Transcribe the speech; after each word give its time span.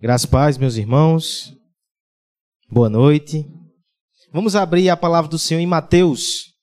Graças 0.00 0.30
paz, 0.30 0.56
meus 0.56 0.76
irmãos. 0.76 1.52
Boa 2.70 2.88
noite. 2.88 3.44
Vamos 4.32 4.54
abrir 4.54 4.88
a 4.88 4.96
palavra 4.96 5.28
do 5.28 5.40
Senhor 5.40 5.58
em 5.58 5.66
Mateus. 5.66 6.54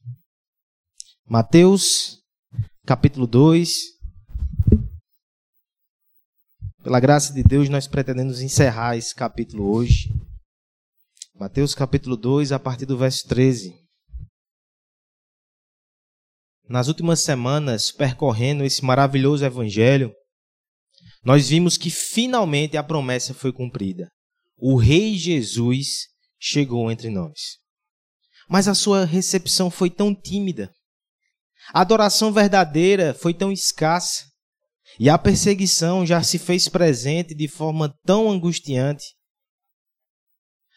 Mateus, 1.25 2.23
capítulo 2.85 3.27
2. 3.27 3.75
Pela 6.81 6.97
graça 7.01 7.33
de 7.33 7.43
Deus, 7.43 7.67
nós 7.67 7.87
pretendemos 7.87 8.39
encerrar 8.39 8.95
esse 8.95 9.13
capítulo 9.13 9.69
hoje. 9.69 10.13
Mateus, 11.33 11.75
capítulo 11.75 12.15
2, 12.15 12.53
a 12.53 12.59
partir 12.59 12.85
do 12.85 12.97
verso 12.97 13.27
13. 13.27 13.75
Nas 16.69 16.87
últimas 16.87 17.19
semanas, 17.19 17.91
percorrendo 17.91 18.63
esse 18.63 18.81
maravilhoso 18.85 19.43
evangelho, 19.43 20.15
nós 21.25 21.49
vimos 21.49 21.75
que 21.75 21.89
finalmente 21.89 22.77
a 22.77 22.83
promessa 22.83 23.33
foi 23.33 23.51
cumprida. 23.51 24.07
O 24.57 24.77
Rei 24.77 25.17
Jesus 25.17 26.07
chegou 26.39 26.91
entre 26.91 27.09
nós. 27.09 27.57
Mas 28.47 28.67
a 28.67 28.75
sua 28.75 29.05
recepção 29.05 29.71
foi 29.71 29.89
tão 29.89 30.13
tímida. 30.13 30.71
A 31.73 31.81
adoração 31.81 32.31
verdadeira 32.31 33.11
foi 33.15 33.33
tão 33.33 33.51
escassa. 33.51 34.23
E 34.99 35.09
a 35.09 35.17
perseguição 35.17 36.05
já 36.05 36.21
se 36.21 36.37
fez 36.37 36.69
presente 36.69 37.33
de 37.33 37.47
forma 37.47 37.91
tão 38.05 38.29
angustiante. 38.29 39.03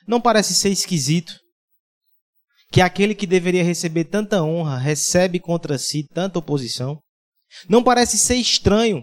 Não 0.07 0.19
parece 0.19 0.55
ser 0.55 0.71
esquisito 0.71 1.39
que 2.73 2.81
aquele 2.81 3.15
que 3.15 3.27
deveria 3.27 3.63
receber 3.63 4.05
tanta 4.05 4.43
honra 4.43 4.79
recebe 4.79 5.39
contra 5.39 5.79
si 5.79 6.09
tanta 6.09 6.39
oposição? 6.39 6.99
Não 7.69 7.83
parece 7.83 8.19
ser 8.19 8.37
estranho 8.37 9.03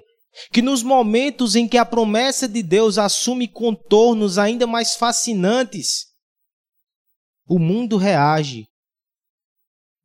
que 0.52 0.62
nos 0.62 0.84
momentos 0.84 1.56
em 1.56 1.68
que 1.68 1.78
a 1.78 1.86
promessa 1.86 2.48
de 2.48 2.62
Deus 2.62 2.98
assume 2.98 3.48
contornos 3.48 4.38
ainda 4.38 4.68
mais 4.68 4.96
fascinantes, 4.96 6.08
o 7.48 7.60
mundo 7.60 7.98
reage 7.98 8.68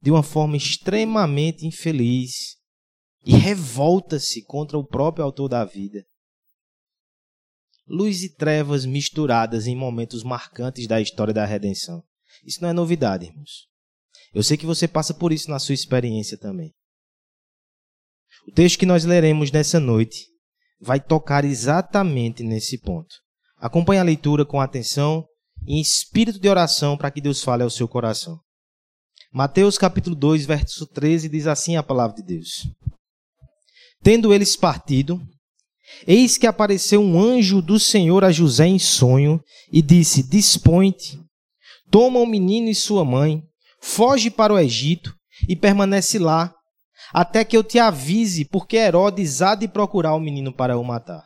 de 0.03 0.11
uma 0.11 0.23
forma 0.23 0.57
extremamente 0.57 1.67
infeliz 1.67 2.57
e 3.25 3.33
revolta-se 3.33 4.43
contra 4.45 4.79
o 4.79 4.87
próprio 4.87 5.25
autor 5.25 5.49
da 5.49 5.65
vida. 5.65 6.05
Luz 7.87 8.23
e 8.23 8.35
trevas 8.35 8.87
misturadas 8.87 9.67
em 9.67 9.75
momentos 9.75 10.23
marcantes 10.23 10.87
da 10.87 11.01
história 11.01 11.35
da 11.35 11.45
redenção. 11.45 12.03
Isso 12.45 12.63
não 12.63 12.69
é 12.69 12.73
novidade, 12.73 13.27
irmãos. 13.27 13.69
Eu 14.33 14.43
sei 14.43 14.57
que 14.57 14.65
você 14.65 14.87
passa 14.87 15.13
por 15.13 15.33
isso 15.33 15.51
na 15.51 15.59
sua 15.59 15.75
experiência 15.75 16.39
também. 16.39 16.73
O 18.49 18.53
texto 18.53 18.79
que 18.79 18.87
nós 18.87 19.05
leremos 19.05 19.51
nessa 19.51 19.79
noite 19.79 20.27
vai 20.81 20.99
tocar 20.99 21.45
exatamente 21.45 22.43
nesse 22.43 22.79
ponto. 22.79 23.15
Acompanhe 23.59 24.01
a 24.01 24.05
leitura 24.05 24.45
com 24.45 24.61
atenção 24.61 25.25
e 25.67 25.81
espírito 25.81 26.41
de 26.41 26.49
oração 26.49 26.97
para 26.97 27.11
que 27.11 27.21
Deus 27.21 27.43
fale 27.43 27.63
ao 27.63 27.71
seu 27.71 27.87
coração. 27.87 28.39
Mateus 29.33 29.77
capítulo 29.77 30.17
2, 30.17 30.47
verso 30.47 30.87
13 30.87 31.29
diz 31.29 31.47
assim 31.47 31.77
a 31.77 31.83
palavra 31.83 32.17
de 32.17 32.23
Deus: 32.23 32.67
Tendo 34.03 34.33
eles 34.33 34.57
partido, 34.57 35.21
eis 36.07 36.39
que 36.39 36.47
apareceu 36.47 37.01
um 37.01 37.21
anjo 37.21 37.61
do 37.61 37.79
Senhor 37.79 38.25
a 38.25 38.33
José 38.33 38.67
em 38.67 38.79
sonho 38.79 39.41
e 39.71 39.83
disse: 39.83 40.23
Dispõe-te, 40.23 41.21
toma 41.91 42.19
o 42.19 42.27
menino 42.27 42.69
e 42.69 42.75
sua 42.75 43.05
mãe, 43.05 43.43
foge 43.81 44.31
para 44.31 44.55
o 44.55 44.59
Egito 44.59 45.15
e 45.49 45.55
permanece 45.55 46.19
lá 46.19 46.53
até 47.13 47.45
que 47.45 47.57
eu 47.57 47.65
te 47.65 47.79
avise, 47.79 48.45
porque 48.45 48.77
Herodes 48.77 49.43
há 49.43 49.55
de 49.55 49.69
procurar 49.69 50.15
o 50.15 50.21
menino 50.21 50.53
para 50.53 50.79
o 50.79 50.85
matar. 50.85 51.25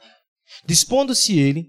Dispondo-se 0.67 1.39
ele, 1.39 1.67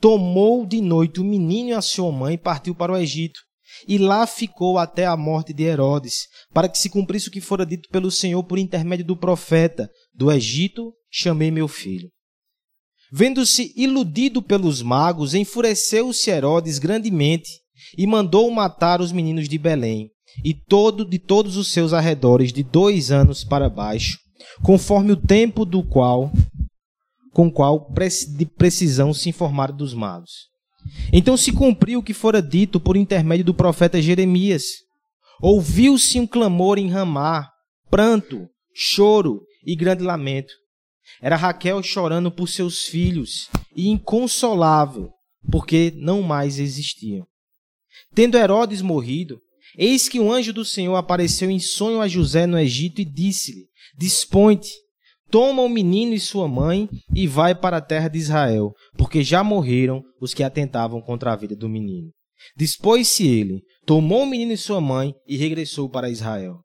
tomou 0.00 0.66
de 0.66 0.80
noite 0.80 1.20
o 1.20 1.24
menino 1.24 1.70
e 1.70 1.72
a 1.72 1.82
sua 1.82 2.10
mãe 2.10 2.34
e 2.34 2.38
partiu 2.38 2.74
para 2.74 2.92
o 2.92 2.96
Egito. 2.96 3.40
E 3.86 3.98
lá 3.98 4.26
ficou 4.26 4.78
até 4.78 5.06
a 5.06 5.16
morte 5.16 5.52
de 5.52 5.62
Herodes, 5.62 6.26
para 6.52 6.68
que 6.68 6.78
se 6.78 6.88
cumprisse 6.88 7.28
o 7.28 7.30
que 7.30 7.40
fora 7.40 7.64
dito 7.64 7.88
pelo 7.90 8.10
Senhor 8.10 8.42
por 8.42 8.58
intermédio 8.58 9.04
do 9.04 9.16
profeta: 9.16 9.88
Do 10.12 10.32
Egito 10.32 10.92
chamei 11.10 11.50
meu 11.50 11.68
filho. 11.68 12.08
Vendo-se 13.12 13.72
iludido 13.76 14.42
pelos 14.42 14.82
magos, 14.82 15.34
enfureceu-se 15.34 16.30
Herodes 16.30 16.78
grandemente 16.78 17.50
e 17.96 18.06
mandou 18.06 18.50
matar 18.50 19.00
os 19.00 19.12
meninos 19.12 19.48
de 19.48 19.58
Belém 19.58 20.10
e 20.44 20.54
todo 20.54 21.04
de 21.04 21.18
todos 21.18 21.56
os 21.56 21.68
seus 21.68 21.92
arredores 21.92 22.52
de 22.52 22.62
dois 22.62 23.10
anos 23.10 23.44
para 23.44 23.68
baixo, 23.68 24.18
conforme 24.62 25.12
o 25.12 25.16
tempo 25.16 25.64
do 25.64 25.82
qual 25.82 26.32
com 27.32 27.50
qual 27.50 27.92
de 28.36 28.46
precisão 28.46 29.14
se 29.14 29.28
informaram 29.28 29.76
dos 29.76 29.94
magos. 29.94 30.48
Então 31.12 31.36
se 31.36 31.52
cumpriu 31.52 32.00
o 32.00 32.02
que 32.02 32.14
fora 32.14 32.42
dito 32.42 32.80
por 32.80 32.96
intermédio 32.96 33.44
do 33.44 33.54
profeta 33.54 34.02
Jeremias. 34.02 34.64
Ouviu-se 35.40 36.18
um 36.18 36.26
clamor 36.26 36.78
em 36.78 36.88
Ramá, 36.88 37.48
pranto, 37.88 38.48
choro 38.74 39.42
e 39.64 39.76
grande 39.76 40.02
lamento. 40.02 40.52
Era 41.22 41.36
Raquel 41.36 41.82
chorando 41.82 42.30
por 42.30 42.48
seus 42.48 42.82
filhos 42.82 43.48
e 43.74 43.88
inconsolável, 43.88 45.10
porque 45.50 45.92
não 45.96 46.22
mais 46.22 46.58
existiam. 46.58 47.24
Tendo 48.14 48.36
Herodes 48.36 48.82
morrido, 48.82 49.40
Eis 49.80 50.08
que 50.08 50.18
um 50.18 50.32
anjo 50.32 50.52
do 50.52 50.64
Senhor 50.64 50.96
apareceu 50.96 51.48
em 51.48 51.60
sonho 51.60 52.00
a 52.00 52.08
José 52.08 52.48
no 52.48 52.58
Egito 52.58 53.00
e 53.00 53.04
disse-lhe: 53.04 53.68
Dispõe-te, 53.96 54.72
toma 55.30 55.62
o 55.62 55.68
menino 55.68 56.12
e 56.12 56.18
sua 56.18 56.48
mãe 56.48 56.88
e 57.14 57.28
vai 57.28 57.54
para 57.54 57.76
a 57.76 57.80
terra 57.80 58.08
de 58.08 58.18
Israel, 58.18 58.72
porque 58.96 59.22
já 59.22 59.44
morreram 59.44 60.02
os 60.20 60.34
que 60.34 60.42
atentavam 60.42 61.00
contra 61.00 61.32
a 61.32 61.36
vida 61.36 61.54
do 61.54 61.68
menino. 61.68 62.10
Dispôs-se 62.56 63.24
ele, 63.24 63.62
tomou 63.86 64.24
o 64.24 64.26
menino 64.26 64.50
e 64.50 64.56
sua 64.56 64.80
mãe 64.80 65.14
e 65.28 65.36
regressou 65.36 65.88
para 65.88 66.10
Israel. 66.10 66.56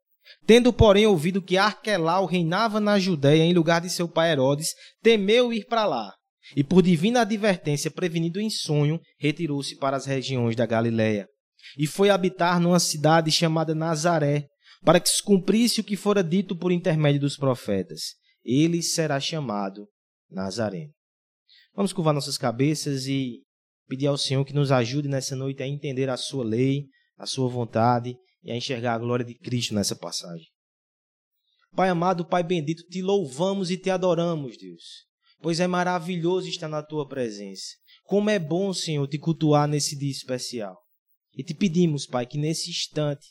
Tendo, 0.44 0.72
porém, 0.72 1.06
ouvido 1.06 1.40
que 1.40 1.56
Arquelau 1.56 2.26
reinava 2.26 2.80
na 2.80 2.98
Judéia 2.98 3.44
em 3.44 3.54
lugar 3.54 3.80
de 3.80 3.90
seu 3.90 4.08
pai 4.08 4.32
Herodes, 4.32 4.70
temeu 5.00 5.52
ir 5.52 5.66
para 5.66 5.86
lá. 5.86 6.12
E 6.56 6.64
por 6.64 6.82
divina 6.82 7.20
advertência, 7.20 7.92
prevenido 7.92 8.40
em 8.40 8.50
sonho, 8.50 8.98
retirou-se 9.20 9.76
para 9.78 9.96
as 9.96 10.04
regiões 10.04 10.56
da 10.56 10.66
Galiléia 10.66 11.28
e 11.78 11.86
foi 11.86 12.10
habitar 12.10 12.60
numa 12.60 12.80
cidade 12.80 13.30
chamada 13.30 13.74
Nazaré, 13.74 14.48
para 14.84 15.00
que 15.00 15.08
se 15.08 15.22
cumprisse 15.22 15.80
o 15.80 15.84
que 15.84 15.96
fora 15.96 16.22
dito 16.22 16.56
por 16.56 16.70
intermédio 16.70 17.20
dos 17.20 17.36
profetas. 17.36 18.14
Ele 18.44 18.82
será 18.82 19.18
chamado 19.18 19.88
Nazareno. 20.30 20.92
Vamos 21.74 21.92
curvar 21.92 22.12
nossas 22.12 22.36
cabeças 22.36 23.06
e 23.06 23.42
pedir 23.88 24.06
ao 24.06 24.18
Senhor 24.18 24.44
que 24.44 24.52
nos 24.52 24.70
ajude 24.70 25.08
nessa 25.08 25.34
noite 25.34 25.62
a 25.62 25.66
entender 25.66 26.08
a 26.08 26.16
sua 26.16 26.44
lei, 26.44 26.86
a 27.16 27.26
sua 27.26 27.48
vontade 27.48 28.16
e 28.42 28.50
a 28.50 28.56
enxergar 28.56 28.94
a 28.94 28.98
glória 28.98 29.24
de 29.24 29.34
Cristo 29.34 29.74
nessa 29.74 29.96
passagem. 29.96 30.46
Pai 31.74 31.88
amado, 31.88 32.24
Pai 32.24 32.42
bendito, 32.42 32.84
te 32.84 33.02
louvamos 33.02 33.70
e 33.70 33.76
te 33.76 33.90
adoramos, 33.90 34.56
Deus, 34.56 35.06
pois 35.40 35.58
é 35.58 35.66
maravilhoso 35.66 36.48
estar 36.48 36.68
na 36.68 36.82
tua 36.82 37.08
presença. 37.08 37.64
Como 38.04 38.30
é 38.30 38.38
bom, 38.38 38.72
Senhor, 38.72 39.08
te 39.08 39.18
cultuar 39.18 39.66
nesse 39.66 39.98
dia 39.98 40.10
especial. 40.10 40.76
E 41.36 41.42
te 41.42 41.54
pedimos, 41.54 42.06
Pai, 42.06 42.26
que 42.26 42.38
nesse 42.38 42.70
instante 42.70 43.26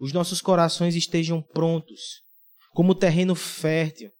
os 0.00 0.12
nossos 0.12 0.40
corações 0.40 0.94
estejam 0.94 1.42
prontos, 1.42 2.22
como 2.72 2.94
terreno 2.94 3.34
fértil, 3.34 4.10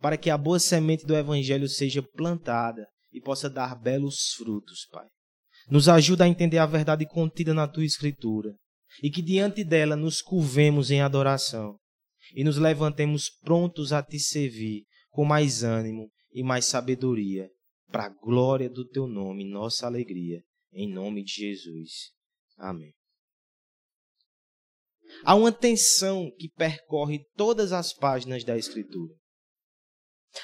para 0.00 0.16
que 0.16 0.30
a 0.30 0.38
boa 0.38 0.58
semente 0.58 1.04
do 1.04 1.16
Evangelho 1.16 1.68
seja 1.68 2.02
plantada 2.02 2.86
e 3.12 3.20
possa 3.20 3.48
dar 3.48 3.74
belos 3.74 4.34
frutos, 4.36 4.86
Pai. 4.90 5.06
Nos 5.68 5.88
ajuda 5.88 6.24
a 6.24 6.28
entender 6.28 6.58
a 6.58 6.66
verdade 6.66 7.06
contida 7.06 7.52
na 7.52 7.66
tua 7.66 7.84
Escritura 7.84 8.54
e 9.02 9.10
que 9.10 9.20
diante 9.20 9.64
dela 9.64 9.96
nos 9.96 10.22
curvemos 10.22 10.90
em 10.90 11.00
adoração 11.00 11.76
e 12.34 12.44
nos 12.44 12.56
levantemos 12.56 13.30
prontos 13.42 13.92
a 13.92 14.02
te 14.02 14.18
servir 14.18 14.84
com 15.10 15.24
mais 15.24 15.62
ânimo 15.62 16.10
e 16.32 16.42
mais 16.42 16.66
sabedoria, 16.66 17.48
para 17.90 18.04
a 18.04 18.08
glória 18.08 18.68
do 18.68 18.86
teu 18.86 19.06
nome, 19.06 19.48
nossa 19.48 19.86
alegria, 19.86 20.42
em 20.72 20.92
nome 20.92 21.24
de 21.24 21.32
Jesus. 21.32 22.12
Amém. 22.56 22.92
Há 25.22 25.34
uma 25.34 25.52
tensão 25.52 26.30
que 26.38 26.48
percorre 26.48 27.24
todas 27.36 27.72
as 27.72 27.92
páginas 27.92 28.44
da 28.44 28.56
Escritura. 28.56 29.14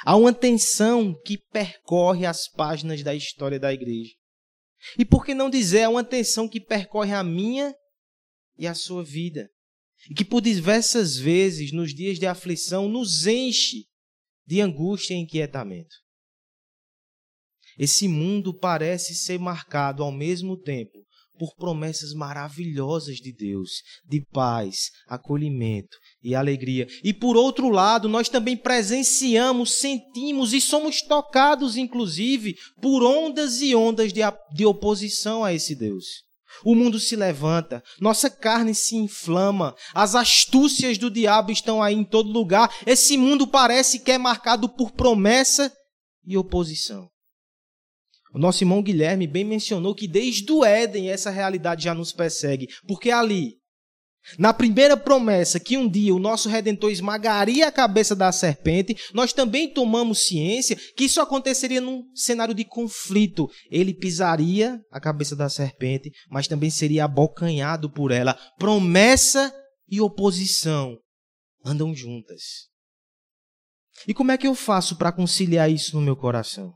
Há 0.05 0.17
uma 0.17 0.33
tensão 0.33 1.15
que 1.25 1.39
percorre 1.51 2.25
as 2.25 2.49
páginas 2.49 3.03
da 3.03 3.15
história 3.15 3.59
da 3.59 3.73
igreja. 3.73 4.15
E 4.99 5.05
por 5.05 5.25
que 5.25 5.35
não 5.35 5.51
dizer, 5.51 5.83
há 5.83 5.91
uma 5.91 6.05
tensão 6.05 6.49
que 6.49 6.61
percorre 6.61 7.13
a 7.13 7.23
minha 7.23 7.75
e 8.57 8.67
a 8.67 8.75
sua 8.75 9.05
vida. 9.05 9.49
E 10.11 10.15
que 10.15 10.25
por 10.25 10.41
diversas 10.41 11.17
vezes, 11.17 11.73
nos 11.73 11.95
dias 11.95 12.19
de 12.19 12.27
aflição, 12.27 12.89
nos 12.89 13.27
enche 13.27 13.87
de 14.47 14.61
angústia 14.61 15.15
e 15.15 15.19
inquietamento. 15.19 15.95
Esse 17.79 18.09
mundo 18.09 18.57
parece 18.57 19.15
ser 19.15 19.39
marcado 19.39 20.03
ao 20.03 20.11
mesmo 20.11 20.57
tempo 20.61 20.99
por 21.43 21.57
promessas 21.57 22.15
maravilhosas 22.15 23.17
de 23.17 23.33
Deus, 23.33 23.83
de 24.09 24.25
paz, 24.33 24.93
acolhimento 25.09 25.97
e 26.23 26.37
alegria. 26.37 26.87
E 27.03 27.13
por 27.13 27.37
outro 27.37 27.69
lado, 27.69 28.09
nós 28.09 28.29
também 28.29 28.57
presenciamos, 28.57 29.73
sentimos 29.73 30.53
e 30.53 30.61
somos 30.61 31.03
tocados, 31.03 31.77
inclusive, 31.77 32.55
por 32.81 33.03
ondas 33.03 33.61
e 33.61 33.75
ondas 33.75 34.13
de, 34.13 34.21
de 34.55 34.65
oposição 34.65 35.43
a 35.43 35.53
esse 35.53 35.75
Deus. 35.75 36.05
O 36.65 36.77
mundo 36.77 37.01
se 37.01 37.17
levanta, 37.17 37.83
nossa 38.01 38.31
carne 38.31 38.73
se 38.73 38.95
inflama, 38.95 39.75
as 39.93 40.15
astúcias 40.15 40.97
do 40.97 41.11
diabo 41.11 41.51
estão 41.51 41.83
aí 41.83 41.97
em 41.97 42.05
todo 42.05 42.31
lugar. 42.31 42.73
Esse 42.87 43.19
mundo 43.19 43.49
parece 43.49 43.99
que 43.99 44.13
é 44.13 44.19
marcado 44.19 44.69
por 44.69 44.93
promessa 44.93 45.73
e 46.25 46.37
oposição. 46.37 47.12
O 48.33 48.39
nosso 48.39 48.63
irmão 48.63 48.83
Guilherme 48.83 49.27
bem 49.27 49.45
mencionou 49.45 49.95
que 49.95 50.09
desde 50.09 50.51
o 50.51 50.65
Éden 50.65 51.11
essa 51.11 51.31
realidade 51.31 51.85
já 51.85 51.95
nos 51.95 52.13
persegue, 52.13 52.67
porque 52.87 53.11
ali, 53.11 53.59
na 54.39 54.55
primeira 54.55 54.97
promessa 54.97 55.61
que 55.61 55.77
um 55.77 55.89
dia 55.89 56.15
o 56.15 56.19
nosso 56.19 56.49
redentor 56.49 56.91
esmagaria 56.91 57.67
a 57.67 57.73
cabeça 57.73 58.15
da 58.15 58.33
serpente, 58.33 58.97
nós 59.13 59.33
também 59.33 59.69
tomamos 59.69 60.27
ciência 60.27 60.77
que 60.97 61.05
isso 61.05 61.21
aconteceria 61.21 61.81
num 61.81 62.05
cenário 62.15 62.55
de 62.55 62.65
conflito. 62.65 63.51
Ele 63.71 63.93
pisaria 63.93 64.81
a 64.91 65.01
cabeça 65.01 65.37
da 65.37 65.49
serpente, 65.49 66.11
mas 66.31 66.47
também 66.47 66.71
seria 66.71 67.05
abocanhado 67.05 67.91
por 67.91 68.13
ela. 68.13 68.39
Promessa 68.59 69.53
e 69.89 70.01
oposição 70.01 70.97
andam 71.65 71.95
juntas. 71.95 72.71
E 74.07 74.15
como 74.15 74.33
é 74.33 74.39
que 74.39 74.47
eu 74.47 74.55
faço 74.55 74.97
para 74.97 75.13
conciliar 75.13 75.71
isso 75.71 75.97
no 75.97 76.03
meu 76.03 76.17
coração? 76.17 76.73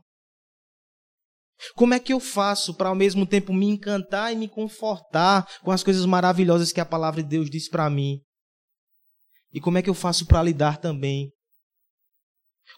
Como 1.75 1.93
é 1.93 1.99
que 1.99 2.13
eu 2.13 2.19
faço 2.19 2.73
para 2.73 2.89
ao 2.89 2.95
mesmo 2.95 3.25
tempo 3.25 3.53
me 3.53 3.65
encantar 3.67 4.31
e 4.31 4.35
me 4.35 4.47
confortar 4.47 5.47
com 5.61 5.71
as 5.71 5.83
coisas 5.83 6.05
maravilhosas 6.05 6.71
que 6.71 6.79
a 6.79 6.85
palavra 6.85 7.23
de 7.23 7.29
Deus 7.29 7.49
diz 7.49 7.69
para 7.69 7.89
mim? 7.89 8.19
E 9.53 9.59
como 9.59 9.77
é 9.77 9.81
que 9.81 9.89
eu 9.89 9.93
faço 9.93 10.25
para 10.25 10.43
lidar 10.43 10.77
também 10.77 11.31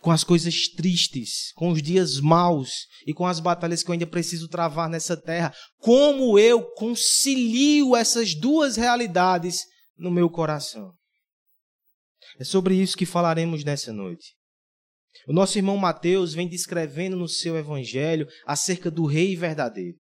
com 0.02 0.12
as 0.12 0.24
coisas 0.24 0.70
tristes, 0.70 1.52
com 1.56 1.72
os 1.72 1.82
dias 1.82 2.20
maus 2.20 2.86
e 3.06 3.14
com 3.14 3.26
as 3.26 3.40
batalhas 3.40 3.84
que 3.84 3.90
eu 3.90 3.94
ainda 3.94 4.08
preciso 4.08 4.48
travar 4.48 4.88
nessa 4.90 5.18
terra? 5.18 5.54
Como 5.80 6.40
eu 6.40 6.64
concilio 6.76 7.96
essas 7.96 8.34
duas 8.34 8.78
realidades 8.78 9.66
no 9.98 10.12
meu 10.12 10.30
coração? 10.30 10.94
É 12.40 12.44
sobre 12.44 12.76
isso 12.76 12.96
que 12.96 13.06
falaremos 13.06 13.64
nessa 13.66 13.92
noite. 13.92 14.39
O 15.28 15.34
nosso 15.34 15.58
irmão 15.58 15.78
Mateus 15.78 16.34
vem 16.34 16.48
descrevendo 16.48 17.16
no 17.16 17.28
seu 17.28 17.58
evangelho 17.58 18.28
acerca 18.46 18.90
do 18.90 19.06
rei 19.06 19.36
verdadeiro. 19.36 19.98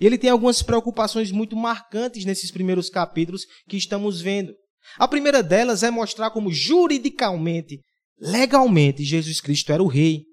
E 0.00 0.04
ele 0.04 0.18
tem 0.18 0.30
algumas 0.30 0.62
preocupações 0.62 1.30
muito 1.30 1.56
marcantes 1.56 2.24
nesses 2.24 2.50
primeiros 2.50 2.90
capítulos 2.90 3.46
que 3.68 3.76
estamos 3.76 4.20
vendo. 4.20 4.52
A 4.98 5.08
primeira 5.08 5.42
delas 5.42 5.82
é 5.82 5.90
mostrar 5.90 6.30
como 6.30 6.52
juridicamente, 6.52 7.80
legalmente, 8.20 9.04
Jesus 9.04 9.40
Cristo 9.40 9.72
era 9.72 9.82
o 9.82 9.86
rei. 9.86 10.24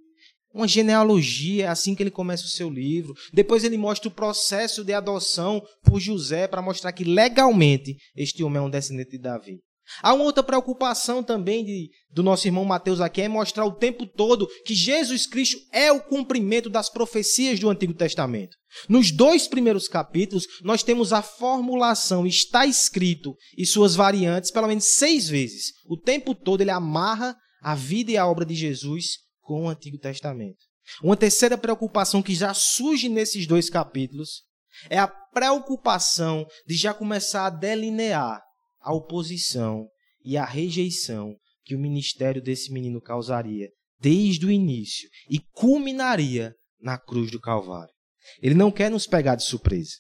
Uma 0.54 0.68
genealogia, 0.68 1.66
é 1.66 1.68
assim 1.68 1.94
que 1.94 2.02
ele 2.02 2.12
começa 2.12 2.46
o 2.46 2.50
seu 2.50 2.70
livro. 2.70 3.14
Depois 3.34 3.66
ele 3.66 3.78
mostra 3.78 4.08
o 4.08 4.14
processo 4.14 4.86
de 4.86 4.94
adoção 4.94 5.62
por 5.84 6.00
José 6.00 6.48
para 6.48 6.62
mostrar 6.62 6.94
que 6.94 7.04
legalmente 7.04 7.98
este 8.16 8.42
homem 8.42 8.60
é 8.60 8.62
um 8.62 8.70
descendente 8.70 9.12
de 9.12 9.18
Davi. 9.18 9.60
Há 10.02 10.14
uma 10.14 10.24
outra 10.24 10.44
preocupação 10.44 11.24
também 11.24 11.64
de, 11.64 11.90
do 12.12 12.24
nosso 12.24 12.48
irmão 12.48 12.66
Mateus 12.66 13.00
aqui, 13.00 13.22
é 13.22 13.28
mostrar 13.28 13.66
o 13.66 13.76
tempo 13.76 14.06
todo 14.06 14.48
que 14.66 14.74
Jesus 14.74 15.26
Cristo 15.26 15.58
é 15.72 15.92
o 15.92 16.02
cumprimento 16.02 16.70
das 16.70 16.90
profecias 16.90 17.60
do 17.60 17.70
Antigo 17.70 17.94
Testamento. 17.94 18.56
Nos 18.90 19.12
dois 19.12 19.48
primeiros 19.48 19.88
capítulos, 19.88 20.46
nós 20.64 20.84
temos 20.84 21.14
a 21.14 21.22
formulação 21.22 22.26
está 22.26 22.66
escrito 22.66 23.36
e 23.58 23.66
suas 23.66 23.96
variantes 23.96 24.52
pelo 24.52 24.68
menos 24.68 24.86
seis 24.96 25.30
vezes. 25.30 25.74
O 25.86 25.98
tempo 25.98 26.36
todo 26.36 26.62
ele 26.62 26.72
amarra 26.72 27.36
a 27.62 27.74
vida 27.74 28.12
e 28.12 28.18
a 28.18 28.28
obra 28.28 28.46
de 28.46 28.56
Jesus 28.56 29.20
com 29.42 29.64
o 29.64 29.70
Antigo 29.70 29.98
Testamento. 29.98 30.58
Uma 31.02 31.18
terceira 31.18 31.58
preocupação 31.58 32.22
que 32.22 32.36
já 32.36 32.54
surge 32.54 33.10
nesses 33.10 33.48
dois 33.48 33.70
capítulos 33.70 34.44
é 34.90 35.00
a 35.00 35.08
preocupação 35.08 36.46
de 36.68 36.76
já 36.76 36.94
começar 36.94 37.46
a 37.46 37.50
delinear 37.50 38.42
a 38.86 38.94
oposição 38.94 39.88
e 40.24 40.38
a 40.38 40.46
rejeição 40.46 41.36
que 41.64 41.76
o 41.76 41.80
ministério 41.80 42.42
desse 42.42 42.72
menino 42.72 43.02
causaria 43.02 43.68
desde 44.00 44.46
o 44.46 44.52
início 44.52 45.10
e 45.28 45.40
culminaria 45.52 46.54
na 46.80 46.98
cruz 46.98 47.32
do 47.32 47.42
Calvário. 47.42 47.94
Ele 48.42 48.54
não 48.54 48.72
quer 48.72 48.92
nos 48.92 49.08
pegar 49.08 49.36
de 49.36 49.44
surpresa. 49.44 49.96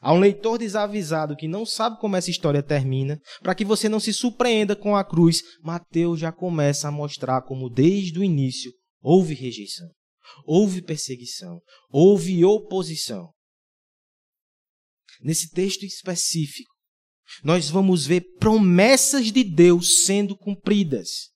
Há 0.00 0.14
um 0.14 0.20
leitor 0.20 0.58
desavisado 0.58 1.36
que 1.36 1.48
não 1.48 1.66
sabe 1.66 1.98
como 2.00 2.16
essa 2.16 2.30
história 2.30 2.62
termina, 2.62 3.20
para 3.42 3.54
que 3.54 3.64
você 3.64 3.88
não 3.88 4.00
se 4.00 4.12
surpreenda 4.12 4.74
com 4.74 4.96
a 4.96 5.04
cruz, 5.04 5.42
Mateus 5.60 6.20
já 6.20 6.32
começa 6.32 6.88
a 6.88 6.92
mostrar 6.92 7.42
como 7.42 7.68
desde 7.68 8.18
o 8.18 8.24
início 8.24 8.72
houve 9.02 9.34
rejeição, 9.34 9.90
houve 10.46 10.80
perseguição, 10.80 11.60
houve 11.90 12.44
oposição. 12.44 13.28
Nesse 15.20 15.50
texto 15.50 15.84
específico, 15.84 16.77
nós 17.42 17.68
vamos 17.68 18.06
ver 18.06 18.22
promessas 18.38 19.30
de 19.32 19.44
Deus 19.44 20.04
sendo 20.04 20.36
cumpridas. 20.36 21.28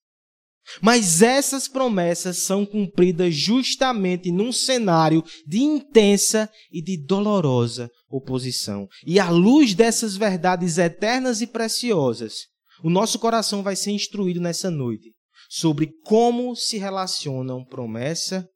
Mas 0.81 1.23
essas 1.23 1.69
promessas 1.69 2.39
são 2.39 2.65
cumpridas 2.65 3.35
justamente 3.35 4.31
num 4.31 4.53
cenário 4.53 5.23
de 5.47 5.59
intensa 5.59 6.49
e 6.71 6.81
de 6.81 6.97
dolorosa 6.97 7.91
oposição. 8.09 8.89
E 9.05 9.19
à 9.19 9.29
luz 9.29 9.75
dessas 9.75 10.17
verdades 10.17 10.79
eternas 10.79 11.41
e 11.41 11.47
preciosas, 11.47 12.47
o 12.83 12.89
nosso 12.89 13.19
coração 13.19 13.63
vai 13.63 13.77
ser 13.77 13.91
instruído 13.91 14.41
nessa 14.41 14.71
noite 14.71 15.13
sobre 15.49 15.91
como 16.05 16.57
se 16.57 16.79
relacionam 16.79 17.65
promessa 17.65 18.47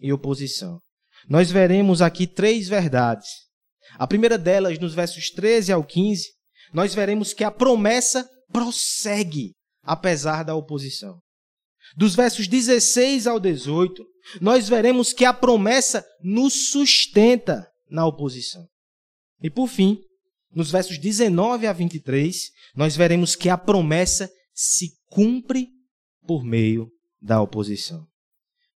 e 0.00 0.12
oposição. 0.12 0.80
Nós 1.28 1.50
veremos 1.50 2.02
aqui 2.02 2.26
três 2.26 2.68
verdades. 2.68 3.28
A 3.94 4.06
primeira 4.06 4.38
delas, 4.38 4.78
nos 4.78 4.94
versos 4.94 5.30
13 5.30 5.72
ao 5.72 5.84
15, 5.84 6.28
nós 6.72 6.94
veremos 6.94 7.32
que 7.32 7.44
a 7.44 7.50
promessa 7.50 8.28
prossegue 8.52 9.54
apesar 9.82 10.44
da 10.44 10.54
oposição. 10.54 11.18
Dos 11.96 12.14
versos 12.14 12.46
16 12.46 13.26
ao 13.26 13.40
18, 13.40 14.04
nós 14.40 14.68
veremos 14.68 15.12
que 15.12 15.24
a 15.24 15.32
promessa 15.32 16.04
nos 16.22 16.70
sustenta 16.70 17.66
na 17.90 18.06
oposição. 18.06 18.66
E 19.42 19.50
por 19.50 19.66
fim, 19.66 19.98
nos 20.54 20.70
versos 20.70 20.98
19 20.98 21.66
a 21.66 21.72
23, 21.72 22.50
nós 22.76 22.94
veremos 22.96 23.34
que 23.34 23.48
a 23.48 23.58
promessa 23.58 24.30
se 24.54 24.90
cumpre 25.08 25.68
por 26.26 26.44
meio 26.44 26.88
da 27.20 27.40
oposição. 27.40 28.06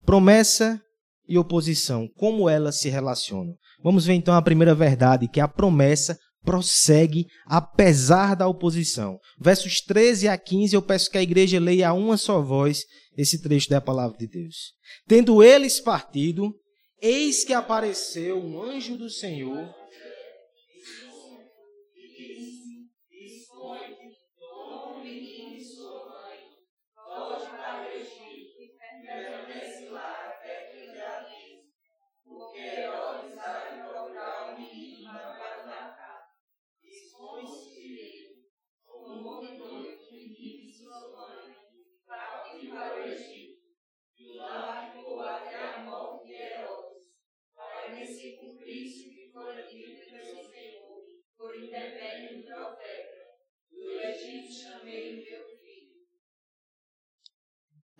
Promessa 0.05 0.81
e 1.29 1.39
oposição, 1.39 2.09
como 2.17 2.49
elas 2.49 2.81
se 2.81 2.89
relacionam? 2.89 3.55
Vamos 3.83 4.07
ver 4.07 4.15
então 4.15 4.35
a 4.35 4.43
primeira 4.43 4.75
verdade, 4.75 5.29
que 5.29 5.41
a 5.41 5.49
promessa 5.49 6.19
prossegue 6.45 7.27
apesar 7.47 8.37
da 8.37 8.47
oposição. 8.47 9.19
Versos 9.41 9.81
13 9.81 10.29
a 10.29 10.37
15, 10.37 10.77
eu 10.77 10.83
peço 10.83 11.11
que 11.11 11.19
a 11.19 11.23
igreja 11.23 11.59
leia 11.59 11.89
a 11.89 11.95
uma 11.95 12.17
só 12.17 12.41
voz 12.41 12.85
esse 13.17 13.41
trecho 13.41 13.71
da 13.71 13.81
palavra 13.81 14.17
de 14.19 14.27
Deus. 14.27 14.73
Tendo 15.07 15.43
eles 15.43 15.81
partido, 15.81 16.55
eis 17.01 17.45
que 17.45 17.53
apareceu 17.53 18.39
um 18.39 18.63
anjo 18.63 18.97
do 18.97 19.09
Senhor 19.09 19.75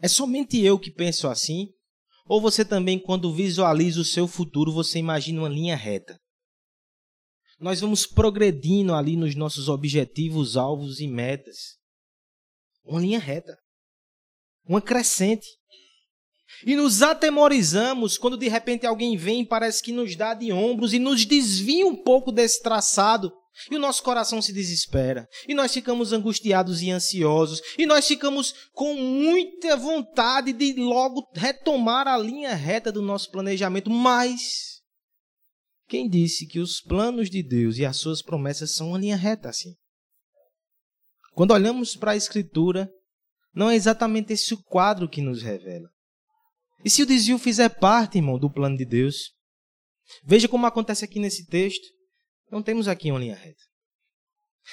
É 0.05 0.09
somente 0.09 0.61
eu 0.63 0.79
que 0.79 0.91
penso 0.91 1.29
assim? 1.29 1.69
Ou 2.27 2.39
você 2.39 2.63
também, 2.63 2.99
quando 2.99 3.33
visualiza 3.33 4.03
o 4.03 4.05
seu 4.05 4.29
futuro, 4.29 4.71
você 4.71 4.99
imagina 4.99 5.41
uma 5.41 5.49
linha 5.49 5.75
reta? 5.75 6.19
Nós 7.59 7.81
vamos 7.81 8.07
progredindo 8.07 8.93
ali 8.93 9.17
nos 9.17 9.35
nossos 9.35 9.67
objetivos, 9.67 10.59
alvos 10.59 11.01
e 11.01 11.09
metas. 11.09 11.79
Uma 12.85 13.01
linha 13.01 13.19
reta. 13.19 13.57
Uma 14.67 14.81
crescente. 14.81 15.47
E 16.65 16.75
nos 16.77 17.03
atemorizamos 17.03 18.17
quando 18.17 18.37
de 18.37 18.49
repente 18.49 18.87
alguém 18.87 19.17
vem 19.17 19.43
e 19.43 19.47
parece 19.47 19.83
que 19.83 19.93
nos 19.93 20.17
dá 20.17 20.35
de 20.35 20.53
ombros 20.53 20.93
e 20.95 20.99
nos 20.99 21.27
desvia 21.27 21.87
um 21.87 21.97
pouco 21.97 22.31
desse 22.31 22.63
traçado. 22.63 23.33
E 23.71 23.77
o 23.77 23.79
nosso 23.79 24.03
coração 24.03 24.43
se 24.43 24.53
desespera. 24.53 25.29
E 25.47 25.55
nós 25.55 25.73
ficamos 25.73 26.13
angustiados 26.13 26.83
e 26.83 26.91
ansiosos. 26.91 27.61
E 27.79 27.87
nós 27.87 28.07
ficamos 28.07 28.53
com 28.73 28.95
muita 28.95 29.77
vontade 29.77 30.53
de 30.53 30.75
logo 30.75 31.29
retomar 31.35 32.09
a 32.09 32.19
linha 32.19 32.55
reta 32.55 32.91
do 32.91 33.01
nosso 33.03 33.31
planejamento. 33.31 33.91
Mas 33.91 34.81
quem 35.87 36.09
disse 36.09 36.47
que 36.47 36.59
os 36.59 36.81
planos 36.81 37.31
de 37.31 37.43
Deus 37.43 37.79
e 37.79 37.85
as 37.85 37.97
suas 37.97 38.23
promessas 38.23 38.75
são 38.75 38.89
uma 38.89 38.99
linha 38.99 39.17
reta 39.17 39.51
assim? 39.51 39.75
Quando 41.33 41.53
olhamos 41.53 41.97
para 41.97 42.13
a 42.13 42.17
Escritura, 42.17 42.91
não 43.55 43.71
é 43.71 43.77
exatamente 43.77 44.33
esse 44.33 44.53
o 44.53 44.63
quadro 44.63 45.09
que 45.09 45.23
nos 45.23 45.43
revela. 45.43 45.89
E 46.85 46.91
se 46.91 47.03
o 47.03 47.07
desvio 47.07 47.39
fizer 47.39 47.69
parte, 47.69 48.19
irmão, 48.19 48.39
do 48.39 48.51
plano 48.51 48.77
de 48.77 48.85
Deus? 48.85 49.33
Veja 50.25 50.49
como 50.49 50.67
acontece 50.67 51.05
aqui 51.05 51.19
nesse 51.19 51.47
texto. 51.47 51.87
Não 52.51 52.63
temos 52.63 52.89
aqui 52.89 53.11
uma 53.11 53.21
linha 53.21 53.35
reta. 53.35 53.63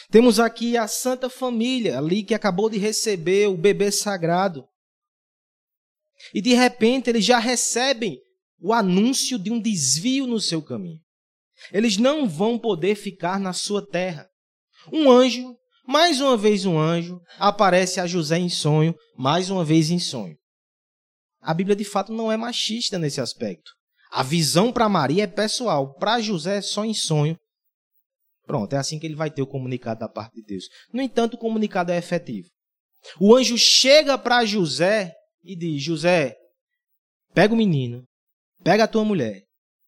Temos 0.09 0.39
aqui 0.39 0.77
a 0.77 0.87
Santa 0.87 1.29
Família, 1.29 1.97
ali 1.97 2.23
que 2.23 2.33
acabou 2.33 2.69
de 2.69 2.77
receber 2.77 3.47
o 3.47 3.57
bebê 3.57 3.91
sagrado. 3.91 4.65
E 6.33 6.41
de 6.41 6.53
repente 6.53 7.09
eles 7.09 7.25
já 7.25 7.39
recebem 7.39 8.19
o 8.59 8.73
anúncio 8.73 9.39
de 9.39 9.51
um 9.51 9.59
desvio 9.59 10.27
no 10.27 10.39
seu 10.39 10.61
caminho. 10.61 10.99
Eles 11.71 11.97
não 11.97 12.27
vão 12.27 12.57
poder 12.57 12.95
ficar 12.95 13.39
na 13.39 13.53
sua 13.53 13.85
terra. 13.85 14.29
Um 14.91 15.09
anjo, 15.11 15.55
mais 15.85 16.21
uma 16.21 16.37
vez 16.37 16.65
um 16.65 16.79
anjo, 16.79 17.19
aparece 17.37 17.99
a 17.99 18.07
José 18.07 18.37
em 18.37 18.49
sonho, 18.49 18.95
mais 19.17 19.49
uma 19.49 19.65
vez 19.65 19.89
em 19.89 19.99
sonho. 19.99 20.37
A 21.39 21.53
Bíblia 21.53 21.75
de 21.75 21.83
fato 21.83 22.13
não 22.13 22.31
é 22.31 22.37
machista 22.37 22.99
nesse 22.99 23.19
aspecto. 23.19 23.71
A 24.11 24.23
visão 24.23 24.71
para 24.71 24.89
Maria 24.89 25.23
é 25.23 25.27
pessoal, 25.27 25.95
para 25.95 26.19
José 26.19 26.57
é 26.57 26.61
só 26.61 26.85
em 26.85 26.93
sonho. 26.93 27.37
Pronto, 28.45 28.73
é 28.73 28.77
assim 28.77 28.99
que 28.99 29.05
ele 29.05 29.15
vai 29.15 29.31
ter 29.31 29.41
o 29.41 29.47
comunicado 29.47 30.01
da 30.01 30.09
parte 30.09 30.35
de 30.35 30.43
Deus. 30.43 30.65
No 30.93 31.01
entanto, 31.01 31.35
o 31.35 31.37
comunicado 31.37 31.91
é 31.91 31.97
efetivo. 31.97 32.49
O 33.19 33.35
anjo 33.35 33.57
chega 33.57 34.17
para 34.17 34.45
José 34.45 35.13
e 35.43 35.55
diz: 35.55 35.81
José, 35.81 36.35
pega 37.33 37.53
o 37.53 37.57
menino, 37.57 38.03
pega 38.63 38.83
a 38.83 38.87
tua 38.87 39.05
mulher 39.05 39.41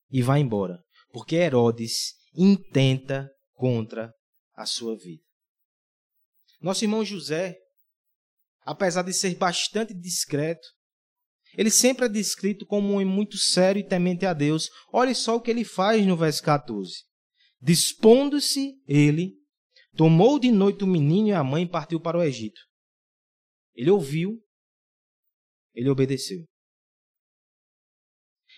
e 0.09 0.21
vai 0.21 0.39
embora, 0.39 0.79
porque 1.11 1.35
Herodes 1.35 2.13
intenta 2.35 3.29
contra 3.53 4.11
a 4.55 4.65
sua 4.65 4.95
vida. 4.95 5.22
Nosso 6.63 6.85
irmão 6.85 7.03
José, 7.03 7.57
apesar 8.61 9.01
de 9.01 9.11
ser 9.11 9.35
bastante 9.35 9.93
discreto, 9.93 10.65
ele 11.57 11.69
sempre 11.69 12.05
é 12.05 12.09
descrito 12.09 12.65
como 12.65 12.87
um 12.87 12.93
homem 12.93 13.05
muito 13.05 13.37
sério 13.37 13.81
e 13.81 13.87
temente 13.87 14.25
a 14.25 14.33
Deus. 14.33 14.69
Olhe 14.91 15.13
só 15.13 15.35
o 15.35 15.41
que 15.41 15.51
ele 15.51 15.65
faz 15.65 16.05
no 16.07 16.15
verso 16.15 16.41
14. 16.41 17.03
Dispondo-se 17.61 18.81
ele, 18.87 19.33
tomou 19.95 20.39
de 20.39 20.51
noite 20.51 20.85
o 20.85 20.87
menino 20.87 21.27
e 21.27 21.33
a 21.33 21.43
mãe 21.43 21.63
e 21.63 21.69
partiu 21.69 21.99
para 21.99 22.17
o 22.17 22.23
Egito. 22.23 22.61
Ele 23.75 23.91
ouviu, 23.91 24.41
ele 25.75 25.89
obedeceu. 25.89 26.45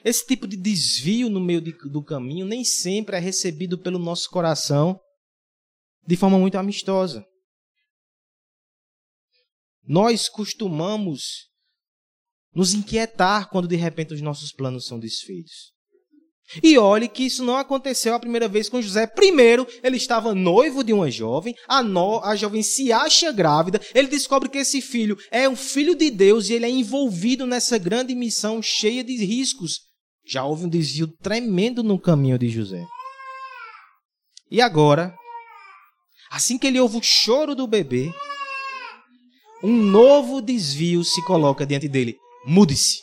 Esse 0.03 0.27
tipo 0.27 0.47
de 0.47 0.55
desvio 0.55 1.27
no 1.27 1.41
meio 1.41 1.59
de, 1.59 1.71
do 1.89 2.03
caminho 2.03 2.45
nem 2.45 2.63
sempre 2.63 3.17
é 3.17 3.19
recebido 3.19 3.79
pelo 3.79 3.97
nosso 3.97 4.29
coração 4.29 4.99
de 6.05 6.15
forma 6.15 6.37
muito 6.37 6.55
amistosa. 6.55 7.25
Nós 9.87 10.27
costumamos 10.27 11.49
nos 12.53 12.73
inquietar 12.73 13.49
quando 13.49 13.67
de 13.67 13.75
repente 13.75 14.13
os 14.13 14.21
nossos 14.21 14.51
planos 14.51 14.85
são 14.85 14.97
desfeitos. 14.97 15.75
E 16.61 16.77
olhe 16.77 17.07
que 17.07 17.23
isso 17.23 17.43
não 17.43 17.57
aconteceu 17.57 18.13
a 18.13 18.19
primeira 18.19 18.47
vez 18.47 18.69
com 18.69 18.81
José. 18.81 19.07
Primeiro, 19.07 19.67
ele 19.83 19.97
estava 19.97 20.35
noivo 20.35 20.83
de 20.83 20.93
uma 20.93 21.09
jovem, 21.09 21.55
a, 21.67 21.81
no, 21.81 22.23
a 22.23 22.35
jovem 22.35 22.61
se 22.61 22.91
acha 22.91 23.31
grávida, 23.31 23.81
ele 23.93 24.07
descobre 24.07 24.47
que 24.47 24.59
esse 24.59 24.79
filho 24.79 25.17
é 25.31 25.49
um 25.49 25.55
filho 25.55 25.95
de 25.95 26.11
Deus 26.11 26.49
e 26.49 26.53
ele 26.53 26.65
é 26.65 26.69
envolvido 26.69 27.47
nessa 27.47 27.77
grande 27.77 28.13
missão 28.13 28.61
cheia 28.61 29.03
de 29.03 29.15
riscos. 29.25 29.81
Já 30.25 30.45
houve 30.45 30.65
um 30.65 30.69
desvio 30.69 31.07
tremendo 31.07 31.83
no 31.83 31.99
caminho 31.99 32.37
de 32.37 32.49
José. 32.49 32.85
E 34.49 34.61
agora, 34.61 35.15
assim 36.29 36.57
que 36.57 36.67
ele 36.67 36.79
ouve 36.79 36.97
o 36.97 37.03
choro 37.03 37.55
do 37.55 37.67
bebê, 37.67 38.11
um 39.65 39.81
novo 39.81 40.43
desvio 40.43 41.03
se 41.03 41.25
coloca 41.25 41.65
diante 41.65 41.87
dele. 41.87 42.19
Mude-se. 42.45 43.01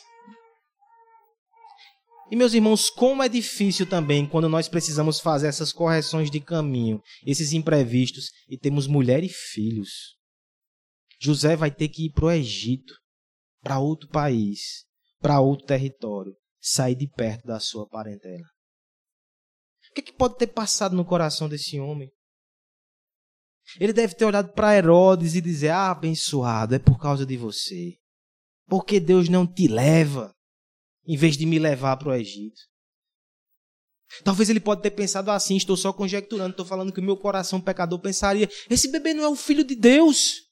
E 2.31 2.37
meus 2.37 2.53
irmãos, 2.53 2.89
como 2.89 3.21
é 3.21 3.27
difícil 3.27 3.85
também 3.85 4.25
quando 4.25 4.47
nós 4.47 4.69
precisamos 4.69 5.19
fazer 5.19 5.47
essas 5.47 5.73
correções 5.73 6.31
de 6.31 6.39
caminho, 6.39 7.01
esses 7.25 7.51
imprevistos, 7.51 8.31
e 8.49 8.57
temos 8.57 8.87
mulher 8.87 9.25
e 9.25 9.29
filhos. 9.29 10.15
José 11.19 11.57
vai 11.57 11.69
ter 11.69 11.89
que 11.89 12.05
ir 12.05 12.11
para 12.11 12.25
o 12.25 12.31
Egito, 12.31 12.93
para 13.61 13.79
outro 13.79 14.07
país, 14.07 14.85
para 15.19 15.41
outro 15.41 15.65
território, 15.65 16.33
sair 16.61 16.95
de 16.95 17.09
perto 17.09 17.45
da 17.45 17.59
sua 17.59 17.85
parentela. 17.89 18.47
O 19.91 19.93
que, 19.95 19.99
é 20.01 20.03
que 20.03 20.13
pode 20.13 20.37
ter 20.37 20.47
passado 20.47 20.95
no 20.95 21.03
coração 21.03 21.49
desse 21.49 21.77
homem? 21.77 22.09
Ele 23.79 23.93
deve 23.93 24.13
ter 24.15 24.25
olhado 24.25 24.51
para 24.53 24.75
Herodes 24.75 25.35
e 25.35 25.41
dizer: 25.41 25.69
Ah, 25.69 25.91
abençoado, 25.91 26.75
é 26.75 26.79
por 26.79 26.99
causa 26.99 27.25
de 27.25 27.37
você. 27.37 27.97
Porque 28.67 28.99
Deus 28.99 29.29
não 29.29 29.45
te 29.45 29.67
leva 29.67 30.33
em 31.05 31.17
vez 31.17 31.35
de 31.35 31.45
me 31.45 31.59
levar 31.59 31.97
para 31.97 32.09
o 32.09 32.13
Egito? 32.13 32.61
Talvez 34.23 34.49
ele 34.49 34.59
pode 34.59 34.81
ter 34.81 34.91
pensado 34.91 35.31
assim, 35.31 35.57
estou 35.57 35.75
só 35.75 35.91
conjecturando, 35.91 36.51
estou 36.51 36.65
falando 36.65 36.93
que 36.93 36.99
o 36.99 37.03
meu 37.03 37.17
coração 37.17 37.59
pecador 37.59 37.99
pensaria: 37.99 38.49
esse 38.69 38.91
bebê 38.91 39.13
não 39.13 39.23
é 39.23 39.29
o 39.29 39.35
filho 39.35 39.63
de 39.63 39.75
Deus. 39.75 40.43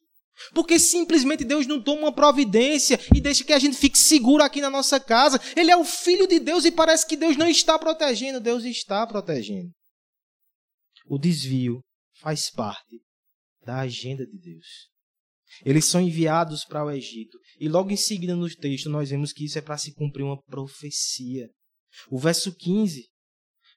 Porque 0.56 0.80
simplesmente 0.80 1.44
Deus 1.44 1.68
não 1.68 1.80
toma 1.80 2.04
uma 2.04 2.12
providência 2.12 3.00
e 3.14 3.22
deixa 3.22 3.44
que 3.44 3.54
a 3.54 3.60
gente 3.60 3.78
fique 3.78 3.98
seguro 3.98 4.42
aqui 4.42 4.60
na 4.60 4.72
nossa 4.72 5.00
casa. 5.00 5.40
Ele 5.56 5.70
é 5.70 5.78
o 5.78 5.86
filho 5.86 6.26
de 6.26 6.40
Deus 6.40 6.66
e 6.66 6.72
parece 6.72 7.06
que 7.06 7.16
Deus 7.16 7.38
não 7.38 7.48
está 7.48 7.78
protegendo. 7.78 8.40
Deus 8.40 8.64
está 8.64 9.06
protegendo. 9.06 9.70
O 11.06 11.20
desvio 11.20 11.80
faz 12.22 12.50
parte 12.52 13.02
da 13.66 13.80
agenda 13.80 14.26
de 14.26 14.38
Deus. 14.38 14.90
Eles 15.66 15.86
são 15.86 16.00
enviados 16.00 16.64
para 16.64 16.86
o 16.86 16.92
Egito. 16.92 17.38
E 17.60 17.68
logo 17.68 17.92
em 17.92 17.98
seguida 17.98 18.36
no 18.36 18.50
texto 18.50 18.90
nós 18.90 19.10
vemos 19.10 19.34
que 19.34 19.46
isso 19.46 19.58
é 19.58 19.62
para 19.62 19.78
se 19.78 19.94
cumprir 19.94 20.24
uma 20.24 20.42
profecia. 20.44 21.50
O 22.10 22.18
verso 22.18 22.56
15 22.56 23.10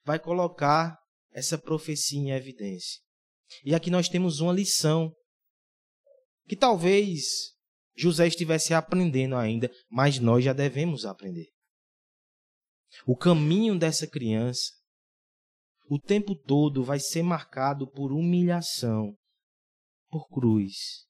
vai 0.05 0.19
colocar 0.19 0.97
essa 1.33 1.59
profecia 1.59 2.19
em 2.19 2.31
evidência. 2.31 3.01
E 3.65 3.75
aqui 3.75 3.91
nós 3.91 4.09
temos 4.09 4.41
uma 4.41 4.53
lição 4.53 5.13
que 6.47 6.55
talvez 6.55 7.55
José 7.97 8.27
estivesse 8.27 8.75
aprendendo 8.75 9.37
ainda, 9.37 9.71
mas 9.91 10.19
nós 10.19 10.45
já 10.45 10.53
devemos 10.53 11.05
aprender. 11.05 11.49
O 13.07 13.17
caminho 13.17 13.77
dessa 13.79 14.07
criança, 14.07 14.71
o 15.89 15.99
tempo 15.99 16.35
todo, 16.35 16.83
vai 16.83 16.99
ser 16.99 17.23
marcado 17.23 17.87
por 17.87 18.13
humilhação, 18.13 19.15
por 20.11 20.29
cruz 20.29 21.05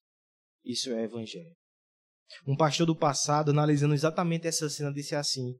isso 0.64 0.90
é 0.92 1.04
evangelho. 1.04 1.52
Um 2.46 2.56
pastor 2.56 2.86
do 2.86 2.96
passado, 2.96 3.50
analisando 3.50 3.94
exatamente 3.94 4.46
essa 4.46 4.68
cena, 4.70 4.90
disse 4.90 5.14
assim: 5.14 5.54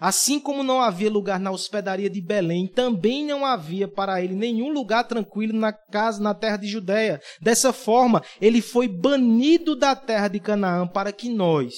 Assim 0.00 0.40
como 0.40 0.62
não 0.62 0.80
havia 0.80 1.10
lugar 1.10 1.38
na 1.38 1.50
hospedaria 1.50 2.08
de 2.08 2.20
Belém, 2.20 2.66
também 2.66 3.26
não 3.26 3.44
havia 3.44 3.86
para 3.86 4.22
ele 4.22 4.34
nenhum 4.34 4.72
lugar 4.72 5.04
tranquilo 5.04 5.52
na 5.52 5.72
casa 5.72 6.20
na 6.20 6.34
terra 6.34 6.56
de 6.56 6.66
Judéia. 6.66 7.20
Dessa 7.40 7.72
forma, 7.72 8.22
ele 8.40 8.62
foi 8.62 8.88
banido 8.88 9.76
da 9.76 9.94
terra 9.94 10.28
de 10.28 10.40
Canaã 10.40 10.88
para 10.88 11.12
que 11.12 11.28
nós, 11.28 11.74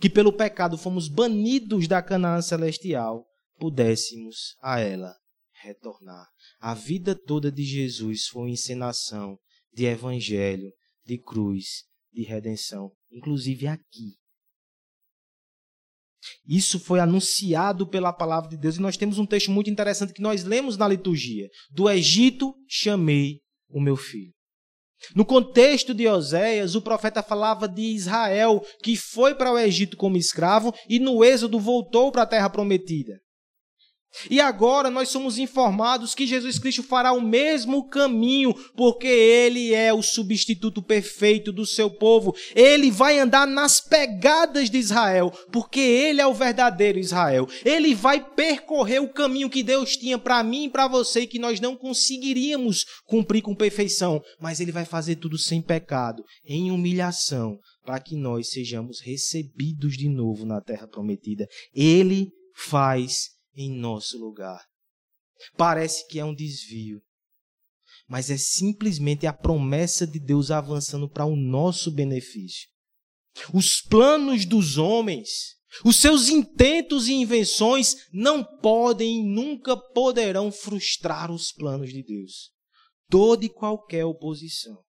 que 0.00 0.10
pelo 0.10 0.32
pecado 0.32 0.76
fomos 0.76 1.08
banidos 1.08 1.86
da 1.86 2.02
Canaã 2.02 2.42
celestial, 2.42 3.24
pudéssemos 3.56 4.56
a 4.60 4.80
ela 4.80 5.14
retornar. 5.62 6.26
A 6.60 6.74
vida 6.74 7.14
toda 7.14 7.50
de 7.50 7.62
Jesus 7.62 8.26
foi 8.26 8.50
encenação 8.50 9.38
de 9.72 9.84
evangelho 9.84 10.70
de 11.04 11.18
cruz, 11.18 11.84
de 12.12 12.22
redenção, 12.22 12.90
inclusive 13.10 13.66
aqui. 13.66 14.16
Isso 16.46 16.78
foi 16.78 17.00
anunciado 17.00 17.88
pela 17.88 18.12
palavra 18.12 18.50
de 18.50 18.56
Deus 18.56 18.76
e 18.76 18.80
nós 18.80 18.96
temos 18.96 19.18
um 19.18 19.26
texto 19.26 19.50
muito 19.50 19.70
interessante 19.70 20.12
que 20.12 20.22
nós 20.22 20.44
lemos 20.44 20.76
na 20.76 20.86
liturgia. 20.86 21.48
Do 21.70 21.90
Egito 21.90 22.54
chamei 22.68 23.40
o 23.68 23.80
meu 23.80 23.96
filho. 23.96 24.32
No 25.16 25.26
contexto 25.26 25.92
de 25.92 26.06
Oséias, 26.06 26.76
o 26.76 26.82
profeta 26.82 27.24
falava 27.24 27.66
de 27.66 27.82
Israel, 27.82 28.64
que 28.84 28.96
foi 28.96 29.34
para 29.34 29.52
o 29.52 29.58
Egito 29.58 29.96
como 29.96 30.16
escravo 30.16 30.72
e 30.88 31.00
no 31.00 31.24
Êxodo 31.24 31.58
voltou 31.58 32.12
para 32.12 32.22
a 32.22 32.26
terra 32.26 32.48
prometida. 32.48 33.20
E 34.30 34.40
agora 34.40 34.90
nós 34.90 35.08
somos 35.08 35.38
informados 35.38 36.14
que 36.14 36.26
Jesus 36.26 36.58
Cristo 36.58 36.82
fará 36.82 37.12
o 37.12 37.20
mesmo 37.20 37.88
caminho, 37.88 38.54
porque 38.76 39.06
ele 39.06 39.74
é 39.74 39.92
o 39.92 40.02
substituto 40.02 40.82
perfeito 40.82 41.52
do 41.52 41.66
seu 41.66 41.90
povo. 41.90 42.34
Ele 42.54 42.90
vai 42.90 43.18
andar 43.18 43.46
nas 43.46 43.80
pegadas 43.80 44.68
de 44.68 44.78
Israel, 44.78 45.32
porque 45.50 45.80
ele 45.80 46.20
é 46.20 46.26
o 46.26 46.34
verdadeiro 46.34 46.98
Israel. 46.98 47.48
Ele 47.64 47.94
vai 47.94 48.22
percorrer 48.22 49.00
o 49.02 49.12
caminho 49.12 49.50
que 49.50 49.62
Deus 49.62 49.96
tinha 49.96 50.18
para 50.18 50.42
mim 50.42 50.64
e 50.64 50.70
para 50.70 50.88
você 50.88 51.20
e 51.20 51.26
que 51.26 51.38
nós 51.38 51.60
não 51.60 51.76
conseguiríamos 51.76 52.84
cumprir 53.06 53.42
com 53.42 53.54
perfeição, 53.54 54.22
mas 54.40 54.60
ele 54.60 54.72
vai 54.72 54.84
fazer 54.84 55.16
tudo 55.16 55.38
sem 55.38 55.62
pecado, 55.62 56.22
em 56.46 56.70
humilhação, 56.70 57.58
para 57.84 57.98
que 57.98 58.16
nós 58.16 58.50
sejamos 58.50 59.00
recebidos 59.00 59.96
de 59.96 60.08
novo 60.08 60.44
na 60.44 60.60
terra 60.60 60.86
prometida. 60.86 61.46
Ele 61.74 62.30
faz 62.54 63.30
em 63.54 63.70
nosso 63.70 64.18
lugar. 64.18 64.64
Parece 65.56 66.06
que 66.08 66.18
é 66.18 66.24
um 66.24 66.34
desvio, 66.34 67.02
mas 68.08 68.30
é 68.30 68.36
simplesmente 68.36 69.26
a 69.26 69.32
promessa 69.32 70.06
de 70.06 70.18
Deus 70.18 70.50
avançando 70.50 71.08
para 71.08 71.24
o 71.24 71.36
nosso 71.36 71.90
benefício. 71.90 72.68
Os 73.52 73.80
planos 73.80 74.44
dos 74.44 74.76
homens, 74.76 75.56
os 75.84 75.96
seus 75.96 76.28
intentos 76.28 77.08
e 77.08 77.12
invenções 77.12 77.94
não 78.12 78.44
podem 78.44 79.20
e 79.20 79.24
nunca 79.24 79.76
poderão 79.76 80.52
frustrar 80.52 81.30
os 81.30 81.50
planos 81.50 81.90
de 81.90 82.02
Deus. 82.02 82.52
Toda 83.08 83.44
e 83.44 83.48
qualquer 83.48 84.04
oposição 84.04 84.82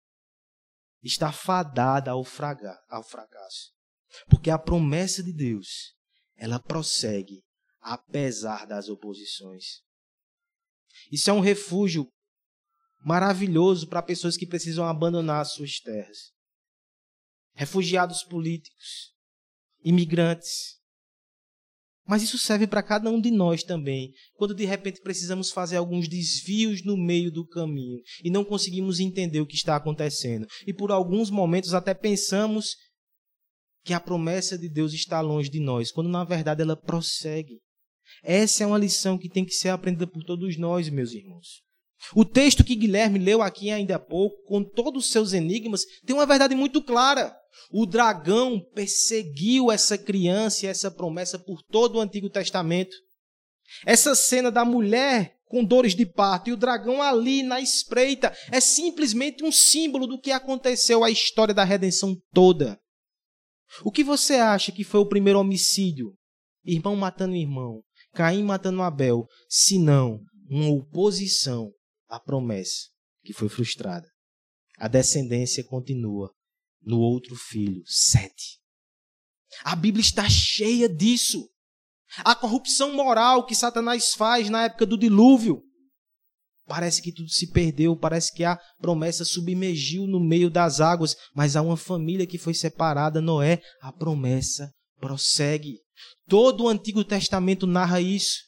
está 1.02 1.32
fadada 1.32 2.10
ao, 2.10 2.24
ao 2.90 3.02
fracasso. 3.04 3.72
Porque 4.28 4.50
a 4.50 4.58
promessa 4.58 5.22
de 5.22 5.32
Deus, 5.32 5.94
ela 6.36 6.60
prossegue 6.60 7.42
apesar 7.82 8.66
das 8.66 8.88
oposições. 8.88 9.82
Isso 11.10 11.28
é 11.28 11.32
um 11.32 11.40
refúgio 11.40 12.08
maravilhoso 13.04 13.88
para 13.88 14.02
pessoas 14.02 14.36
que 14.36 14.46
precisam 14.46 14.86
abandonar 14.86 15.44
suas 15.44 15.80
terras. 15.80 16.32
Refugiados 17.54 18.22
políticos, 18.22 19.12
imigrantes. 19.84 20.80
Mas 22.06 22.22
isso 22.22 22.38
serve 22.38 22.66
para 22.66 22.82
cada 22.82 23.10
um 23.10 23.20
de 23.20 23.30
nós 23.30 23.62
também, 23.62 24.12
quando 24.34 24.54
de 24.54 24.64
repente 24.64 25.00
precisamos 25.00 25.50
fazer 25.50 25.76
alguns 25.76 26.08
desvios 26.08 26.84
no 26.84 26.96
meio 26.96 27.30
do 27.30 27.46
caminho 27.46 28.00
e 28.24 28.30
não 28.30 28.44
conseguimos 28.44 29.00
entender 29.00 29.40
o 29.40 29.46
que 29.46 29.54
está 29.54 29.76
acontecendo. 29.76 30.46
E 30.66 30.72
por 30.72 30.90
alguns 30.90 31.30
momentos 31.30 31.74
até 31.74 31.94
pensamos 31.94 32.76
que 33.84 33.92
a 33.92 34.00
promessa 34.00 34.56
de 34.56 34.68
Deus 34.68 34.92
está 34.92 35.20
longe 35.20 35.50
de 35.50 35.60
nós, 35.60 35.90
quando 35.90 36.08
na 36.08 36.24
verdade 36.24 36.62
ela 36.62 36.76
prossegue. 36.76 37.60
Essa 38.22 38.64
é 38.64 38.66
uma 38.66 38.78
lição 38.78 39.18
que 39.18 39.28
tem 39.28 39.44
que 39.44 39.52
ser 39.52 39.70
aprendida 39.70 40.06
por 40.06 40.24
todos 40.24 40.56
nós, 40.56 40.88
meus 40.88 41.12
irmãos. 41.12 41.62
O 42.14 42.24
texto 42.24 42.64
que 42.64 42.74
Guilherme 42.74 43.18
leu 43.18 43.42
aqui 43.42 43.70
ainda 43.70 43.96
há 43.96 43.98
pouco, 43.98 44.42
com 44.44 44.64
todos 44.64 45.06
os 45.06 45.12
seus 45.12 45.32
enigmas, 45.32 45.84
tem 46.04 46.14
uma 46.14 46.26
verdade 46.26 46.54
muito 46.54 46.82
clara. 46.82 47.34
O 47.70 47.86
dragão 47.86 48.60
perseguiu 48.74 49.70
essa 49.70 49.96
criança 49.96 50.66
e 50.66 50.68
essa 50.68 50.90
promessa 50.90 51.38
por 51.38 51.62
todo 51.62 51.96
o 51.96 52.00
Antigo 52.00 52.28
Testamento. 52.28 52.96
Essa 53.86 54.14
cena 54.14 54.50
da 54.50 54.64
mulher 54.64 55.36
com 55.52 55.62
dores 55.62 55.94
de 55.94 56.06
parto 56.06 56.48
e 56.48 56.52
o 56.54 56.56
dragão 56.56 57.02
ali 57.02 57.42
na 57.42 57.60
espreita 57.60 58.34
é 58.50 58.58
simplesmente 58.58 59.44
um 59.44 59.52
símbolo 59.52 60.06
do 60.06 60.18
que 60.18 60.30
aconteceu 60.30 61.04
a 61.04 61.10
história 61.10 61.52
da 61.52 61.62
redenção 61.62 62.16
toda. 62.32 62.80
O 63.84 63.92
que 63.92 64.02
você 64.02 64.36
acha 64.36 64.72
que 64.72 64.82
foi 64.82 65.00
o 65.00 65.08
primeiro 65.08 65.38
homicídio? 65.38 66.14
Irmão 66.64 66.96
matando 66.96 67.34
irmão, 67.34 67.82
Caim 68.14 68.42
matando 68.42 68.82
Abel, 68.82 69.26
senão 69.48 70.20
uma 70.48 70.68
oposição 70.70 71.72
à 72.08 72.20
promessa 72.20 72.88
que 73.24 73.32
foi 73.32 73.48
frustrada. 73.48 74.06
A 74.78 74.88
descendência 74.88 75.64
continua 75.64 76.30
no 76.82 76.98
outro 76.98 77.34
filho, 77.36 77.82
Sete. 77.86 78.60
A 79.64 79.76
Bíblia 79.76 80.02
está 80.02 80.28
cheia 80.28 80.88
disso. 80.88 81.48
A 82.18 82.34
corrupção 82.34 82.92
moral 82.92 83.46
que 83.46 83.54
Satanás 83.54 84.12
faz 84.12 84.50
na 84.50 84.64
época 84.64 84.84
do 84.84 84.98
dilúvio. 84.98 85.62
Parece 86.66 87.02
que 87.02 87.12
tudo 87.12 87.28
se 87.28 87.50
perdeu, 87.50 87.96
parece 87.96 88.32
que 88.32 88.44
a 88.44 88.58
promessa 88.78 89.24
submergiu 89.24 90.06
no 90.06 90.20
meio 90.20 90.50
das 90.50 90.80
águas, 90.80 91.16
mas 91.34 91.56
há 91.56 91.62
uma 91.62 91.76
família 91.76 92.26
que 92.26 92.38
foi 92.38 92.54
separada, 92.54 93.20
Noé, 93.20 93.60
a 93.80 93.92
promessa 93.92 94.70
prossegue. 95.02 95.80
Todo 96.28 96.64
o 96.64 96.68
Antigo 96.68 97.04
Testamento 97.04 97.66
narra 97.66 98.00
isso. 98.00 98.38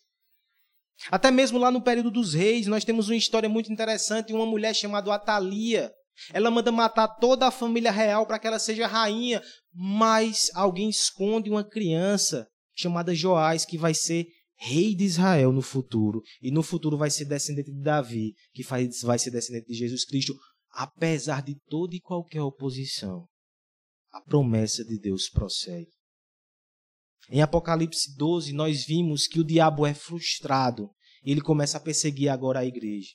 Até 1.10 1.32
mesmo 1.32 1.58
lá 1.58 1.72
no 1.72 1.82
período 1.82 2.12
dos 2.12 2.32
reis, 2.32 2.68
nós 2.68 2.84
temos 2.84 3.08
uma 3.08 3.16
história 3.16 3.48
muito 3.48 3.72
interessante, 3.72 4.32
uma 4.32 4.46
mulher 4.46 4.72
chamada 4.72 5.12
Atalia. 5.12 5.92
Ela 6.32 6.52
manda 6.52 6.70
matar 6.70 7.08
toda 7.08 7.48
a 7.48 7.50
família 7.50 7.90
real 7.90 8.24
para 8.24 8.38
que 8.38 8.46
ela 8.46 8.60
seja 8.60 8.86
rainha, 8.86 9.42
mas 9.72 10.48
alguém 10.54 10.88
esconde 10.88 11.50
uma 11.50 11.64
criança 11.64 12.46
chamada 12.72 13.12
Joás 13.12 13.64
que 13.64 13.76
vai 13.76 13.92
ser 13.92 14.28
rei 14.56 14.94
de 14.94 15.04
Israel 15.04 15.52
no 15.52 15.60
futuro, 15.60 16.22
e 16.40 16.52
no 16.52 16.62
futuro 16.62 16.96
vai 16.96 17.10
ser 17.10 17.24
descendente 17.24 17.72
de 17.72 17.82
Davi, 17.82 18.32
que 18.52 18.62
vai 18.62 19.18
ser 19.18 19.32
descendente 19.32 19.66
de 19.66 19.74
Jesus 19.74 20.04
Cristo, 20.04 20.32
apesar 20.70 21.42
de 21.42 21.56
toda 21.68 21.96
e 21.96 22.00
qualquer 22.00 22.40
oposição. 22.40 23.26
A 24.12 24.20
promessa 24.20 24.84
de 24.84 24.96
Deus 24.96 25.28
prossegue. 25.28 25.90
Em 27.30 27.42
Apocalipse 27.42 28.16
12, 28.16 28.52
nós 28.52 28.84
vimos 28.84 29.26
que 29.26 29.40
o 29.40 29.44
diabo 29.44 29.86
é 29.86 29.94
frustrado 29.94 30.90
ele 31.24 31.40
começa 31.40 31.78
a 31.78 31.80
perseguir 31.80 32.28
agora 32.28 32.60
a 32.60 32.66
igreja. 32.66 33.10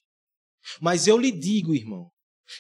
Mas 0.82 1.08
eu 1.08 1.18
lhe 1.18 1.32
digo, 1.32 1.76
irmão, 1.76 2.08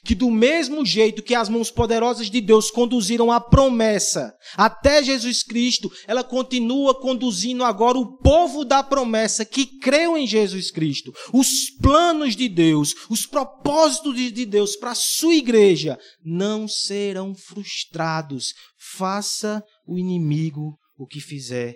que 0.06 0.14
do 0.14 0.30
mesmo 0.30 0.86
jeito 0.86 1.24
que 1.24 1.34
as 1.34 1.50
mãos 1.50 1.72
poderosas 1.72 2.30
de 2.30 2.40
Deus 2.40 2.70
conduziram 2.70 3.32
a 3.32 3.42
promessa 3.42 4.32
até 4.56 5.04
Jesus 5.04 5.42
Cristo, 5.42 5.92
ela 6.08 6.24
continua 6.24 6.94
conduzindo 7.02 7.64
agora 7.64 7.98
o 7.98 8.18
povo 8.20 8.64
da 8.64 8.84
promessa 8.84 9.44
que 9.44 9.66
creu 9.80 10.16
em 10.16 10.28
Jesus 10.28 10.70
Cristo. 10.70 11.12
Os 11.34 11.72
planos 11.82 12.36
de 12.36 12.48
Deus, 12.48 12.94
os 13.10 13.26
propósitos 13.26 14.16
de 14.16 14.46
Deus 14.46 14.76
para 14.76 14.92
a 14.92 14.96
sua 14.96 15.34
igreja 15.34 15.98
não 16.24 16.68
serão 16.68 17.34
frustrados. 17.34 18.54
Faça 18.96 19.64
o 19.88 19.98
inimigo 19.98 20.78
o 21.00 21.08
que 21.08 21.22
fizer. 21.22 21.76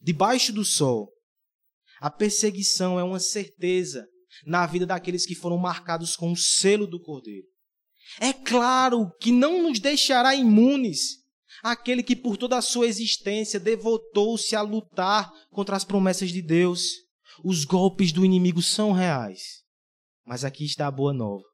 Debaixo 0.00 0.52
do 0.52 0.64
sol, 0.64 1.12
a 2.00 2.08
perseguição 2.08 2.98
é 2.98 3.02
uma 3.02 3.18
certeza 3.18 4.06
na 4.46 4.64
vida 4.64 4.86
daqueles 4.86 5.26
que 5.26 5.34
foram 5.34 5.58
marcados 5.58 6.16
com 6.16 6.30
o 6.30 6.36
selo 6.36 6.86
do 6.86 7.00
Cordeiro. 7.00 7.46
É 8.20 8.32
claro 8.32 9.10
que 9.20 9.32
não 9.32 9.62
nos 9.62 9.80
deixará 9.80 10.34
imunes 10.34 11.22
aquele 11.62 12.02
que 12.02 12.16
por 12.16 12.36
toda 12.36 12.56
a 12.56 12.62
sua 12.62 12.86
existência 12.86 13.58
devotou-se 13.58 14.54
a 14.54 14.62
lutar 14.62 15.30
contra 15.50 15.76
as 15.76 15.84
promessas 15.84 16.30
de 16.30 16.42
Deus. 16.42 16.92
Os 17.44 17.64
golpes 17.64 18.12
do 18.12 18.24
inimigo 18.24 18.62
são 18.62 18.92
reais. 18.92 19.62
Mas 20.24 20.44
aqui 20.44 20.64
está 20.64 20.86
a 20.86 20.92
boa 20.92 21.12
nova. 21.12 21.44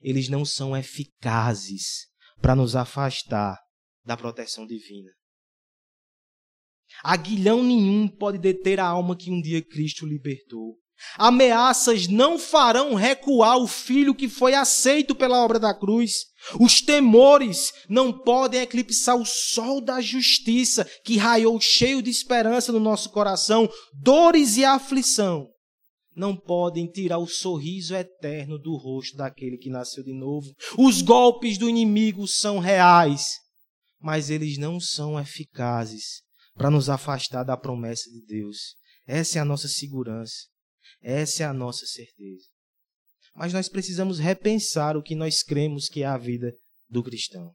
Eles 0.00 0.28
não 0.28 0.44
são 0.44 0.76
eficazes 0.76 2.06
para 2.40 2.54
nos 2.54 2.76
afastar 2.76 3.58
da 4.04 4.16
proteção 4.16 4.66
divina. 4.66 5.10
Aguilhão 7.02 7.62
nenhum 7.62 8.08
pode 8.08 8.38
deter 8.38 8.78
a 8.78 8.86
alma 8.86 9.16
que 9.16 9.30
um 9.30 9.40
dia 9.40 9.62
Cristo 9.62 10.06
libertou. 10.06 10.76
Ameaças 11.18 12.06
não 12.06 12.38
farão 12.38 12.94
recuar 12.94 13.58
o 13.58 13.66
filho 13.66 14.14
que 14.14 14.28
foi 14.28 14.54
aceito 14.54 15.14
pela 15.14 15.44
obra 15.44 15.58
da 15.58 15.74
cruz. 15.74 16.26
Os 16.58 16.80
temores 16.80 17.72
não 17.88 18.12
podem 18.12 18.60
eclipsar 18.60 19.16
o 19.16 19.26
sol 19.26 19.80
da 19.80 20.00
justiça 20.00 20.88
que 21.04 21.16
raiou 21.16 21.60
cheio 21.60 22.02
de 22.02 22.10
esperança 22.10 22.72
no 22.72 22.80
nosso 22.80 23.10
coração. 23.10 23.68
Dores 23.92 24.56
e 24.56 24.64
aflição 24.64 25.48
não 26.14 26.36
podem 26.36 26.86
tirar 26.86 27.18
o 27.18 27.26
sorriso 27.26 27.94
eterno 27.94 28.58
do 28.58 28.76
rosto 28.76 29.16
daquele 29.16 29.56
que 29.56 29.70
nasceu 29.70 30.04
de 30.04 30.12
novo. 30.12 30.54
Os 30.78 31.02
golpes 31.02 31.58
do 31.58 31.68
inimigo 31.68 32.28
são 32.28 32.58
reais, 32.58 33.38
mas 34.00 34.30
eles 34.30 34.58
não 34.58 34.78
são 34.78 35.18
eficazes 35.18 36.22
para 36.54 36.70
nos 36.70 36.88
afastar 36.88 37.44
da 37.44 37.56
promessa 37.56 38.10
de 38.10 38.24
Deus. 38.24 38.76
Essa 39.06 39.38
é 39.38 39.42
a 39.42 39.44
nossa 39.44 39.68
segurança. 39.68 40.46
Essa 41.00 41.42
é 41.42 41.46
a 41.46 41.52
nossa 41.52 41.86
certeza. 41.86 42.46
Mas 43.34 43.52
nós 43.52 43.68
precisamos 43.68 44.18
repensar 44.18 44.96
o 44.96 45.02
que 45.02 45.14
nós 45.14 45.42
cremos 45.42 45.88
que 45.88 46.02
é 46.02 46.06
a 46.06 46.18
vida 46.18 46.52
do 46.88 47.02
cristão. 47.02 47.46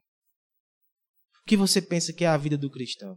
O 1.40 1.44
que 1.46 1.56
você 1.56 1.80
pensa 1.80 2.12
que 2.12 2.24
é 2.24 2.28
a 2.28 2.36
vida 2.36 2.58
do 2.58 2.70
cristão? 2.70 3.16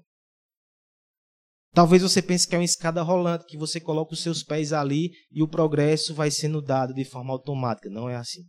Talvez 1.73 2.01
você 2.01 2.21
pense 2.21 2.47
que 2.47 2.53
é 2.53 2.57
uma 2.57 2.65
escada 2.65 3.01
rolante, 3.01 3.45
que 3.45 3.57
você 3.57 3.79
coloca 3.79 4.13
os 4.13 4.21
seus 4.21 4.43
pés 4.43 4.73
ali 4.73 5.11
e 5.31 5.41
o 5.41 5.47
progresso 5.47 6.13
vai 6.13 6.29
sendo 6.29 6.61
dado 6.61 6.93
de 6.93 7.05
forma 7.05 7.33
automática. 7.33 7.89
Não 7.89 8.09
é 8.09 8.15
assim. 8.15 8.43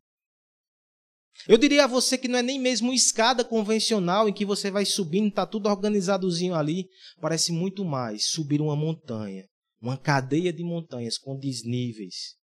Eu 1.48 1.58
diria 1.58 1.84
a 1.84 1.88
você 1.88 2.16
que 2.16 2.28
não 2.28 2.38
é 2.38 2.42
nem 2.42 2.60
mesmo 2.60 2.88
uma 2.88 2.94
escada 2.94 3.44
convencional 3.44 4.28
em 4.28 4.32
que 4.32 4.44
você 4.44 4.70
vai 4.70 4.84
subindo, 4.84 5.28
está 5.28 5.46
tudo 5.46 5.68
organizadozinho 5.68 6.54
ali. 6.54 6.88
Parece 7.20 7.52
muito 7.52 7.84
mais 7.84 8.26
subir 8.26 8.60
uma 8.60 8.76
montanha, 8.76 9.46
uma 9.80 9.96
cadeia 9.96 10.52
de 10.52 10.62
montanhas 10.62 11.18
com 11.18 11.36
desníveis, 11.36 12.36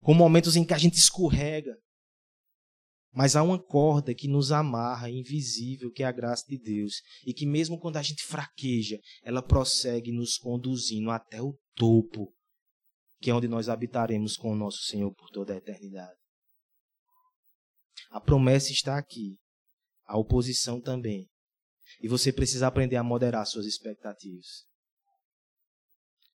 com 0.00 0.14
momentos 0.14 0.54
em 0.54 0.64
que 0.64 0.74
a 0.74 0.78
gente 0.78 0.96
escorrega. 0.96 1.76
Mas 3.12 3.36
há 3.36 3.42
uma 3.42 3.62
corda 3.62 4.12
que 4.12 4.26
nos 4.26 4.50
amarra, 4.50 5.08
invisível, 5.08 5.90
que 5.90 6.02
é 6.02 6.06
a 6.06 6.12
graça 6.12 6.44
de 6.48 6.58
Deus. 6.58 6.94
E 7.24 7.32
que, 7.32 7.46
mesmo 7.46 7.78
quando 7.78 7.96
a 7.96 8.02
gente 8.02 8.24
fraqueja, 8.24 8.98
ela 9.22 9.40
prossegue 9.40 10.10
nos 10.10 10.36
conduzindo 10.36 11.10
até 11.10 11.40
o 11.40 11.56
topo, 11.76 12.34
que 13.20 13.30
é 13.30 13.34
onde 13.34 13.46
nós 13.46 13.68
habitaremos 13.68 14.36
com 14.36 14.50
o 14.50 14.56
nosso 14.56 14.82
Senhor 14.82 15.14
por 15.14 15.30
toda 15.30 15.54
a 15.54 15.56
eternidade. 15.56 16.23
A 18.14 18.20
promessa 18.20 18.70
está 18.70 18.96
aqui, 18.96 19.36
a 20.06 20.16
oposição 20.16 20.80
também. 20.80 21.28
E 22.00 22.06
você 22.06 22.32
precisa 22.32 22.68
aprender 22.68 22.94
a 22.94 23.02
moderar 23.02 23.44
suas 23.44 23.66
expectativas. 23.66 24.64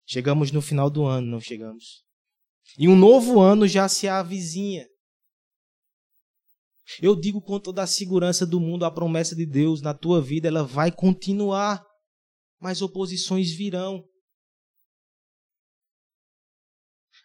Chegamos 0.06 0.50
no 0.50 0.62
final 0.62 0.88
do 0.88 1.04
ano, 1.04 1.26
não 1.26 1.38
chegamos? 1.38 2.02
E 2.78 2.88
um 2.88 2.96
novo 2.96 3.40
ano 3.40 3.68
já 3.68 3.90
se 3.90 4.08
avizinha. 4.08 4.88
Eu 7.02 7.14
digo 7.14 7.42
com 7.42 7.60
toda 7.60 7.82
a 7.82 7.86
segurança 7.86 8.46
do 8.46 8.58
mundo, 8.58 8.86
a 8.86 8.90
promessa 8.90 9.36
de 9.36 9.44
Deus 9.44 9.82
na 9.82 9.92
tua 9.92 10.22
vida, 10.22 10.48
ela 10.48 10.64
vai 10.64 10.90
continuar. 10.90 11.84
Mas 12.58 12.80
oposições 12.80 13.52
virão. 13.52 14.02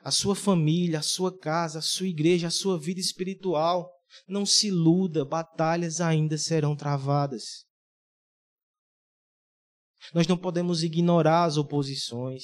A 0.01 0.11
sua 0.11 0.35
família, 0.35 0.99
a 0.99 1.03
sua 1.03 1.39
casa, 1.39 1.79
a 1.79 1.81
sua 1.81 2.07
igreja, 2.07 2.47
a 2.47 2.51
sua 2.51 2.77
vida 2.77 2.99
espiritual. 2.99 3.89
Não 4.27 4.45
se 4.45 4.67
iluda, 4.67 5.25
batalhas 5.25 6.01
ainda 6.01 6.37
serão 6.37 6.75
travadas. 6.75 7.65
Nós 10.13 10.27
não 10.27 10.37
podemos 10.37 10.83
ignorar 10.83 11.45
as 11.45 11.57
oposições. 11.57 12.43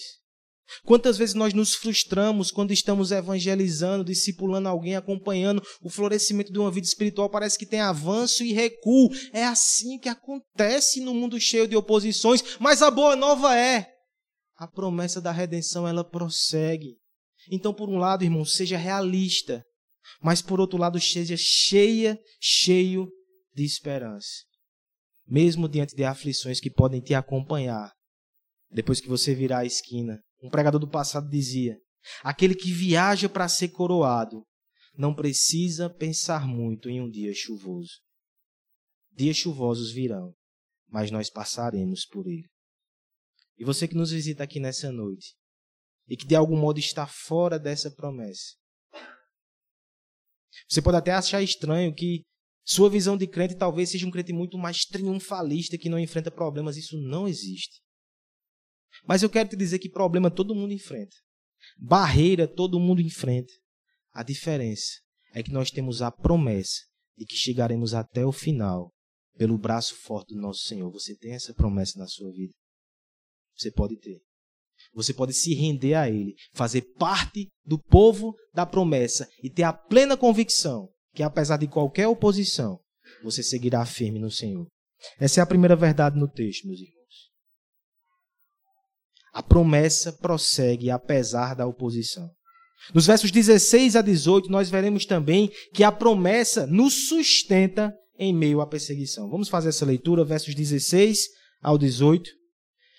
Quantas 0.83 1.17
vezes 1.17 1.33
nós 1.33 1.53
nos 1.53 1.75
frustramos 1.75 2.51
quando 2.51 2.73
estamos 2.73 3.11
evangelizando, 3.11 4.03
discipulando 4.03 4.67
alguém, 4.67 4.95
acompanhando 4.95 5.63
o 5.81 5.89
florescimento 5.89 6.51
de 6.51 6.59
uma 6.59 6.69
vida 6.69 6.85
espiritual, 6.85 7.29
parece 7.29 7.57
que 7.57 7.65
tem 7.65 7.79
avanço 7.79 8.43
e 8.43 8.51
recuo. 8.51 9.09
É 9.31 9.45
assim 9.45 9.97
que 9.97 10.09
acontece 10.09 10.99
no 10.99 11.13
mundo 11.13 11.39
cheio 11.39 11.67
de 11.67 11.75
oposições, 11.75 12.43
mas 12.59 12.81
a 12.81 12.91
boa 12.91 13.15
nova 13.15 13.57
é 13.57 13.87
a 14.57 14.67
promessa 14.67 15.21
da 15.21 15.31
redenção, 15.31 15.87
ela 15.87 16.03
prossegue. 16.03 16.97
Então, 17.49 17.73
por 17.73 17.89
um 17.89 17.97
lado, 17.97 18.23
irmão, 18.23 18.43
seja 18.43 18.77
realista, 18.77 19.63
mas 20.21 20.41
por 20.41 20.59
outro 20.59 20.77
lado, 20.77 20.99
seja 20.99 21.35
cheia, 21.37 22.19
cheio 22.39 23.09
de 23.53 23.63
esperança. 23.63 24.43
Mesmo 25.25 25.67
diante 25.67 25.95
de 25.95 26.03
aflições 26.03 26.59
que 26.59 26.69
podem 26.69 27.01
te 27.01 27.13
acompanhar, 27.13 27.91
depois 28.69 28.99
que 28.99 29.07
você 29.07 29.33
virar 29.33 29.59
a 29.59 29.65
esquina 29.65 30.21
um 30.41 30.49
pregador 30.49 30.79
do 30.79 30.89
passado 30.89 31.29
dizia: 31.29 31.79
aquele 32.23 32.55
que 32.55 32.71
viaja 32.71 33.27
para 33.27 33.47
ser 33.47 33.69
coroado 33.69 34.43
não 34.95 35.13
precisa 35.13 35.89
pensar 35.89 36.47
muito 36.47 36.89
em 36.89 37.01
um 37.01 37.09
dia 37.09 37.33
chuvoso. 37.33 37.99
Dias 39.11 39.37
chuvosos 39.37 39.91
virão, 39.91 40.33
mas 40.87 41.11
nós 41.11 41.29
passaremos 41.29 42.05
por 42.05 42.27
ele. 42.27 42.47
E 43.57 43.65
você 43.65 43.87
que 43.87 43.95
nos 43.95 44.11
visita 44.11 44.43
aqui 44.43 44.59
nessa 44.59 44.91
noite 44.91 45.35
e 46.07 46.15
que 46.15 46.25
de 46.25 46.35
algum 46.35 46.57
modo 46.57 46.79
está 46.79 47.07
fora 47.07 47.59
dessa 47.59 47.91
promessa, 47.91 48.55
você 50.67 50.81
pode 50.81 50.97
até 50.97 51.11
achar 51.11 51.41
estranho 51.41 51.93
que 51.93 52.23
sua 52.63 52.89
visão 52.89 53.15
de 53.15 53.25
crente 53.25 53.55
talvez 53.55 53.89
seja 53.89 54.05
um 54.05 54.11
crente 54.11 54.33
muito 54.33 54.57
mais 54.57 54.83
triunfalista 54.83 55.77
que 55.77 55.87
não 55.87 55.97
enfrenta 55.97 56.29
problemas. 56.29 56.75
Isso 56.75 56.97
não 56.99 57.27
existe. 57.27 57.81
Mas 59.05 59.23
eu 59.23 59.29
quero 59.29 59.49
te 59.49 59.55
dizer 59.55 59.79
que 59.79 59.89
problema 59.89 60.29
todo 60.29 60.53
mundo 60.53 60.73
enfrenta. 60.73 61.15
Barreira 61.77 62.47
todo 62.47 62.79
mundo 62.79 63.01
enfrenta. 63.01 63.53
A 64.11 64.21
diferença 64.23 64.99
é 65.33 65.41
que 65.41 65.51
nós 65.51 65.71
temos 65.71 66.01
a 66.01 66.11
promessa 66.11 66.81
de 67.15 67.25
que 67.25 67.35
chegaremos 67.35 67.93
até 67.93 68.25
o 68.25 68.31
final 68.31 68.91
pelo 69.37 69.57
braço 69.57 69.95
forte 69.95 70.33
do 70.33 70.41
nosso 70.41 70.63
Senhor. 70.63 70.91
Você 70.91 71.15
tem 71.15 71.33
essa 71.33 71.53
promessa 71.53 71.97
na 71.97 72.07
sua 72.07 72.31
vida? 72.31 72.53
Você 73.55 73.71
pode 73.71 73.97
ter. 73.97 74.26
Você 74.97 75.13
pode 75.13 75.31
se 75.31 75.53
render 75.53 75.93
a 75.93 76.09
Ele, 76.09 76.33
fazer 76.55 76.81
parte 76.97 77.51
do 77.63 77.77
povo 77.77 78.35
da 78.51 78.65
promessa 78.65 79.29
e 79.43 79.47
ter 79.47 79.61
a 79.61 79.71
plena 79.71 80.17
convicção 80.17 80.89
que, 81.13 81.21
apesar 81.21 81.57
de 81.57 81.67
qualquer 81.67 82.07
oposição, 82.07 82.79
você 83.23 83.43
seguirá 83.43 83.85
firme 83.85 84.17
no 84.17 84.31
Senhor. 84.31 84.67
Essa 85.19 85.39
é 85.39 85.43
a 85.43 85.45
primeira 85.45 85.75
verdade 85.75 86.17
no 86.19 86.27
texto, 86.27 86.65
meus 86.65 86.79
irmãos. 86.79 86.95
A 89.31 89.43
promessa 89.43 90.11
prossegue 90.11 90.89
apesar 90.89 91.53
da 91.53 91.67
oposição. 91.67 92.27
Nos 92.91 93.05
versos 93.05 93.29
16 93.29 93.95
a 93.95 94.01
18, 94.01 94.49
nós 94.49 94.67
veremos 94.67 95.05
também 95.05 95.51
que 95.75 95.83
a 95.83 95.91
promessa 95.91 96.65
nos 96.65 97.07
sustenta 97.07 97.93
em 98.17 98.33
meio 98.33 98.61
à 98.61 98.65
perseguição. 98.65 99.29
Vamos 99.29 99.47
fazer 99.47 99.69
essa 99.69 99.85
leitura, 99.85 100.25
versos 100.25 100.55
16 100.55 101.19
ao 101.61 101.77
18. 101.77 102.36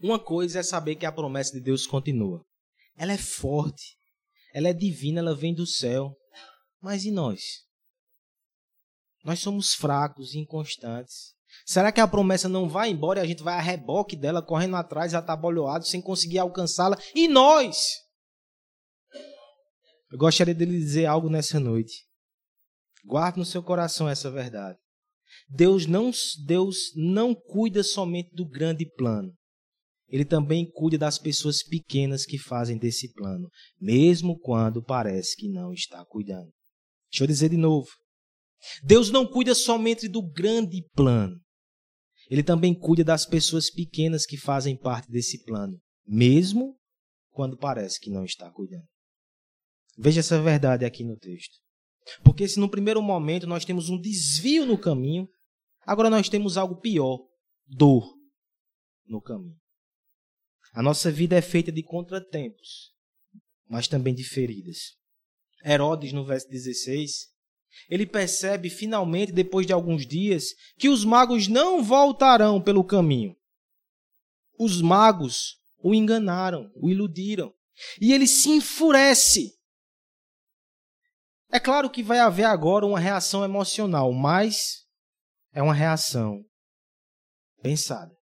Uma 0.00 0.18
coisa 0.18 0.60
é 0.60 0.62
saber 0.62 0.96
que 0.96 1.06
a 1.06 1.12
promessa 1.12 1.52
de 1.52 1.60
Deus 1.60 1.86
continua. 1.86 2.44
Ela 2.96 3.12
é 3.12 3.18
forte, 3.18 3.96
ela 4.54 4.68
é 4.68 4.72
divina, 4.72 5.20
ela 5.20 5.34
vem 5.34 5.54
do 5.54 5.66
céu. 5.66 6.14
Mas 6.80 7.04
e 7.04 7.10
nós? 7.10 7.40
Nós 9.24 9.40
somos 9.40 9.74
fracos 9.74 10.34
e 10.34 10.38
inconstantes. 10.38 11.34
Será 11.66 11.90
que 11.90 12.00
a 12.00 12.06
promessa 12.06 12.48
não 12.48 12.68
vai 12.68 12.90
embora 12.90 13.20
e 13.20 13.22
a 13.22 13.26
gente 13.26 13.42
vai 13.42 13.54
a 13.54 13.60
reboque 13.60 14.16
dela, 14.16 14.42
correndo 14.42 14.76
atrás, 14.76 15.14
atabalhoado, 15.14 15.86
sem 15.86 16.00
conseguir 16.00 16.38
alcançá-la? 16.38 16.96
E 17.14 17.26
nós? 17.26 17.76
Eu 20.10 20.18
gostaria 20.18 20.54
de 20.54 20.64
lhe 20.64 20.78
dizer 20.78 21.06
algo 21.06 21.28
nessa 21.28 21.58
noite. 21.58 22.06
Guarde 23.04 23.38
no 23.38 23.44
seu 23.44 23.62
coração 23.62 24.08
essa 24.08 24.30
verdade. 24.30 24.78
Deus 25.48 25.86
não, 25.86 26.10
Deus 26.46 26.92
não 26.94 27.34
cuida 27.34 27.82
somente 27.82 28.34
do 28.34 28.46
grande 28.46 28.86
plano. 28.86 29.37
Ele 30.08 30.24
também 30.24 30.70
cuida 30.70 30.96
das 30.96 31.18
pessoas 31.18 31.62
pequenas 31.62 32.24
que 32.24 32.38
fazem 32.38 32.78
desse 32.78 33.12
plano, 33.12 33.50
mesmo 33.78 34.38
quando 34.38 34.82
parece 34.82 35.36
que 35.36 35.48
não 35.48 35.72
está 35.72 36.04
cuidando. 36.06 36.50
Deixa 37.10 37.24
eu 37.24 37.28
dizer 37.28 37.50
de 37.50 37.56
novo. 37.56 37.88
Deus 38.82 39.10
não 39.10 39.26
cuida 39.26 39.54
somente 39.54 40.08
do 40.08 40.22
grande 40.22 40.82
plano. 40.94 41.38
Ele 42.30 42.42
também 42.42 42.78
cuida 42.78 43.04
das 43.04 43.26
pessoas 43.26 43.70
pequenas 43.70 44.26
que 44.26 44.36
fazem 44.36 44.76
parte 44.76 45.10
desse 45.10 45.42
plano, 45.44 45.78
mesmo 46.06 46.76
quando 47.30 47.56
parece 47.56 48.00
que 48.00 48.10
não 48.10 48.24
está 48.24 48.50
cuidando. 48.50 48.86
Veja 49.96 50.20
essa 50.20 50.40
verdade 50.40 50.84
aqui 50.84 51.04
no 51.04 51.16
texto. 51.16 51.56
Porque 52.22 52.48
se 52.48 52.58
no 52.58 52.70
primeiro 52.70 53.02
momento 53.02 53.46
nós 53.46 53.64
temos 53.64 53.88
um 53.88 53.98
desvio 53.98 54.64
no 54.64 54.78
caminho, 54.78 55.28
agora 55.82 56.08
nós 56.08 56.28
temos 56.28 56.56
algo 56.56 56.80
pior: 56.80 57.18
dor 57.66 58.14
no 59.06 59.20
caminho. 59.20 59.56
A 60.72 60.82
nossa 60.82 61.10
vida 61.10 61.36
é 61.36 61.42
feita 61.42 61.72
de 61.72 61.82
contratempos, 61.82 62.92
mas 63.68 63.88
também 63.88 64.14
de 64.14 64.24
feridas. 64.24 64.96
Herodes, 65.64 66.12
no 66.12 66.24
verso 66.24 66.48
16, 66.48 67.28
ele 67.88 68.06
percebe 68.06 68.70
finalmente, 68.70 69.32
depois 69.32 69.66
de 69.66 69.72
alguns 69.72 70.06
dias, 70.06 70.54
que 70.78 70.88
os 70.88 71.04
magos 71.04 71.48
não 71.48 71.82
voltarão 71.82 72.62
pelo 72.62 72.84
caminho. 72.84 73.36
Os 74.58 74.80
magos 74.80 75.58
o 75.80 75.94
enganaram, 75.94 76.70
o 76.74 76.90
iludiram. 76.90 77.54
E 78.00 78.12
ele 78.12 78.26
se 78.26 78.50
enfurece. 78.50 79.56
É 81.50 81.60
claro 81.60 81.88
que 81.88 82.02
vai 82.02 82.18
haver 82.18 82.44
agora 82.44 82.84
uma 82.84 82.98
reação 82.98 83.44
emocional, 83.44 84.12
mas 84.12 84.84
é 85.52 85.62
uma 85.62 85.72
reação 85.72 86.44
pensada. 87.62 88.17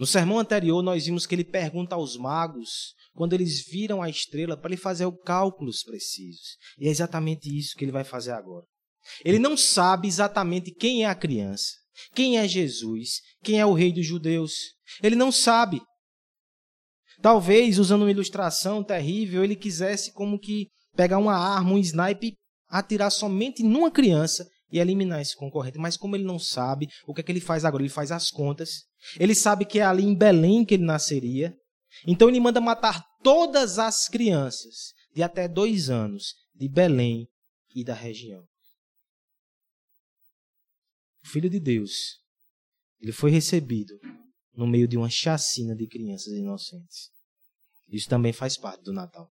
No 0.00 0.06
sermão 0.06 0.38
anterior, 0.38 0.82
nós 0.82 1.04
vimos 1.04 1.26
que 1.26 1.34
ele 1.34 1.44
pergunta 1.44 1.94
aos 1.94 2.16
magos, 2.16 2.94
quando 3.12 3.34
eles 3.34 3.62
viram 3.70 4.00
a 4.00 4.08
estrela, 4.08 4.56
para 4.56 4.70
ele 4.70 4.80
fazer 4.80 5.04
os 5.04 5.14
cálculos 5.26 5.82
precisos. 5.82 6.56
E 6.78 6.88
é 6.88 6.90
exatamente 6.90 7.54
isso 7.54 7.76
que 7.76 7.84
ele 7.84 7.92
vai 7.92 8.02
fazer 8.02 8.30
agora. 8.30 8.64
Ele 9.22 9.38
não 9.38 9.58
sabe 9.58 10.08
exatamente 10.08 10.72
quem 10.72 11.04
é 11.04 11.06
a 11.06 11.14
criança, 11.14 11.74
quem 12.14 12.38
é 12.38 12.48
Jesus, 12.48 13.20
quem 13.42 13.60
é 13.60 13.66
o 13.66 13.74
rei 13.74 13.92
dos 13.92 14.06
judeus. 14.06 14.54
Ele 15.02 15.16
não 15.16 15.30
sabe. 15.30 15.82
Talvez, 17.20 17.78
usando 17.78 18.00
uma 18.00 18.10
ilustração 18.10 18.82
terrível, 18.82 19.44
ele 19.44 19.54
quisesse 19.54 20.14
como 20.14 20.40
que 20.40 20.68
pegar 20.96 21.18
uma 21.18 21.36
arma, 21.36 21.72
um 21.72 21.78
sniper, 21.78 22.32
atirar 22.70 23.10
somente 23.10 23.62
numa 23.62 23.90
criança 23.90 24.48
e 24.70 24.78
eliminar 24.78 25.20
esse 25.20 25.36
concorrente. 25.36 25.78
Mas 25.78 25.96
como 25.96 26.16
ele 26.16 26.24
não 26.24 26.38
sabe, 26.38 26.88
o 27.06 27.14
que 27.14 27.20
é 27.20 27.24
que 27.24 27.32
ele 27.32 27.40
faz 27.40 27.64
agora? 27.64 27.82
Ele 27.82 27.90
faz 27.90 28.12
as 28.12 28.30
contas. 28.30 28.84
Ele 29.18 29.34
sabe 29.34 29.64
que 29.64 29.78
é 29.78 29.82
ali 29.82 30.04
em 30.04 30.14
Belém 30.14 30.64
que 30.64 30.74
ele 30.74 30.84
nasceria. 30.84 31.56
Então 32.06 32.28
ele 32.28 32.40
manda 32.40 32.60
matar 32.60 33.04
todas 33.22 33.78
as 33.78 34.08
crianças 34.08 34.92
de 35.14 35.22
até 35.22 35.48
dois 35.48 35.90
anos 35.90 36.34
de 36.54 36.68
Belém 36.68 37.28
e 37.74 37.84
da 37.84 37.94
região. 37.94 38.42
O 41.22 41.28
Filho 41.28 41.50
de 41.50 41.60
Deus, 41.60 42.18
ele 43.00 43.12
foi 43.12 43.30
recebido 43.30 43.94
no 44.54 44.66
meio 44.66 44.88
de 44.88 44.96
uma 44.96 45.10
chacina 45.10 45.74
de 45.74 45.86
crianças 45.86 46.32
inocentes. 46.32 47.10
Isso 47.88 48.08
também 48.08 48.32
faz 48.32 48.56
parte 48.56 48.82
do 48.82 48.92
Natal. 48.92 49.30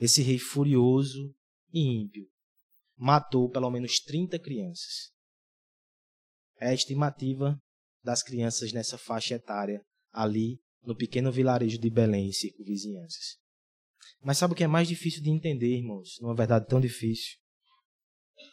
Esse 0.00 0.22
rei 0.22 0.38
furioso 0.38 1.34
e 1.72 1.80
ímpio 1.80 2.28
matou 2.98 3.48
pelo 3.48 3.70
menos 3.70 4.00
30 4.00 4.38
crianças. 4.38 5.12
É 6.60 6.68
a 6.68 6.74
estimativa 6.74 7.56
das 8.02 8.22
crianças 8.22 8.72
nessa 8.72 8.98
faixa 8.98 9.34
etária 9.34 9.80
ali 10.10 10.60
no 10.82 10.96
pequeno 10.96 11.30
vilarejo 11.30 11.78
de 11.78 11.88
Belém 11.88 12.28
e 12.28 12.34
circunvizinhanças. 12.34 13.38
Mas 14.20 14.38
sabe 14.38 14.52
o 14.52 14.56
que 14.56 14.64
é 14.64 14.68
mais 14.68 14.88
difícil 14.88 15.22
de 15.22 15.30
entender, 15.30 15.76
irmãos? 15.76 16.18
Numa 16.20 16.34
verdade 16.34 16.66
tão 16.66 16.80
difícil. 16.80 17.36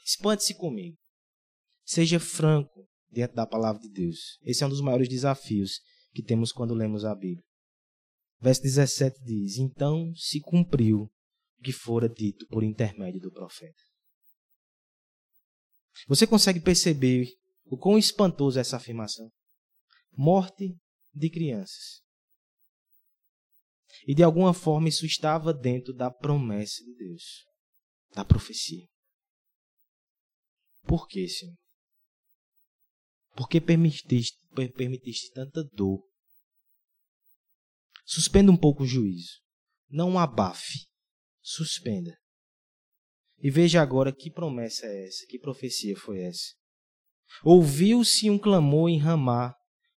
Espante-se 0.06 0.56
comigo. 0.56 0.98
Seja 1.84 2.20
franco 2.20 2.88
diante 3.10 3.34
da 3.34 3.48
palavra 3.48 3.82
de 3.82 3.90
Deus. 3.90 4.40
Esse 4.44 4.64
é 4.64 4.68
um 4.68 4.70
dos 4.70 4.82
maiores 4.82 5.08
desafios 5.08 5.80
que 6.14 6.24
temos 6.24 6.52
quando 6.52 6.74
lemos 6.74 7.04
a 7.04 7.16
Bíblia. 7.16 7.44
Verso 8.40 8.62
17 8.62 9.24
diz: 9.24 9.58
Então 9.58 10.14
se 10.16 10.40
cumpriu 10.40 11.04
o 11.60 11.64
que 11.64 11.72
fora 11.72 12.08
dito 12.08 12.46
por 12.48 12.64
intermédio 12.64 13.22
do 13.22 13.32
profeta. 13.32 13.85
Você 16.08 16.28
consegue 16.28 16.60
perceber 16.60 17.28
o 17.66 17.78
quão 17.78 17.98
espantoso 17.98 18.58
é 18.58 18.62
essa 18.62 18.78
afirmação? 18.78 19.32
Morte 20.12 20.76
de 21.14 21.30
crianças. 21.30 22.04
E 24.08 24.14
de 24.14 24.24
alguma 24.24 24.54
forma 24.54 24.90
isso 24.90 25.06
estava 25.06 25.54
dentro 25.54 25.94
da 25.94 26.12
promessa 26.12 26.84
de 26.84 26.96
Deus, 26.96 27.46
da 28.14 28.24
profecia. 28.24 28.88
Por 30.84 31.08
que, 31.08 31.28
Senhor? 31.28 31.56
Por 33.36 33.50
que 33.50 33.60
permitiste, 33.60 34.38
permitiste 34.76 35.32
tanta 35.34 35.64
dor? 35.74 36.02
Suspenda 38.06 38.52
um 38.52 38.58
pouco 38.58 38.84
o 38.84 38.88
juízo. 38.88 39.42
Não 39.90 40.20
abafe. 40.20 40.86
Suspenda. 41.42 42.16
E 43.46 43.52
veja 43.52 43.80
agora 43.80 44.12
que 44.12 44.32
promessa 44.32 44.88
é 44.88 45.06
essa, 45.06 45.24
que 45.30 45.38
profecia 45.38 45.96
foi 45.96 46.20
essa. 46.20 46.56
Ouviu-se 47.44 48.28
um 48.28 48.40
clamor 48.40 48.90
em 48.90 48.98
Ramá, 48.98 49.54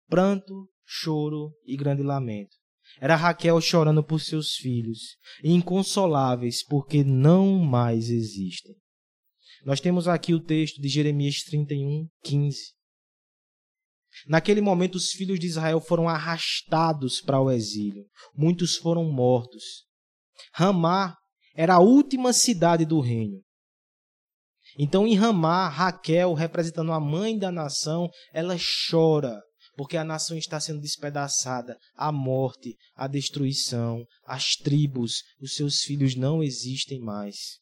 pranto, 0.09 0.69
choro 0.85 1.53
e 1.65 1.77
grande 1.77 2.03
lamento. 2.03 2.53
Era 2.99 3.15
Raquel 3.15 3.61
chorando 3.61 4.03
por 4.03 4.19
seus 4.19 4.55
filhos, 4.55 5.15
inconsoláveis 5.41 6.61
porque 6.61 7.05
não 7.05 7.57
mais 7.57 8.09
existem. 8.09 8.75
Nós 9.63 9.79
temos 9.79 10.09
aqui 10.09 10.33
o 10.33 10.43
texto 10.43 10.81
de 10.81 10.89
Jeremias 10.89 11.43
31, 11.43 12.05
15. 12.25 12.73
Naquele 14.27 14.59
momento, 14.59 14.95
os 14.95 15.11
filhos 15.11 15.39
de 15.39 15.47
Israel 15.47 15.79
foram 15.79 16.09
arrastados 16.09 17.21
para 17.21 17.39
o 17.39 17.49
exílio. 17.49 18.03
Muitos 18.35 18.75
foram 18.75 19.05
mortos. 19.05 19.85
Ramá 20.53 21.15
era 21.57 21.75
a 21.75 21.79
última 21.79 22.31
cidade 22.31 22.85
do 22.85 23.01
reino. 23.01 23.41
Então, 24.77 25.07
em 25.07 25.15
Ramá, 25.15 25.67
Raquel, 25.67 26.33
representando 26.33 26.91
a 26.91 26.99
mãe 26.99 27.37
da 27.37 27.51
nação, 27.51 28.09
ela 28.31 28.55
chora 28.89 29.41
porque 29.77 29.95
a 29.95 30.03
nação 30.03 30.35
está 30.35 30.59
sendo 30.59 30.81
despedaçada, 30.81 31.77
a 31.95 32.11
morte, 32.11 32.75
a 32.95 33.07
destruição, 33.07 34.03
as 34.25 34.55
tribos, 34.55 35.21
os 35.39 35.53
seus 35.53 35.81
filhos 35.81 36.15
não 36.15 36.41
existem 36.41 36.99
mais. 36.99 37.59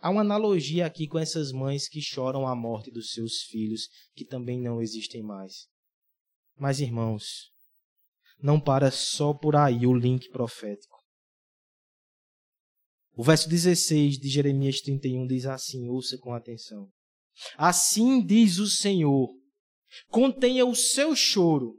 Há 0.00 0.10
uma 0.10 0.22
analogia 0.22 0.84
aqui 0.84 1.06
com 1.06 1.16
essas 1.16 1.52
mães 1.52 1.88
que 1.88 2.02
choram 2.02 2.46
a 2.46 2.56
morte 2.56 2.90
dos 2.90 3.12
seus 3.12 3.42
filhos, 3.42 3.82
que 4.16 4.24
também 4.24 4.60
não 4.60 4.82
existem 4.82 5.22
mais. 5.22 5.68
Mas, 6.56 6.80
irmãos, 6.80 7.52
não 8.42 8.60
para 8.60 8.90
só 8.90 9.32
por 9.32 9.54
aí 9.54 9.86
o 9.86 9.94
link 9.94 10.28
profético. 10.30 10.91
O 13.14 13.22
verso 13.22 13.48
16 13.48 14.18
de 14.18 14.28
Jeremias 14.28 14.80
31 14.80 15.26
diz 15.26 15.46
assim: 15.46 15.88
ouça 15.88 16.16
com 16.18 16.32
atenção. 16.32 16.88
Assim 17.56 18.24
diz 18.24 18.58
o 18.58 18.66
Senhor 18.66 19.28
Contenha 20.08 20.66
o 20.66 20.74
seu 20.74 21.14
choro 21.14 21.74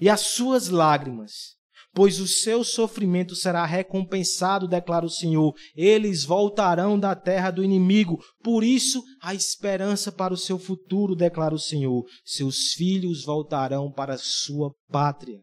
e 0.00 0.08
as 0.08 0.20
suas 0.20 0.68
lágrimas, 0.68 1.56
pois 1.92 2.20
o 2.20 2.26
seu 2.26 2.62
sofrimento 2.62 3.34
será 3.34 3.64
recompensado, 3.64 4.68
declara 4.68 5.06
o 5.06 5.10
Senhor. 5.10 5.54
Eles 5.74 6.24
voltarão 6.24 6.98
da 6.98 7.14
terra 7.14 7.50
do 7.50 7.64
inimigo, 7.64 8.18
por 8.42 8.62
isso 8.62 9.02
há 9.22 9.34
esperança 9.34 10.12
para 10.12 10.34
o 10.34 10.36
seu 10.36 10.58
futuro, 10.58 11.16
declara 11.16 11.54
o 11.54 11.58
Senhor. 11.58 12.04
Seus 12.24 12.72
filhos 12.74 13.24
voltarão 13.24 13.90
para 13.90 14.14
a 14.14 14.18
sua 14.18 14.72
pátria. 14.90 15.40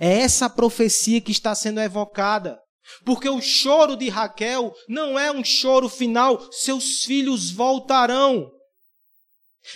É 0.00 0.18
essa 0.18 0.50
profecia 0.50 1.20
que 1.20 1.30
está 1.30 1.54
sendo 1.54 1.80
evocada. 1.80 2.58
Porque 3.04 3.28
o 3.28 3.40
choro 3.40 3.96
de 3.96 4.08
Raquel 4.08 4.74
não 4.88 5.18
é 5.18 5.30
um 5.30 5.44
choro 5.44 5.88
final, 5.88 6.50
seus 6.52 7.04
filhos 7.04 7.50
voltarão. 7.50 8.50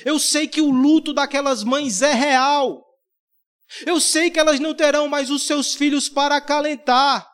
Eu 0.05 0.19
sei 0.19 0.47
que 0.47 0.61
o 0.61 0.71
luto 0.71 1.13
daquelas 1.13 1.65
mães 1.65 2.03
é 2.03 2.13
real. 2.13 2.85
Eu 3.87 4.01
sei 4.01 4.31
que 4.31 4.39
elas 4.39 4.61
não 4.61 4.75
terão 4.75 5.09
mais 5.09 5.31
os 5.31 5.47
seus 5.47 5.75
filhos 5.75 6.09
para 6.09 6.37
acalentar. 6.37 7.29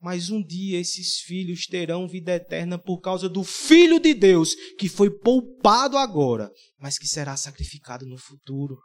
Mas 0.00 0.30
um 0.30 0.42
dia 0.42 0.78
esses 0.78 1.18
filhos 1.20 1.66
terão 1.66 2.06
vida 2.06 2.32
eterna 2.32 2.78
por 2.78 3.00
causa 3.00 3.28
do 3.28 3.42
Filho 3.42 3.98
de 3.98 4.14
Deus, 4.14 4.54
que 4.78 4.88
foi 4.88 5.10
poupado 5.10 5.98
agora, 5.98 6.50
mas 6.78 6.96
que 6.96 7.08
será 7.08 7.36
sacrificado 7.36 8.06
no 8.06 8.16
futuro. 8.16 8.78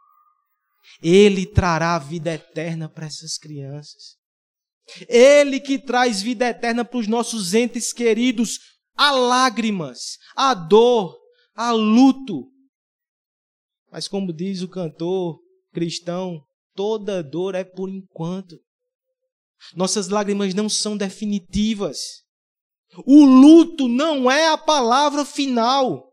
Ele 1.01 1.45
trará 1.45 1.97
vida 1.99 2.33
eterna 2.33 2.89
para 2.89 3.05
essas 3.05 3.37
crianças. 3.37 4.22
Ele 5.07 5.59
que 5.59 5.79
traz 5.79 6.21
vida 6.21 6.47
eterna 6.47 6.83
para 6.83 6.99
os 6.99 7.07
nossos 7.07 7.53
entes 7.53 7.93
queridos. 7.93 8.59
Há 8.95 9.11
lágrimas, 9.11 10.17
há 10.35 10.53
dor, 10.53 11.17
há 11.55 11.71
luto. 11.71 12.51
Mas 13.91 14.07
como 14.07 14.33
diz 14.33 14.61
o 14.61 14.67
cantor 14.67 15.39
cristão, 15.73 16.43
toda 16.75 17.23
dor 17.23 17.55
é 17.55 17.63
por 17.63 17.89
enquanto. 17.89 18.59
Nossas 19.75 20.09
lágrimas 20.09 20.53
não 20.53 20.69
são 20.69 20.95
definitivas. 20.95 22.23
O 23.05 23.23
luto 23.25 23.87
não 23.87 24.29
é 24.29 24.49
a 24.49 24.57
palavra 24.57 25.25
final. 25.25 26.11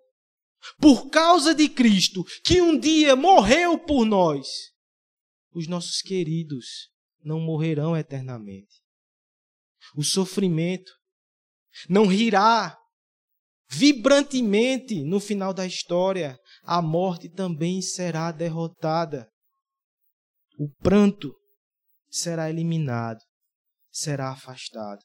Por 0.78 1.10
causa 1.10 1.54
de 1.54 1.68
Cristo, 1.68 2.24
que 2.44 2.60
um 2.60 2.78
dia 2.78 3.16
morreu 3.16 3.78
por 3.78 4.04
nós, 4.04 4.46
os 5.54 5.66
nossos 5.66 6.02
queridos 6.02 6.89
não 7.22 7.40
morrerão 7.40 7.96
eternamente. 7.96 8.80
O 9.96 10.02
sofrimento 10.02 10.92
não 11.88 12.06
rirá 12.06 12.76
vibrantemente 13.68 15.02
no 15.04 15.20
final 15.20 15.54
da 15.54 15.64
história, 15.64 16.38
a 16.64 16.82
morte 16.82 17.28
também 17.28 17.80
será 17.80 18.32
derrotada. 18.32 19.28
O 20.58 20.68
pranto 20.82 21.32
será 22.10 22.50
eliminado, 22.50 23.20
será 23.90 24.32
afastado. 24.32 25.00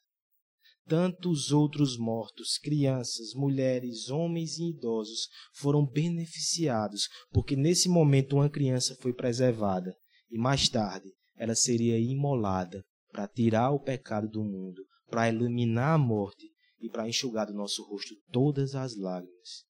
Tantos 0.87 1.51
outros 1.51 1.97
mortos, 1.97 2.57
crianças, 2.59 3.33
mulheres, 3.33 4.09
homens 4.09 4.57
e 4.57 4.69
idosos, 4.69 5.27
foram 5.55 5.85
beneficiados, 5.85 7.07
porque 7.31 7.55
nesse 7.55 7.89
momento 7.89 8.35
uma 8.35 8.49
criança 8.49 8.95
foi 9.01 9.13
preservada 9.13 9.95
e 10.29 10.37
mais 10.37 10.69
tarde 10.69 11.09
ela 11.35 11.55
seria 11.55 11.99
imolada 11.99 12.85
para 13.11 13.27
tirar 13.27 13.71
o 13.71 13.79
pecado 13.79 14.27
do 14.27 14.43
mundo, 14.43 14.85
para 15.07 15.29
eliminar 15.29 15.95
a 15.95 15.97
morte 15.97 16.51
e 16.79 16.89
para 16.89 17.07
enxugar 17.07 17.47
do 17.47 17.53
nosso 17.53 17.83
rosto 17.83 18.15
todas 18.31 18.75
as 18.75 18.95
lágrimas. 18.97 19.65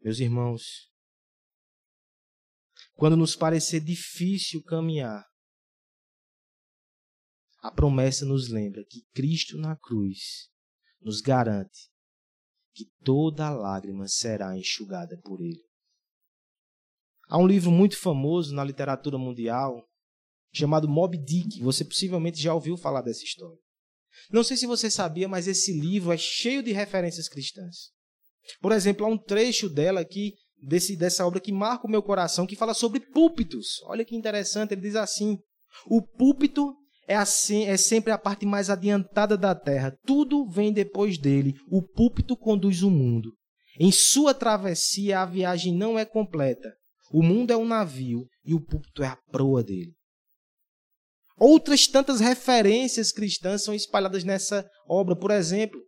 Meus 0.00 0.18
irmãos, 0.18 0.90
quando 2.94 3.16
nos 3.16 3.34
parecer 3.34 3.80
difícil 3.80 4.62
caminhar, 4.62 5.24
a 7.58 7.70
promessa 7.70 8.24
nos 8.26 8.48
lembra 8.48 8.84
que 8.84 9.06
Cristo 9.14 9.56
na 9.56 9.76
cruz 9.76 10.50
nos 11.00 11.20
garante 11.20 11.90
que 12.74 12.90
toda 13.04 13.50
lágrima 13.50 14.08
será 14.08 14.56
enxugada 14.58 15.16
por 15.22 15.40
ele. 15.40 15.64
Há 17.28 17.38
um 17.38 17.46
livro 17.46 17.70
muito 17.70 17.96
famoso 17.96 18.54
na 18.54 18.64
literatura 18.64 19.16
mundial 19.16 19.88
chamado 20.56 20.88
Moby 20.88 21.18
Dick. 21.18 21.60
Você 21.60 21.84
possivelmente 21.84 22.40
já 22.40 22.54
ouviu 22.54 22.76
falar 22.76 23.02
dessa 23.02 23.24
história. 23.24 23.58
Não 24.30 24.44
sei 24.44 24.56
se 24.56 24.66
você 24.66 24.90
sabia, 24.90 25.28
mas 25.28 25.48
esse 25.48 25.72
livro 25.78 26.12
é 26.12 26.16
cheio 26.16 26.62
de 26.62 26.72
referências 26.72 27.28
cristãs. 27.28 27.90
Por 28.60 28.72
exemplo, 28.72 29.04
há 29.04 29.08
um 29.08 29.18
trecho 29.18 29.68
dela 29.68 30.00
aqui, 30.00 30.34
desse, 30.62 30.96
dessa 30.96 31.26
obra 31.26 31.40
que 31.40 31.52
marca 31.52 31.86
o 31.86 31.90
meu 31.90 32.02
coração, 32.02 32.46
que 32.46 32.56
fala 32.56 32.74
sobre 32.74 33.00
púlpitos. 33.00 33.82
Olha 33.84 34.04
que 34.04 34.16
interessante, 34.16 34.72
ele 34.72 34.80
diz 34.80 34.96
assim: 34.96 35.38
o 35.86 36.00
púlpito 36.00 36.74
é, 37.06 37.16
assim, 37.16 37.64
é 37.64 37.76
sempre 37.76 38.12
a 38.12 38.18
parte 38.18 38.46
mais 38.46 38.70
adiantada 38.70 39.36
da 39.36 39.54
terra. 39.54 39.96
Tudo 40.06 40.48
vem 40.48 40.72
depois 40.72 41.18
dele. 41.18 41.54
O 41.70 41.82
púlpito 41.82 42.36
conduz 42.36 42.82
o 42.82 42.90
mundo. 42.90 43.32
Em 43.78 43.90
sua 43.90 44.32
travessia, 44.32 45.20
a 45.20 45.26
viagem 45.26 45.74
não 45.74 45.98
é 45.98 46.04
completa. 46.04 46.72
O 47.12 47.22
mundo 47.22 47.52
é 47.52 47.56
um 47.56 47.66
navio 47.66 48.26
e 48.44 48.54
o 48.54 48.60
púlpito 48.60 49.02
é 49.02 49.06
a 49.06 49.18
proa 49.30 49.62
dele. 49.62 49.92
Outras 51.36 51.86
tantas 51.86 52.20
referências 52.20 53.10
cristãs 53.10 53.62
são 53.62 53.74
espalhadas 53.74 54.22
nessa 54.24 54.68
obra. 54.88 55.16
Por 55.16 55.30
exemplo, 55.30 55.80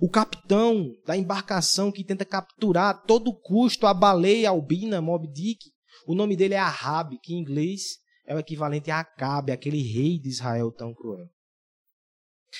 o 0.00 0.08
capitão 0.08 0.90
da 1.06 1.16
embarcação 1.16 1.92
que 1.92 2.04
tenta 2.04 2.24
capturar 2.24 2.90
a 2.90 2.94
todo 2.94 3.38
custo 3.40 3.86
a 3.86 3.94
baleia 3.94 4.50
albina 4.50 5.00
Moby 5.00 5.28
Dick, 5.28 5.70
o 6.06 6.14
nome 6.14 6.36
dele 6.36 6.54
é 6.54 6.58
Ahab, 6.58 7.16
que 7.22 7.34
em 7.34 7.38
inglês 7.38 7.82
é 8.26 8.34
o 8.34 8.38
equivalente 8.38 8.90
a 8.90 9.00
Acabe, 9.00 9.52
aquele 9.52 9.82
rei 9.82 10.18
de 10.18 10.28
Israel 10.28 10.72
tão 10.72 10.94
cruel. 10.94 11.28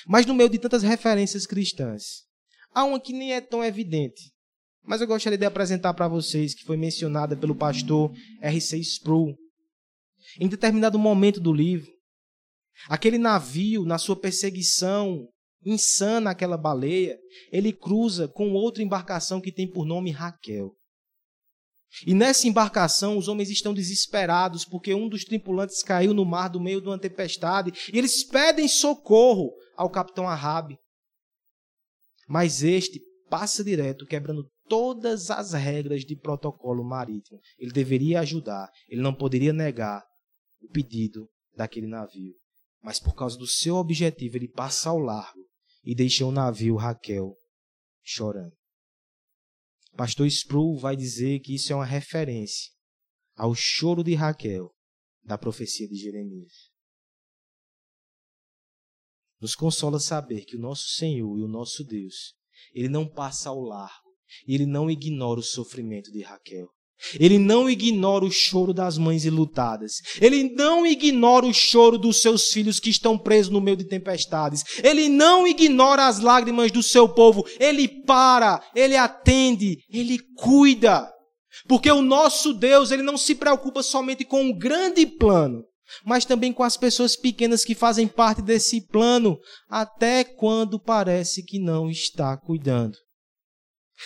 Mas 0.06 0.26
no 0.26 0.34
meio 0.34 0.48
de 0.48 0.58
tantas 0.58 0.82
referências 0.82 1.46
cristãs, 1.46 2.24
há 2.72 2.84
uma 2.84 3.00
que 3.00 3.12
nem 3.12 3.32
é 3.32 3.40
tão 3.40 3.64
evidente, 3.64 4.32
mas 4.84 5.00
eu 5.00 5.06
gostaria 5.06 5.38
de 5.38 5.44
apresentar 5.44 5.94
para 5.94 6.08
vocês, 6.08 6.54
que 6.54 6.64
foi 6.64 6.76
mencionada 6.76 7.36
pelo 7.36 7.54
pastor 7.54 8.12
R.C. 8.40 8.78
Sproul. 8.78 9.36
Em 10.40 10.48
determinado 10.48 10.98
momento 10.98 11.40
do 11.40 11.52
livro, 11.52 11.90
aquele 12.88 13.18
navio, 13.18 13.84
na 13.84 13.98
sua 13.98 14.16
perseguição 14.16 15.28
insana 15.64 16.30
àquela 16.30 16.56
baleia, 16.56 17.18
ele 17.50 17.72
cruza 17.72 18.26
com 18.26 18.52
outra 18.52 18.82
embarcação 18.82 19.40
que 19.40 19.52
tem 19.52 19.68
por 19.68 19.86
nome 19.86 20.10
Raquel. 20.10 20.74
E 22.06 22.14
nessa 22.14 22.48
embarcação, 22.48 23.18
os 23.18 23.28
homens 23.28 23.50
estão 23.50 23.74
desesperados 23.74 24.64
porque 24.64 24.94
um 24.94 25.08
dos 25.08 25.24
tripulantes 25.24 25.82
caiu 25.82 26.14
no 26.14 26.24
mar 26.24 26.48
do 26.48 26.60
meio 26.60 26.80
de 26.80 26.88
uma 26.88 26.98
tempestade 26.98 27.90
e 27.92 27.98
eles 27.98 28.24
pedem 28.24 28.66
socorro 28.66 29.52
ao 29.76 29.90
capitão 29.90 30.26
Ahab. 30.26 30.74
Mas 32.26 32.62
este 32.62 32.98
passa 33.28 33.62
direto, 33.62 34.06
quebrando 34.06 34.50
todas 34.68 35.30
as 35.30 35.52
regras 35.52 36.02
de 36.02 36.16
protocolo 36.16 36.82
marítimo. 36.82 37.38
Ele 37.58 37.72
deveria 37.72 38.20
ajudar, 38.20 38.70
ele 38.88 39.02
não 39.02 39.12
poderia 39.12 39.52
negar 39.52 40.02
o 40.62 40.68
pedido 40.68 41.28
daquele 41.56 41.86
navio. 41.86 42.34
Mas 42.82 42.98
por 42.98 43.14
causa 43.14 43.36
do 43.36 43.46
seu 43.46 43.76
objetivo, 43.76 44.36
ele 44.36 44.48
passa 44.48 44.90
ao 44.90 44.98
largo 44.98 45.40
e 45.84 45.94
deixa 45.94 46.24
o 46.24 46.32
navio 46.32 46.76
Raquel 46.76 47.36
chorando. 48.02 48.56
Pastor 49.94 50.26
Sproul 50.26 50.78
vai 50.78 50.96
dizer 50.96 51.40
que 51.40 51.54
isso 51.54 51.72
é 51.72 51.76
uma 51.76 51.84
referência 51.84 52.72
ao 53.34 53.54
choro 53.54 54.02
de 54.02 54.14
Raquel 54.14 54.70
da 55.22 55.38
profecia 55.38 55.86
de 55.88 55.96
Jeremias. 55.96 56.70
Nos 59.40 59.54
consola 59.54 59.98
saber 59.98 60.44
que 60.44 60.56
o 60.56 60.60
nosso 60.60 60.88
Senhor 60.90 61.38
e 61.38 61.42
o 61.42 61.48
nosso 61.48 61.84
Deus, 61.84 62.34
ele 62.72 62.88
não 62.88 63.08
passa 63.08 63.50
ao 63.50 63.60
largo, 63.60 64.10
ele 64.46 64.66
não 64.66 64.90
ignora 64.90 65.40
o 65.40 65.42
sofrimento 65.42 66.10
de 66.10 66.22
Raquel. 66.22 66.68
Ele 67.18 67.38
não 67.38 67.68
ignora 67.68 68.24
o 68.24 68.30
choro 68.30 68.72
das 68.72 68.96
mães 68.96 69.24
ilutadas. 69.24 69.94
Ele 70.20 70.52
não 70.54 70.86
ignora 70.86 71.46
o 71.46 71.52
choro 71.52 71.98
dos 71.98 72.20
seus 72.20 72.48
filhos 72.48 72.78
que 72.78 72.90
estão 72.90 73.18
presos 73.18 73.52
no 73.52 73.60
meio 73.60 73.76
de 73.76 73.84
tempestades. 73.84 74.64
Ele 74.82 75.08
não 75.08 75.46
ignora 75.46 76.06
as 76.06 76.20
lágrimas 76.20 76.70
do 76.70 76.82
seu 76.82 77.08
povo. 77.08 77.44
Ele 77.58 77.88
para, 77.88 78.62
ele 78.74 78.96
atende, 78.96 79.78
ele 79.90 80.18
cuida. 80.36 81.10
Porque 81.68 81.90
o 81.90 82.02
nosso 82.02 82.52
Deus, 82.52 82.90
ele 82.90 83.02
não 83.02 83.16
se 83.16 83.34
preocupa 83.34 83.82
somente 83.82 84.24
com 84.24 84.42
um 84.42 84.56
grande 84.56 85.06
plano, 85.06 85.62
mas 86.04 86.24
também 86.24 86.52
com 86.52 86.62
as 86.62 86.76
pessoas 86.76 87.14
pequenas 87.14 87.64
que 87.64 87.74
fazem 87.74 88.08
parte 88.08 88.40
desse 88.40 88.86
plano, 88.86 89.38
até 89.68 90.24
quando 90.24 90.80
parece 90.80 91.44
que 91.44 91.58
não 91.58 91.90
está 91.90 92.36
cuidando. 92.36 92.96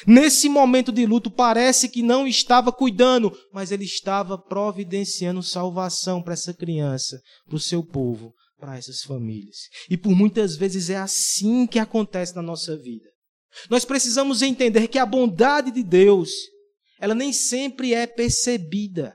Nesse 0.05 0.49
momento 0.49 0.91
de 0.91 1.07
luto, 1.07 1.31
parece 1.31 1.89
que 1.89 2.03
não 2.03 2.27
estava 2.27 2.73
cuidando, 2.73 3.33
mas 3.53 3.71
ele 3.71 3.85
estava 3.85 4.37
providenciando 4.37 5.43
salvação 5.43 6.23
para 6.23 6.35
essa 6.35 6.53
criança, 6.53 7.21
para 7.47 7.57
o 7.57 7.61
seu 7.61 7.85
povo, 7.85 8.35
para 8.59 8.77
essas 8.77 9.03
famílias. 9.03 9.57
E 9.89 9.97
por 9.97 10.15
muitas 10.15 10.57
vezes 10.57 10.91
é 10.91 10.97
assim 10.97 11.67
que 11.67 11.79
acontece 11.79 12.35
na 12.35 12.43
nossa 12.43 12.77
vida. 12.77 13.09
Nós 13.71 13.85
precisamos 13.85 14.43
entender 14.43 14.89
que 14.89 14.99
a 14.99 15.07
bondade 15.07 15.71
de 15.71 15.83
Deus, 15.83 16.31
ela 17.01 17.15
nem 17.15 17.33
sempre 17.33 17.95
é 17.95 18.07
percebida, 18.07 19.15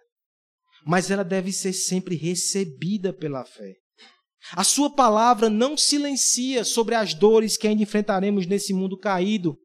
mas 0.86 1.12
ela 1.12 1.24
deve 1.24 1.52
ser 1.52 1.74
sempre 1.74 2.16
recebida 2.16 3.14
pela 3.14 3.46
fé. 3.46 3.76
A 4.54 4.64
sua 4.64 4.90
palavra 4.90 5.50
não 5.50 5.78
silencia 5.78 6.64
sobre 6.64 6.96
as 6.96 7.14
dores 7.14 7.58
que 7.58 7.68
ainda 7.68 7.84
enfrentaremos 7.84 8.48
nesse 8.48 8.74
mundo 8.74 8.98
caído, 8.98 9.56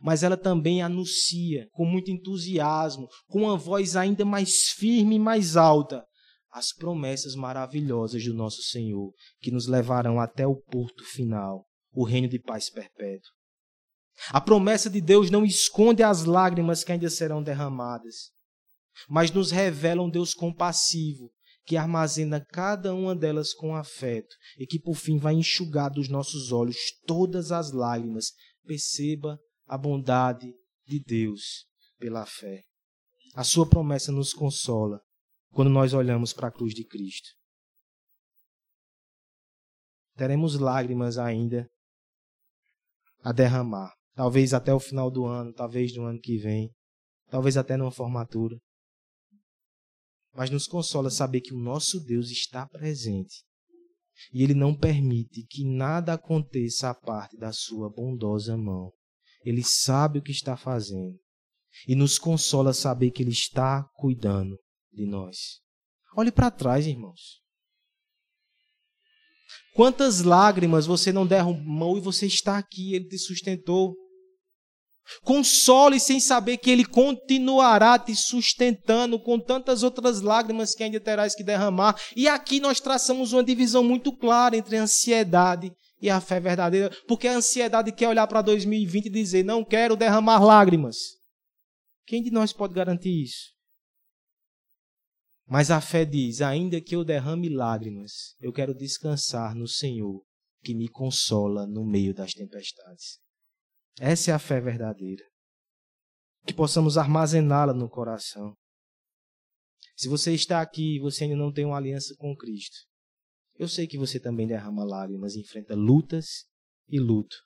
mas 0.00 0.22
ela 0.22 0.36
também 0.36 0.82
anuncia 0.82 1.68
com 1.72 1.84
muito 1.84 2.10
entusiasmo, 2.10 3.08
com 3.28 3.42
uma 3.42 3.56
voz 3.56 3.96
ainda 3.96 4.24
mais 4.24 4.68
firme 4.70 5.16
e 5.16 5.18
mais 5.18 5.56
alta, 5.56 6.04
as 6.50 6.72
promessas 6.72 7.34
maravilhosas 7.34 8.24
do 8.24 8.34
nosso 8.34 8.62
Senhor, 8.62 9.12
que 9.40 9.50
nos 9.50 9.66
levarão 9.66 10.18
até 10.18 10.46
o 10.46 10.56
porto 10.56 11.04
final, 11.04 11.66
o 11.92 12.04
reino 12.04 12.28
de 12.28 12.38
paz 12.38 12.70
perpétua. 12.70 13.30
A 14.30 14.40
promessa 14.40 14.90
de 14.90 15.00
Deus 15.00 15.30
não 15.30 15.44
esconde 15.44 16.02
as 16.02 16.24
lágrimas 16.24 16.82
que 16.82 16.92
ainda 16.92 17.08
serão 17.08 17.42
derramadas, 17.42 18.32
mas 19.08 19.30
nos 19.30 19.50
revela 19.50 20.02
um 20.02 20.10
Deus 20.10 20.34
compassivo, 20.34 21.30
que 21.64 21.76
armazena 21.76 22.44
cada 22.50 22.94
uma 22.94 23.14
delas 23.14 23.54
com 23.54 23.76
afeto 23.76 24.34
e 24.58 24.66
que 24.66 24.78
por 24.78 24.94
fim 24.94 25.18
vai 25.18 25.34
enxugar 25.34 25.90
dos 25.90 26.08
nossos 26.08 26.52
olhos 26.52 26.76
todas 27.06 27.52
as 27.52 27.70
lágrimas. 27.70 28.32
Perceba 28.66 29.38
a 29.70 29.78
bondade 29.78 30.52
de 30.84 30.98
Deus 30.98 31.64
pela 31.96 32.26
fé. 32.26 32.64
A 33.36 33.44
sua 33.44 33.68
promessa 33.68 34.10
nos 34.10 34.32
consola 34.32 35.00
quando 35.52 35.70
nós 35.70 35.94
olhamos 35.94 36.32
para 36.32 36.48
a 36.48 36.50
cruz 36.50 36.74
de 36.74 36.84
Cristo. 36.84 37.28
Teremos 40.16 40.58
lágrimas 40.58 41.18
ainda 41.18 41.70
a 43.22 43.30
derramar, 43.30 43.94
talvez 44.16 44.52
até 44.52 44.74
o 44.74 44.80
final 44.80 45.08
do 45.08 45.24
ano, 45.24 45.52
talvez 45.52 45.94
no 45.94 46.04
ano 46.04 46.18
que 46.18 46.36
vem, 46.36 46.74
talvez 47.28 47.56
até 47.56 47.76
numa 47.76 47.92
formatura. 47.92 48.58
Mas 50.34 50.50
nos 50.50 50.66
consola 50.66 51.10
saber 51.10 51.42
que 51.42 51.54
o 51.54 51.60
nosso 51.60 52.00
Deus 52.00 52.28
está 52.28 52.66
presente 52.66 53.44
e 54.32 54.42
Ele 54.42 54.54
não 54.54 54.76
permite 54.76 55.46
que 55.46 55.64
nada 55.64 56.14
aconteça 56.14 56.90
à 56.90 56.94
parte 56.94 57.36
da 57.36 57.52
Sua 57.52 57.88
bondosa 57.88 58.56
mão. 58.56 58.92
Ele 59.44 59.62
sabe 59.62 60.18
o 60.18 60.22
que 60.22 60.32
está 60.32 60.56
fazendo. 60.56 61.18
E 61.86 61.94
nos 61.94 62.18
consola 62.18 62.72
saber 62.72 63.10
que 63.10 63.22
Ele 63.22 63.30
está 63.30 63.84
cuidando 63.94 64.58
de 64.92 65.06
nós. 65.06 65.60
Olhe 66.16 66.32
para 66.32 66.50
trás, 66.50 66.86
irmãos. 66.86 67.40
Quantas 69.74 70.20
lágrimas 70.22 70.86
você 70.86 71.12
não 71.12 71.26
derramou 71.26 71.96
e 71.96 72.00
você 72.00 72.26
está 72.26 72.58
aqui, 72.58 72.94
Ele 72.94 73.06
te 73.06 73.18
sustentou. 73.18 73.94
Console 75.22 75.98
sem 75.98 76.20
saber 76.20 76.58
que 76.58 76.70
Ele 76.70 76.84
continuará 76.84 77.98
te 77.98 78.14
sustentando 78.14 79.18
com 79.18 79.38
tantas 79.38 79.82
outras 79.82 80.20
lágrimas 80.20 80.74
que 80.74 80.82
ainda 80.82 81.00
terás 81.00 81.34
que 81.34 81.42
derramar. 81.42 81.98
E 82.14 82.28
aqui 82.28 82.60
nós 82.60 82.80
traçamos 82.80 83.32
uma 83.32 83.42
divisão 83.42 83.82
muito 83.82 84.12
clara 84.16 84.56
entre 84.56 84.76
ansiedade 84.76 85.72
e 86.00 86.08
a 86.08 86.20
fé 86.20 86.40
verdadeira, 86.40 86.90
porque 87.06 87.28
a 87.28 87.36
ansiedade 87.36 87.92
quer 87.92 88.08
olhar 88.08 88.26
para 88.26 88.42
2020 88.42 89.06
e 89.06 89.10
dizer: 89.10 89.44
não 89.44 89.64
quero 89.64 89.96
derramar 89.96 90.40
lágrimas. 90.40 90.96
Quem 92.06 92.22
de 92.22 92.30
nós 92.30 92.52
pode 92.52 92.74
garantir 92.74 93.22
isso? 93.22 93.54
Mas 95.46 95.70
a 95.70 95.80
fé 95.80 96.04
diz: 96.04 96.40
ainda 96.40 96.80
que 96.80 96.94
eu 96.94 97.04
derrame 97.04 97.48
lágrimas, 97.48 98.34
eu 98.40 98.52
quero 98.52 98.74
descansar 98.74 99.54
no 99.54 99.66
Senhor, 99.66 100.22
que 100.62 100.74
me 100.74 100.88
consola 100.88 101.66
no 101.66 101.84
meio 101.84 102.14
das 102.14 102.32
tempestades. 102.32 103.18
Essa 103.98 104.30
é 104.30 104.34
a 104.34 104.38
fé 104.38 104.60
verdadeira. 104.60 105.24
Que 106.46 106.54
possamos 106.54 106.96
armazená-la 106.96 107.74
no 107.74 107.88
coração. 107.88 108.54
Se 109.94 110.08
você 110.08 110.32
está 110.32 110.62
aqui 110.62 110.96
e 110.96 111.00
você 111.00 111.24
ainda 111.24 111.36
não 111.36 111.52
tem 111.52 111.66
uma 111.66 111.76
aliança 111.76 112.14
com 112.16 112.34
Cristo, 112.34 112.78
eu 113.60 113.68
sei 113.68 113.86
que 113.86 113.98
você 113.98 114.18
também 114.18 114.46
derrama 114.46 114.82
lágrimas, 114.82 115.36
enfrenta 115.36 115.74
lutas 115.74 116.46
e 116.88 116.98
luto. 116.98 117.36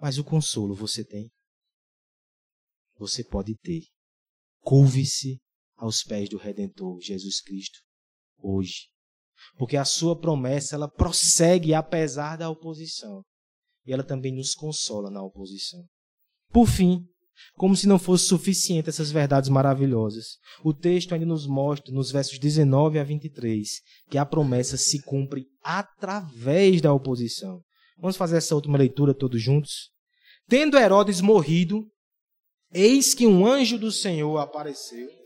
Mas 0.00 0.16
o 0.16 0.22
consolo 0.22 0.76
você 0.76 1.04
tem? 1.04 1.28
Você 2.98 3.24
pode 3.24 3.56
ter. 3.56 3.82
Curve-se 4.60 5.40
aos 5.74 6.04
pés 6.04 6.28
do 6.28 6.36
Redentor, 6.36 7.00
Jesus 7.00 7.40
Cristo, 7.40 7.80
hoje. 8.38 8.88
Porque 9.58 9.76
a 9.76 9.84
sua 9.84 10.16
promessa, 10.16 10.76
ela 10.76 10.88
prossegue 10.88 11.74
apesar 11.74 12.36
da 12.36 12.48
oposição. 12.48 13.24
E 13.84 13.92
ela 13.92 14.04
também 14.04 14.32
nos 14.32 14.54
consola 14.54 15.10
na 15.10 15.20
oposição. 15.20 15.84
Por 16.50 16.68
fim, 16.68 17.04
como 17.56 17.76
se 17.76 17.86
não 17.86 17.98
fosse 17.98 18.26
suficiente 18.26 18.88
essas 18.88 19.10
verdades 19.10 19.48
maravilhosas, 19.48 20.38
o 20.62 20.72
texto 20.72 21.12
ainda 21.12 21.26
nos 21.26 21.46
mostra, 21.46 21.92
nos 21.92 22.10
versos 22.10 22.38
19 22.38 22.98
a 22.98 23.04
23, 23.04 23.68
que 24.10 24.18
a 24.18 24.26
promessa 24.26 24.76
se 24.76 25.02
cumpre 25.02 25.46
através 25.62 26.80
da 26.80 26.92
oposição. 26.92 27.60
Vamos 27.98 28.16
fazer 28.16 28.36
essa 28.36 28.54
última 28.54 28.78
leitura 28.78 29.14
todos 29.14 29.40
juntos? 29.40 29.90
Tendo 30.48 30.76
Herodes 30.76 31.20
morrido, 31.20 31.84
eis 32.72 33.14
que 33.14 33.26
um 33.26 33.46
anjo 33.46 33.78
do 33.78 33.90
Senhor 33.90 34.38
apareceu 34.38 35.23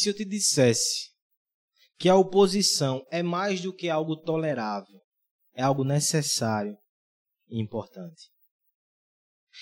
Se 0.00 0.08
eu 0.08 0.14
te 0.14 0.24
dissesse 0.24 1.10
que 1.98 2.08
a 2.08 2.16
oposição 2.16 3.04
é 3.10 3.22
mais 3.22 3.60
do 3.60 3.70
que 3.70 3.90
algo 3.90 4.16
tolerável, 4.16 4.98
é 5.52 5.62
algo 5.62 5.84
necessário 5.84 6.74
e 7.50 7.60
importante. 7.60 8.30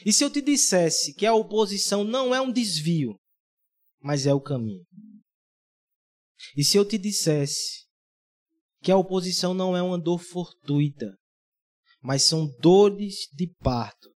E 0.06 0.12
se 0.12 0.22
eu 0.22 0.30
te 0.30 0.40
dissesse 0.40 1.12
que 1.12 1.26
a 1.26 1.34
oposição 1.34 2.04
não 2.04 2.32
é 2.32 2.40
um 2.40 2.52
desvio, 2.52 3.18
mas 4.00 4.26
é 4.26 4.32
o 4.32 4.40
caminho? 4.40 4.86
E 6.56 6.62
se 6.62 6.76
eu 6.76 6.84
te 6.84 6.96
dissesse 6.96 7.88
que 8.80 8.92
a 8.92 8.96
oposição 8.96 9.52
não 9.52 9.76
é 9.76 9.82
uma 9.82 9.98
dor 9.98 10.20
fortuita, 10.20 11.18
mas 12.00 12.22
são 12.22 12.46
dores 12.60 13.26
de 13.32 13.52
parto, 13.58 14.08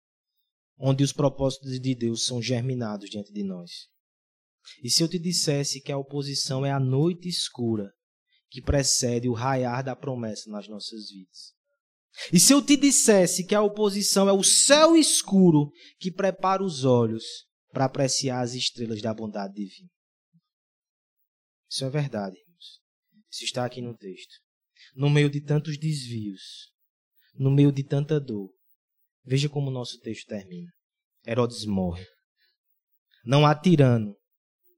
onde 0.78 1.04
os 1.04 1.14
propósitos 1.14 1.80
de 1.80 1.96
Deus 1.96 2.26
são 2.28 2.40
germinados 2.40 3.10
diante 3.10 3.34
de 3.34 3.44
nós? 3.44 3.90
E 4.84 4.90
se 4.90 5.04
eu 5.04 5.08
te 5.08 5.20
dissesse 5.20 5.82
que 5.82 5.92
a 5.92 5.98
oposição 5.98 6.66
é 6.66 6.72
a 6.72 6.80
noite 6.80 7.28
escura 7.28 7.92
que 8.50 8.62
precede 8.62 9.30
o 9.30 9.34
raiar 9.34 9.84
da 9.84 9.96
promessa 9.96 10.50
nas 10.50 10.68
nossas 10.68 11.10
vidas? 11.10 11.54
E 12.32 12.40
se 12.40 12.54
eu 12.54 12.62
te 12.62 12.76
dissesse 12.76 13.46
que 13.46 13.56
a 13.56 13.62
oposição 13.62 14.28
é 14.28 14.34
o 14.34 14.44
céu 14.44 14.96
escuro 14.96 15.72
que 15.98 16.12
prepara 16.12 16.64
os 16.64 16.84
olhos 16.84 17.24
para 17.72 17.86
apreciar 17.86 18.42
as 18.42 18.54
estrelas 18.54 19.02
da 19.02 19.14
bondade 19.14 19.54
divina? 19.54 19.90
Isso 21.70 21.86
é 21.86 21.90
verdade, 21.90 22.38
irmãos. 22.38 22.82
Isso 23.32 23.46
está 23.46 23.66
aqui 23.66 23.82
no 23.82 23.96
texto. 23.96 24.34
No 24.94 25.10
meio 25.10 25.30
de 25.30 25.40
tantos 25.40 25.78
desvios, 25.78 26.42
no 27.34 27.50
meio 27.50 27.72
de 27.72 27.84
tanta 27.84 28.20
dor, 28.20 28.54
veja 29.24 29.48
como 29.48 29.70
o 29.70 29.74
nosso 29.74 29.98
texto 30.00 30.28
termina. 30.28 30.70
Herodes 31.26 31.66
morre. 31.66 32.06
Não 33.24 33.46
há 33.46 33.56
tirano 33.56 34.16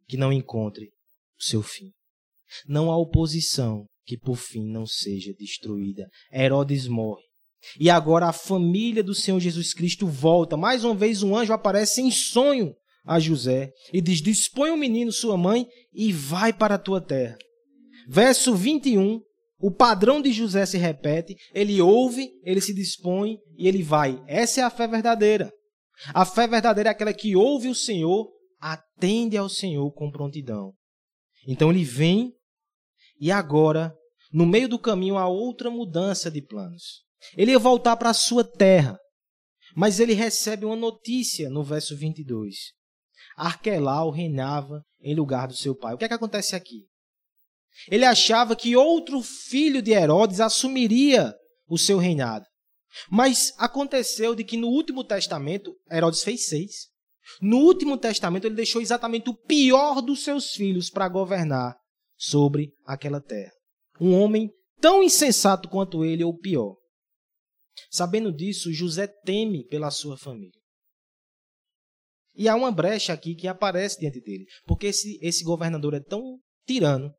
que 0.07 0.17
não 0.17 0.31
encontre 0.31 0.85
o 1.39 1.43
seu 1.43 1.61
fim. 1.61 1.91
Não 2.67 2.91
há 2.91 2.97
oposição 2.97 3.85
que 4.05 4.17
por 4.17 4.35
fim 4.35 4.65
não 4.65 4.85
seja 4.85 5.33
destruída. 5.37 6.07
Herodes 6.31 6.87
morre. 6.87 7.23
E 7.79 7.89
agora 7.89 8.27
a 8.27 8.33
família 8.33 9.03
do 9.03 9.15
Senhor 9.15 9.39
Jesus 9.39 9.73
Cristo 9.73 10.05
volta. 10.05 10.57
Mais 10.57 10.83
uma 10.83 10.93
vez 10.93 11.23
um 11.23 11.35
anjo 11.35 11.53
aparece 11.53 12.01
em 12.01 12.11
sonho 12.11 12.75
a 13.05 13.19
José 13.19 13.71
e 13.91 14.01
diz: 14.01 14.21
Dispõe 14.21 14.71
o 14.71 14.77
menino, 14.77 15.11
sua 15.11 15.37
mãe, 15.37 15.67
e 15.93 16.11
vai 16.11 16.51
para 16.51 16.75
a 16.75 16.79
tua 16.79 16.99
terra. 16.99 17.37
Verso 18.07 18.53
21, 18.53 19.21
o 19.59 19.71
padrão 19.71 20.21
de 20.21 20.31
José 20.33 20.65
se 20.65 20.77
repete, 20.77 21.35
ele 21.53 21.81
ouve, 21.81 22.29
ele 22.43 22.59
se 22.59 22.73
dispõe 22.73 23.37
e 23.57 23.67
ele 23.67 23.81
vai. 23.81 24.21
Essa 24.27 24.61
é 24.61 24.63
a 24.63 24.69
fé 24.69 24.87
verdadeira. 24.87 25.51
A 26.13 26.25
fé 26.25 26.47
verdadeira 26.47 26.89
é 26.89 26.91
aquela 26.91 27.13
que 27.13 27.35
ouve 27.35 27.69
o 27.69 27.75
Senhor 27.75 28.29
atende 28.63 29.35
ao 29.35 29.49
Senhor 29.49 29.91
com 29.91 30.09
prontidão. 30.09 30.73
Então 31.45 31.69
ele 31.69 31.83
vem 31.83 32.33
e 33.19 33.29
agora, 33.29 33.93
no 34.31 34.45
meio 34.45 34.69
do 34.69 34.79
caminho, 34.79 35.17
há 35.17 35.27
outra 35.27 35.69
mudança 35.69 36.31
de 36.31 36.41
planos. 36.41 37.03
Ele 37.35 37.51
ia 37.51 37.59
voltar 37.59 37.97
para 37.97 38.09
a 38.09 38.13
sua 38.13 38.43
terra, 38.43 38.97
mas 39.75 39.99
ele 39.99 40.13
recebe 40.13 40.65
uma 40.65 40.77
notícia 40.77 41.49
no 41.49 41.61
verso 41.61 41.95
22. 41.97 42.55
Arquelau 43.35 44.09
reinava 44.09 44.81
em 45.01 45.13
lugar 45.13 45.47
do 45.47 45.55
seu 45.55 45.75
pai. 45.75 45.93
O 45.93 45.97
que 45.97 46.05
é 46.05 46.07
que 46.07 46.13
acontece 46.13 46.55
aqui? 46.55 46.87
Ele 47.89 48.05
achava 48.05 48.55
que 48.55 48.77
outro 48.77 49.21
filho 49.21 49.81
de 49.81 49.91
Herodes 49.91 50.39
assumiria 50.39 51.33
o 51.67 51.77
seu 51.77 51.97
reinado. 51.97 52.45
Mas 53.09 53.53
aconteceu 53.57 54.35
de 54.35 54.43
que 54.43 54.55
no 54.55 54.67
último 54.67 55.03
testamento, 55.03 55.75
Herodes 55.91 56.23
fez 56.23 56.45
seis. 56.45 56.92
No 57.41 57.57
Último 57.57 57.97
Testamento, 57.97 58.45
ele 58.45 58.55
deixou 58.55 58.81
exatamente 58.81 59.29
o 59.29 59.33
pior 59.33 60.01
dos 60.01 60.23
seus 60.23 60.51
filhos 60.51 60.89
para 60.89 61.07
governar 61.07 61.75
sobre 62.17 62.73
aquela 62.85 63.21
terra. 63.21 63.51
Um 63.99 64.13
homem 64.13 64.49
tão 64.79 65.03
insensato 65.03 65.69
quanto 65.69 66.03
ele, 66.03 66.23
ou 66.23 66.37
pior. 66.37 66.75
Sabendo 67.89 68.31
disso, 68.31 68.73
José 68.73 69.07
teme 69.07 69.65
pela 69.67 69.89
sua 69.91 70.17
família. 70.17 70.59
E 72.35 72.49
há 72.49 72.55
uma 72.55 72.71
brecha 72.71 73.13
aqui 73.13 73.35
que 73.35 73.47
aparece 73.47 73.99
diante 73.99 74.19
dele, 74.19 74.45
porque 74.65 74.87
esse, 74.87 75.19
esse 75.21 75.43
governador 75.43 75.93
é 75.93 75.99
tão 75.99 76.39
tirano 76.65 77.13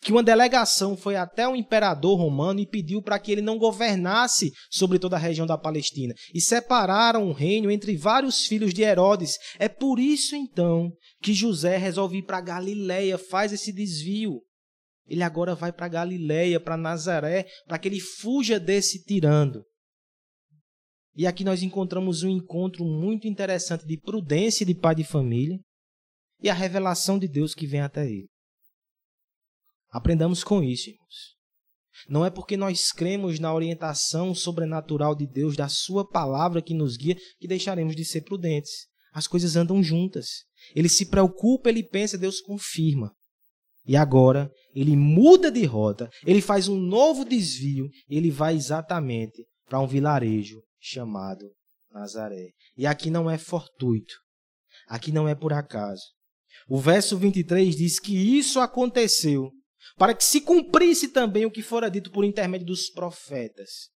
que 0.00 0.12
uma 0.12 0.22
delegação 0.22 0.96
foi 0.96 1.16
até 1.16 1.46
o 1.46 1.56
imperador 1.56 2.18
romano 2.18 2.60
e 2.60 2.66
pediu 2.66 3.02
para 3.02 3.18
que 3.18 3.30
ele 3.30 3.42
não 3.42 3.58
governasse 3.58 4.52
sobre 4.70 4.98
toda 4.98 5.16
a 5.16 5.18
região 5.18 5.46
da 5.46 5.58
Palestina. 5.58 6.14
E 6.34 6.40
separaram 6.40 7.28
o 7.28 7.32
reino 7.32 7.70
entre 7.70 7.96
vários 7.96 8.46
filhos 8.46 8.72
de 8.74 8.82
Herodes. 8.82 9.36
É 9.58 9.68
por 9.68 9.98
isso, 9.98 10.34
então, 10.34 10.90
que 11.20 11.32
José 11.32 11.76
resolve 11.76 12.18
ir 12.18 12.22
para 12.22 12.40
Galiléia, 12.40 13.18
faz 13.18 13.52
esse 13.52 13.72
desvio. 13.72 14.40
Ele 15.06 15.22
agora 15.22 15.54
vai 15.54 15.72
para 15.72 15.88
Galiléia, 15.88 16.60
para 16.60 16.76
Nazaré, 16.76 17.46
para 17.66 17.78
que 17.78 17.88
ele 17.88 18.00
fuja 18.00 18.58
desse 18.58 19.04
tirano. 19.04 19.62
E 21.14 21.26
aqui 21.26 21.44
nós 21.44 21.62
encontramos 21.62 22.22
um 22.22 22.30
encontro 22.30 22.84
muito 22.84 23.28
interessante 23.28 23.86
de 23.86 23.98
prudência 23.98 24.64
de 24.64 24.74
pai 24.74 24.94
de 24.94 25.04
família 25.04 25.58
e 26.40 26.48
a 26.48 26.54
revelação 26.54 27.18
de 27.18 27.28
Deus 27.28 27.54
que 27.54 27.66
vem 27.66 27.80
até 27.80 28.06
ele. 28.06 28.31
Aprendamos 29.92 30.42
com 30.42 30.62
isso, 30.62 30.88
irmãos. 30.88 31.32
Não 32.08 32.24
é 32.24 32.30
porque 32.30 32.56
nós 32.56 32.90
cremos 32.90 33.38
na 33.38 33.54
orientação 33.54 34.34
sobrenatural 34.34 35.14
de 35.14 35.26
Deus, 35.26 35.54
da 35.54 35.68
Sua 35.68 36.08
palavra 36.08 36.62
que 36.62 36.74
nos 36.74 36.96
guia, 36.96 37.16
que 37.38 37.46
deixaremos 37.46 37.94
de 37.94 38.04
ser 38.04 38.22
prudentes. 38.22 38.86
As 39.12 39.26
coisas 39.26 39.54
andam 39.54 39.82
juntas. 39.82 40.44
Ele 40.74 40.88
se 40.88 41.06
preocupa, 41.06 41.68
ele 41.68 41.86
pensa, 41.86 42.16
Deus 42.16 42.40
confirma. 42.40 43.12
E 43.84 43.96
agora, 43.96 44.50
ele 44.74 44.96
muda 44.96 45.50
de 45.50 45.64
rota, 45.64 46.08
ele 46.24 46.40
faz 46.40 46.68
um 46.68 46.78
novo 46.78 47.24
desvio, 47.24 47.88
ele 48.08 48.30
vai 48.30 48.54
exatamente 48.54 49.44
para 49.66 49.80
um 49.80 49.86
vilarejo 49.86 50.62
chamado 50.80 51.44
Nazaré. 51.90 52.50
E 52.76 52.86
aqui 52.86 53.10
não 53.10 53.28
é 53.28 53.36
fortuito, 53.36 54.14
aqui 54.88 55.12
não 55.12 55.28
é 55.28 55.34
por 55.34 55.52
acaso. 55.52 56.02
O 56.68 56.78
verso 56.78 57.18
23 57.18 57.74
diz 57.74 57.98
que 57.98 58.14
isso 58.14 58.60
aconteceu 58.60 59.50
para 59.96 60.14
que 60.14 60.24
se 60.24 60.40
cumprisse 60.40 61.08
também 61.08 61.44
o 61.44 61.50
que 61.50 61.62
fora 61.62 61.90
dito 61.90 62.10
por 62.10 62.24
intermédio 62.24 62.66
dos 62.66 62.90
profetas. 62.90 63.90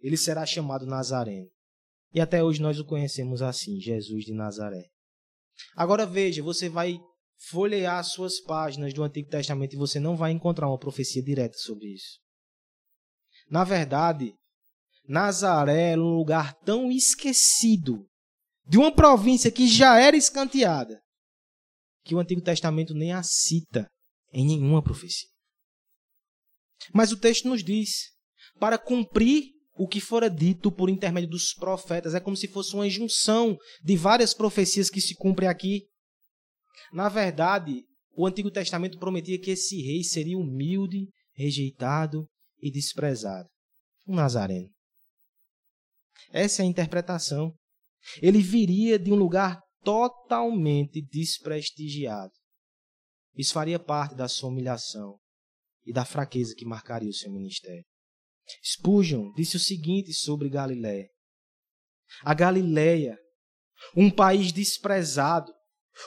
Ele 0.00 0.16
será 0.16 0.44
chamado 0.44 0.86
Nazareno. 0.86 1.48
E 2.12 2.20
até 2.20 2.42
hoje 2.42 2.60
nós 2.60 2.78
o 2.78 2.84
conhecemos 2.84 3.42
assim, 3.42 3.80
Jesus 3.80 4.24
de 4.24 4.32
Nazaré. 4.32 4.88
Agora 5.76 6.06
veja, 6.06 6.42
você 6.42 6.68
vai 6.68 6.98
folhear 7.48 7.98
as 7.98 8.12
suas 8.12 8.40
páginas 8.40 8.92
do 8.92 9.02
Antigo 9.02 9.28
Testamento 9.28 9.74
e 9.74 9.78
você 9.78 9.98
não 9.98 10.16
vai 10.16 10.30
encontrar 10.30 10.68
uma 10.68 10.78
profecia 10.78 11.22
direta 11.22 11.56
sobre 11.58 11.92
isso. 11.92 12.20
Na 13.50 13.64
verdade, 13.64 14.34
Nazaré 15.06 15.92
era 15.92 16.00
um 16.00 16.16
lugar 16.16 16.54
tão 16.60 16.90
esquecido 16.90 18.06
de 18.66 18.78
uma 18.78 18.94
província 18.94 19.50
que 19.50 19.66
já 19.68 19.98
era 19.98 20.16
escanteada 20.16 21.02
que 22.04 22.14
o 22.14 22.18
Antigo 22.18 22.42
Testamento 22.42 22.94
nem 22.94 23.12
a 23.12 23.22
cita 23.22 23.88
em 24.34 24.44
nenhuma 24.44 24.82
profecia. 24.82 25.28
Mas 26.92 27.12
o 27.12 27.16
texto 27.16 27.48
nos 27.48 27.64
diz: 27.64 28.10
para 28.58 28.76
cumprir 28.76 29.44
o 29.76 29.88
que 29.88 30.00
fora 30.00 30.28
dito 30.28 30.70
por 30.70 30.90
intermédio 30.90 31.30
dos 31.30 31.54
profetas, 31.54 32.14
é 32.14 32.20
como 32.20 32.36
se 32.36 32.48
fosse 32.48 32.74
uma 32.74 32.88
junção 32.90 33.56
de 33.82 33.96
várias 33.96 34.34
profecias 34.34 34.90
que 34.90 35.00
se 35.00 35.14
cumprem 35.14 35.48
aqui. 35.48 35.86
Na 36.92 37.08
verdade, 37.08 37.84
o 38.12 38.26
Antigo 38.26 38.50
Testamento 38.50 38.98
prometia 38.98 39.40
que 39.40 39.50
esse 39.50 39.80
rei 39.82 40.04
seria 40.04 40.38
humilde, 40.38 41.08
rejeitado 41.32 42.28
e 42.60 42.70
desprezado. 42.70 43.48
Um 44.06 44.14
nazareno. 44.14 44.68
Essa 46.30 46.62
é 46.62 46.64
a 46.64 46.68
interpretação. 46.68 47.52
Ele 48.20 48.40
viria 48.40 48.98
de 48.98 49.10
um 49.10 49.16
lugar 49.16 49.60
totalmente 49.82 51.02
desprestigiado. 51.02 52.32
Isso 53.36 53.52
faria 53.52 53.78
parte 53.78 54.14
da 54.14 54.28
sua 54.28 54.48
humilhação 54.48 55.18
e 55.84 55.92
da 55.92 56.04
fraqueza 56.04 56.54
que 56.54 56.64
marcaria 56.64 57.10
o 57.10 57.14
seu 57.14 57.30
ministério. 57.30 57.84
Spurgeon 58.62 59.32
disse 59.32 59.56
o 59.56 59.60
seguinte 59.60 60.12
sobre 60.12 60.48
Galiléia: 60.48 61.08
A 62.22 62.34
Galiléia, 62.34 63.18
um 63.96 64.10
país 64.10 64.52
desprezado, 64.52 65.52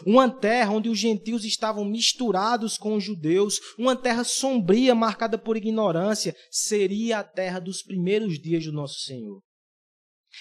uma 0.05 0.29
terra 0.29 0.71
onde 0.71 0.89
os 0.89 0.99
gentios 0.99 1.45
estavam 1.45 1.85
misturados 1.85 2.77
com 2.77 2.95
os 2.95 3.03
judeus, 3.03 3.59
uma 3.77 3.95
terra 3.95 4.23
sombria 4.23 4.93
marcada 4.93 5.37
por 5.37 5.55
ignorância, 5.55 6.35
seria 6.51 7.19
a 7.19 7.23
terra 7.23 7.59
dos 7.59 7.81
primeiros 7.81 8.39
dias 8.39 8.65
do 8.65 8.71
nosso 8.71 8.99
Senhor. 9.01 9.41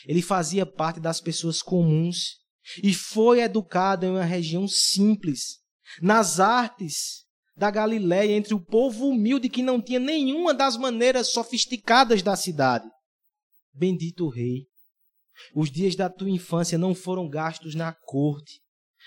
Ele 0.04 0.20
fazia 0.20 0.66
parte 0.66 1.00
das 1.00 1.20
pessoas 1.20 1.62
comuns 1.62 2.38
e 2.82 2.92
foi 2.92 3.40
educado 3.40 4.04
em 4.04 4.10
uma 4.10 4.24
região 4.24 4.66
simples, 4.66 5.60
nas 6.00 6.40
artes 6.40 7.26
da 7.56 7.70
Galiléia, 7.70 8.32
entre 8.32 8.54
o 8.54 8.60
povo 8.60 9.08
humilde 9.08 9.48
que 9.48 9.62
não 9.62 9.80
tinha 9.80 9.98
nenhuma 9.98 10.52
das 10.52 10.76
maneiras 10.76 11.32
sofisticadas 11.32 12.22
da 12.22 12.36
cidade. 12.36 12.86
Bendito 13.72 14.28
Rei, 14.28 14.66
os 15.54 15.70
dias 15.70 15.94
da 15.96 16.10
tua 16.10 16.30
infância 16.30 16.76
não 16.76 16.94
foram 16.94 17.28
gastos 17.28 17.74
na 17.74 17.94
corte, 17.94 18.60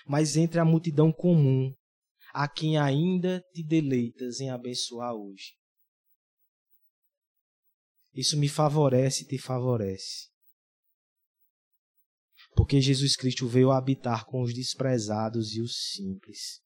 mas 0.08 0.36
entre 0.36 0.60
a 0.60 0.66
multidão 0.66 1.12
comum, 1.12 1.74
a 2.34 2.48
quem 2.48 2.78
ainda 2.78 3.44
te 3.54 3.64
deleitas 3.64 4.40
em 4.40 4.50
abençoar 4.50 5.14
hoje. 5.14 5.54
Isso 8.14 8.38
me 8.38 8.50
favorece 8.50 9.24
e 9.24 9.28
te 9.28 9.38
favorece. 9.38 10.30
Porque 12.56 12.82
Jesus 12.82 13.16
Cristo 13.16 13.48
veio 13.48 13.72
habitar 13.72 14.26
com 14.26 14.42
os 14.42 14.54
desprezados 14.54 15.56
e 15.56 15.62
os 15.62 15.92
simples. 15.92 16.62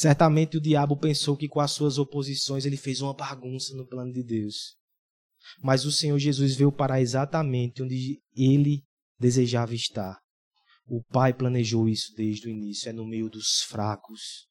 Certamente 0.00 0.56
o 0.56 0.60
diabo 0.62 0.96
pensou 0.96 1.36
que 1.36 1.46
com 1.46 1.60
as 1.60 1.72
suas 1.72 1.98
oposições 1.98 2.64
ele 2.64 2.78
fez 2.78 3.02
uma 3.02 3.12
bagunça 3.12 3.76
no 3.76 3.86
plano 3.86 4.10
de 4.10 4.22
Deus. 4.22 4.74
Mas 5.62 5.84
o 5.84 5.92
Senhor 5.92 6.18
Jesus 6.18 6.56
veio 6.56 6.72
parar 6.72 7.02
exatamente 7.02 7.82
onde 7.82 8.18
ele 8.34 8.82
desejava 9.18 9.74
estar. 9.74 10.18
O 10.86 11.04
Pai 11.04 11.34
planejou 11.34 11.86
isso 11.86 12.14
desde 12.16 12.46
o 12.46 12.50
início. 12.50 12.88
É 12.88 12.94
no 12.94 13.06
meio 13.06 13.28
dos 13.28 13.60
fracos, 13.68 14.48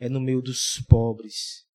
é 0.00 0.08
no 0.08 0.18
meio 0.18 0.40
dos 0.40 0.82
pobres, 0.88 1.66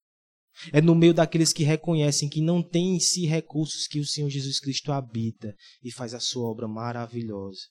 é 0.73 0.81
no 0.81 0.95
meio 0.95 1.13
daqueles 1.13 1.53
que 1.53 1.63
reconhecem 1.63 2.27
que 2.27 2.41
não 2.41 2.67
têm 2.67 2.95
em 2.95 2.99
si 2.99 3.27
recursos 3.27 3.85
que 3.85 3.99
o 3.99 4.07
Senhor 4.07 4.31
Jesus 4.31 4.59
Cristo 4.59 4.91
habita 4.91 5.55
e 5.83 5.91
faz 5.91 6.15
a 6.15 6.19
sua 6.19 6.49
obra 6.49 6.67
maravilhosa. 6.67 7.61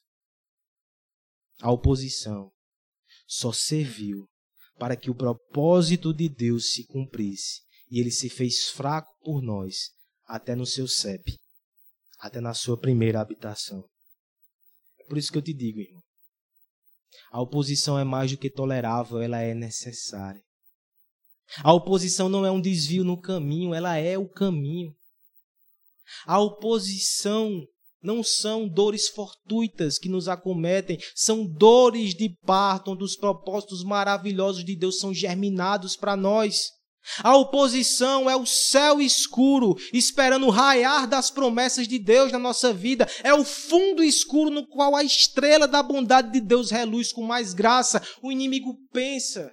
A 1.60 1.72
oposição 1.72 2.52
só 3.26 3.50
serviu 3.50 4.28
para 4.78 4.96
que 4.96 5.10
o 5.10 5.14
propósito 5.14 6.12
de 6.12 6.28
Deus 6.28 6.72
se 6.72 6.84
cumprisse. 6.86 7.62
E 7.90 8.00
ele 8.00 8.10
se 8.10 8.28
fez 8.28 8.68
fraco 8.70 9.12
por 9.22 9.40
nós, 9.40 9.90
até 10.26 10.54
no 10.54 10.66
seu 10.66 10.88
CEP, 10.88 11.36
até 12.18 12.40
na 12.40 12.52
sua 12.52 12.78
primeira 12.78 13.20
habitação. 13.20 13.84
É 14.98 15.04
por 15.04 15.16
isso 15.16 15.30
que 15.30 15.38
eu 15.38 15.42
te 15.42 15.52
digo, 15.52 15.80
irmão. 15.80 16.02
A 17.30 17.40
oposição 17.40 17.98
é 17.98 18.04
mais 18.04 18.30
do 18.30 18.38
que 18.38 18.50
tolerável, 18.50 19.20
ela 19.20 19.40
é 19.40 19.54
necessária. 19.54 20.42
A 21.62 21.72
oposição 21.72 22.28
não 22.28 22.44
é 22.44 22.50
um 22.50 22.60
desvio 22.60 23.04
no 23.04 23.20
caminho, 23.20 23.72
ela 23.72 23.96
é 23.96 24.18
o 24.18 24.28
caminho. 24.28 24.92
A 26.26 26.40
oposição 26.40 27.66
não 28.06 28.22
são 28.22 28.68
dores 28.68 29.08
fortuitas 29.08 29.98
que 29.98 30.08
nos 30.08 30.28
acometem, 30.28 30.96
são 31.12 31.44
dores 31.44 32.14
de 32.14 32.30
parto, 32.46 32.92
onde 32.92 33.02
os 33.02 33.16
propósitos 33.16 33.82
maravilhosos 33.82 34.64
de 34.64 34.76
Deus 34.76 35.00
são 35.00 35.12
germinados 35.12 35.96
para 35.96 36.16
nós. 36.16 36.70
A 37.22 37.36
oposição 37.36 38.30
é 38.30 38.36
o 38.36 38.46
céu 38.46 39.00
escuro, 39.00 39.74
esperando 39.92 40.46
o 40.46 40.50
raiar 40.50 41.08
das 41.08 41.30
promessas 41.30 41.88
de 41.88 41.98
Deus 41.98 42.30
na 42.30 42.38
nossa 42.38 42.72
vida. 42.72 43.08
É 43.24 43.34
o 43.34 43.44
fundo 43.44 44.02
escuro 44.02 44.50
no 44.50 44.66
qual 44.66 44.94
a 44.94 45.02
estrela 45.02 45.66
da 45.66 45.82
bondade 45.82 46.32
de 46.32 46.40
Deus 46.40 46.70
reluz 46.70 47.12
com 47.12 47.22
mais 47.22 47.52
graça. 47.54 48.00
O 48.22 48.30
inimigo 48.30 48.76
pensa 48.92 49.52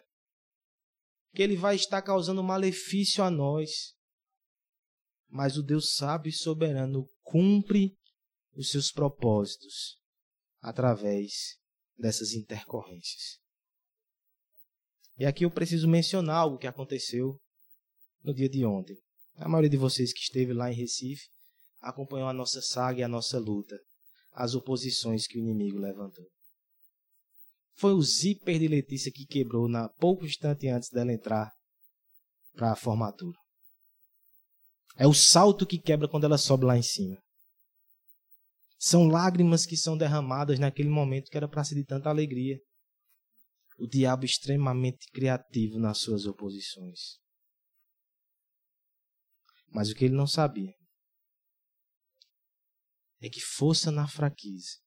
que 1.34 1.42
ele 1.42 1.56
vai 1.56 1.76
estar 1.76 2.02
causando 2.04 2.44
malefício 2.44 3.24
a 3.24 3.32
nós. 3.32 3.94
Mas 5.28 5.58
o 5.58 5.64
Deus 5.64 5.96
sábio 5.96 6.30
e 6.30 6.34
soberano 6.34 7.06
cumpre 7.24 7.96
os 8.56 8.70
seus 8.70 8.92
propósitos 8.92 9.98
através 10.62 11.58
dessas 11.98 12.34
intercorrências. 12.34 13.40
E 15.18 15.26
aqui 15.26 15.46
eu 15.46 15.52
preciso 15.52 15.88
mencionar 15.88 16.38
algo 16.38 16.58
que 16.58 16.68
aconteceu 16.68 17.40
no 18.24 18.34
dia 18.34 18.50
de 18.50 18.66
ontem. 18.66 18.98
A 19.36 19.48
maioria 19.48 19.70
de 19.70 19.78
vocês 19.78 20.14
que 20.14 20.22
esteve 20.22 20.54
lá 20.54 20.72
em 20.72 20.76
Recife 20.76 21.28
acompanhou 21.80 22.28
a 22.28 22.34
nossa 22.34 22.62
saga 22.62 23.02
e 23.02 23.04
a 23.04 23.08
nossa 23.08 23.38
luta, 23.40 23.78
as 24.32 24.56
oposições 24.56 25.28
que 25.28 25.38
o 25.38 25.42
inimigo 25.42 25.78
levantou. 25.78 26.26
Foi 27.76 27.94
o 27.94 28.02
zíper 28.02 28.60
de 28.60 28.68
Letícia 28.68 29.12
que 29.12 29.26
quebrou 29.26 29.68
na 29.68 29.90
pouco 29.90 30.26
instante 30.26 30.68
antes 30.68 30.90
dela 30.90 31.12
entrar 31.12 31.52
para 32.54 32.72
a 32.72 32.76
formatura. 32.76 33.38
É 34.96 35.08
o 35.08 35.14
salto 35.14 35.66
que 35.66 35.80
quebra 35.80 36.08
quando 36.08 36.26
ela 36.26 36.38
sobe 36.38 36.66
lá 36.66 36.78
em 36.78 36.84
cima. 36.84 37.23
São 38.86 39.08
lágrimas 39.08 39.66
que 39.66 39.78
são 39.78 39.98
derramadas 39.98 40.60
naquele 40.60 40.90
momento 40.90 41.32
que 41.32 41.38
era 41.38 41.48
para 41.48 41.64
ser 41.64 41.76
de 41.76 41.86
tanta 41.86 42.10
alegria. 42.10 42.60
O 43.80 43.88
diabo 43.88 44.26
extremamente 44.26 45.10
criativo 45.14 45.80
nas 45.80 46.00
suas 46.00 46.26
oposições. 46.26 47.18
Mas 49.70 49.90
o 49.90 49.96
que 49.96 50.04
ele 50.04 50.14
não 50.14 50.28
sabia 50.28 50.74
é 53.22 53.30
que 53.30 53.40
força 53.40 53.90
na 53.90 54.06
fraqueza 54.06 54.78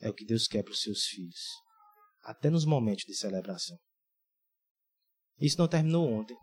é 0.00 0.10
o 0.10 0.14
que 0.14 0.26
Deus 0.26 0.48
quer 0.48 0.64
para 0.64 0.72
os 0.72 0.80
seus 0.80 1.04
filhos, 1.04 1.44
até 2.22 2.50
nos 2.50 2.64
momentos 2.64 3.04
de 3.04 3.14
celebração. 3.14 3.78
Isso 5.38 5.56
não 5.56 5.68
terminou 5.68 6.04
ontem. 6.10 6.36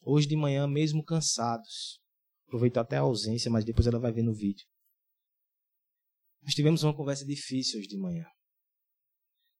Hoje 0.00 0.26
de 0.26 0.34
manhã, 0.34 0.66
mesmo 0.66 1.04
cansados, 1.04 2.00
aproveitou 2.48 2.82
até 2.82 2.96
a 2.96 3.02
ausência, 3.02 3.48
mas 3.48 3.64
depois 3.64 3.86
ela 3.86 4.00
vai 4.00 4.10
ver 4.10 4.24
no 4.24 4.34
vídeo. 4.34 4.66
Nós 6.46 6.54
tivemos 6.54 6.84
uma 6.84 6.94
conversa 6.94 7.26
difícil 7.26 7.80
hoje 7.80 7.88
de 7.88 7.98
manhã. 7.98 8.24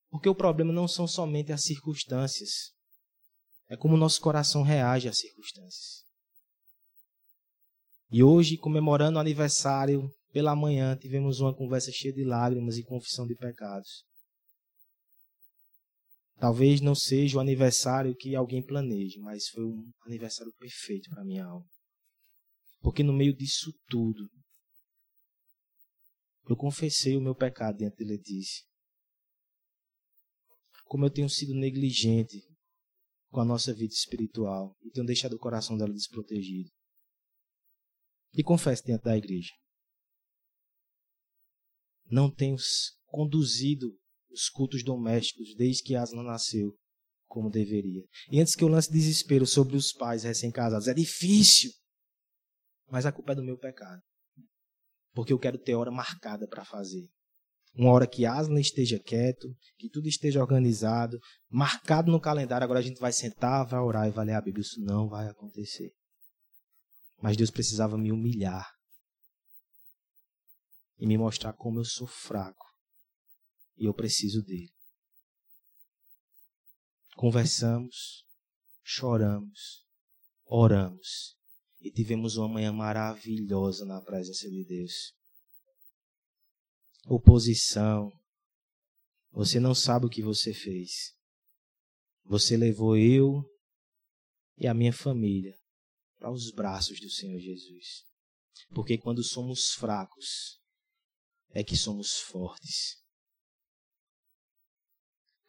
Porque 0.08 0.28
o 0.28 0.34
problema 0.36 0.72
não 0.72 0.86
são 0.86 1.08
somente 1.08 1.52
as 1.52 1.64
circunstâncias, 1.64 2.72
é 3.68 3.76
como 3.76 3.96
o 3.96 3.98
nosso 3.98 4.20
coração 4.20 4.62
reage 4.62 5.08
às 5.08 5.18
circunstâncias. 5.18 6.04
E 8.08 8.22
hoje, 8.22 8.56
comemorando 8.56 9.18
o 9.18 9.20
aniversário, 9.20 10.08
pela 10.32 10.54
manhã, 10.54 10.96
tivemos 10.96 11.40
uma 11.40 11.52
conversa 11.52 11.90
cheia 11.90 12.14
de 12.14 12.24
lágrimas 12.24 12.76
e 12.76 12.84
confissão 12.84 13.26
de 13.26 13.34
pecados. 13.34 14.04
Talvez 16.38 16.80
não 16.80 16.94
seja 16.94 17.38
o 17.38 17.40
aniversário 17.40 18.14
que 18.14 18.36
alguém 18.36 18.64
planeje, 18.64 19.18
mas 19.18 19.48
foi 19.48 19.64
um 19.64 19.90
aniversário 20.06 20.52
perfeito 20.56 21.10
para 21.10 21.24
minha 21.24 21.46
alma. 21.46 21.66
Porque 22.80 23.02
no 23.02 23.12
meio 23.12 23.34
disso 23.34 23.72
tudo, 23.88 24.30
eu 26.48 26.56
confessei 26.56 27.16
o 27.16 27.20
meu 27.20 27.34
pecado 27.34 27.78
diante 27.78 27.96
de 27.96 28.04
Letícia. 28.04 28.64
Como 30.84 31.04
eu 31.04 31.10
tenho 31.10 31.28
sido 31.28 31.54
negligente 31.54 32.40
com 33.30 33.40
a 33.40 33.44
nossa 33.44 33.74
vida 33.74 33.92
espiritual 33.92 34.76
e 34.82 34.90
tenho 34.90 35.06
deixado 35.06 35.34
o 35.34 35.38
coração 35.38 35.76
dela 35.76 35.92
desprotegido. 35.92 36.70
E 38.32 38.42
confesso 38.42 38.84
diante 38.84 39.02
da 39.02 39.16
igreja. 39.16 39.52
Não 42.08 42.30
tenho 42.30 42.56
conduzido 43.06 43.98
os 44.30 44.48
cultos 44.48 44.84
domésticos 44.84 45.54
desde 45.56 45.82
que 45.82 45.96
Aslan 45.96 46.22
nasceu, 46.22 46.76
como 47.26 47.50
deveria. 47.50 48.04
E 48.30 48.40
antes 48.40 48.54
que 48.54 48.62
eu 48.62 48.68
lance 48.68 48.92
desespero 48.92 49.46
sobre 49.46 49.76
os 49.76 49.92
pais 49.92 50.22
recém-casados, 50.22 50.86
é 50.86 50.94
difícil. 50.94 51.72
Mas 52.88 53.06
a 53.06 53.12
culpa 53.12 53.32
é 53.32 53.34
do 53.34 53.44
meu 53.44 53.58
pecado. 53.58 54.00
Porque 55.16 55.32
eu 55.32 55.38
quero 55.38 55.56
ter 55.56 55.74
hora 55.74 55.90
marcada 55.90 56.46
para 56.46 56.62
fazer. 56.62 57.08
Uma 57.74 57.90
hora 57.90 58.06
que 58.06 58.26
Aslan 58.26 58.60
esteja 58.60 58.98
quieto, 58.98 59.48
que 59.78 59.88
tudo 59.88 60.08
esteja 60.08 60.40
organizado, 60.40 61.18
marcado 61.48 62.12
no 62.12 62.20
calendário. 62.20 62.64
Agora 62.64 62.80
a 62.80 62.82
gente 62.82 63.00
vai 63.00 63.14
sentar, 63.14 63.66
vai 63.66 63.80
orar 63.80 64.06
e 64.06 64.10
vai 64.10 64.26
ler 64.26 64.34
a 64.34 64.42
Bíblia. 64.42 64.60
Isso 64.60 64.78
não 64.78 65.08
vai 65.08 65.26
acontecer. 65.26 65.90
Mas 67.18 67.34
Deus 67.34 67.50
precisava 67.50 67.96
me 67.96 68.12
humilhar 68.12 68.70
e 70.98 71.06
me 71.06 71.16
mostrar 71.16 71.54
como 71.54 71.80
eu 71.80 71.84
sou 71.84 72.06
fraco 72.06 72.66
e 73.78 73.86
eu 73.86 73.94
preciso 73.94 74.42
dele. 74.42 74.70
Conversamos, 77.14 78.26
choramos, 78.84 79.86
oramos 80.44 81.35
e 81.80 81.90
tivemos 81.90 82.36
uma 82.36 82.48
manhã 82.48 82.72
maravilhosa 82.72 83.84
na 83.84 84.00
presença 84.00 84.48
de 84.48 84.64
Deus. 84.64 85.14
Oposição. 87.06 88.10
Você 89.30 89.60
não 89.60 89.74
sabe 89.74 90.06
o 90.06 90.10
que 90.10 90.22
você 90.22 90.52
fez. 90.52 91.14
Você 92.24 92.56
levou 92.56 92.96
eu 92.96 93.44
e 94.56 94.66
a 94.66 94.74
minha 94.74 94.92
família 94.92 95.56
para 96.18 96.32
os 96.32 96.50
braços 96.50 96.98
do 97.00 97.10
Senhor 97.10 97.38
Jesus. 97.38 98.04
Porque 98.70 98.98
quando 98.98 99.22
somos 99.22 99.72
fracos, 99.74 100.58
é 101.50 101.62
que 101.62 101.76
somos 101.76 102.18
fortes. 102.18 102.96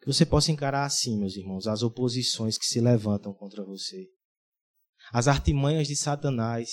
Que 0.00 0.06
você 0.06 0.24
possa 0.24 0.52
encarar 0.52 0.84
assim, 0.84 1.18
meus 1.18 1.36
irmãos, 1.36 1.66
as 1.66 1.82
oposições 1.82 2.56
que 2.56 2.66
se 2.66 2.80
levantam 2.80 3.34
contra 3.34 3.64
você, 3.64 4.08
as 5.12 5.28
artimanhas 5.28 5.88
de 5.88 5.96
Satanás, 5.96 6.68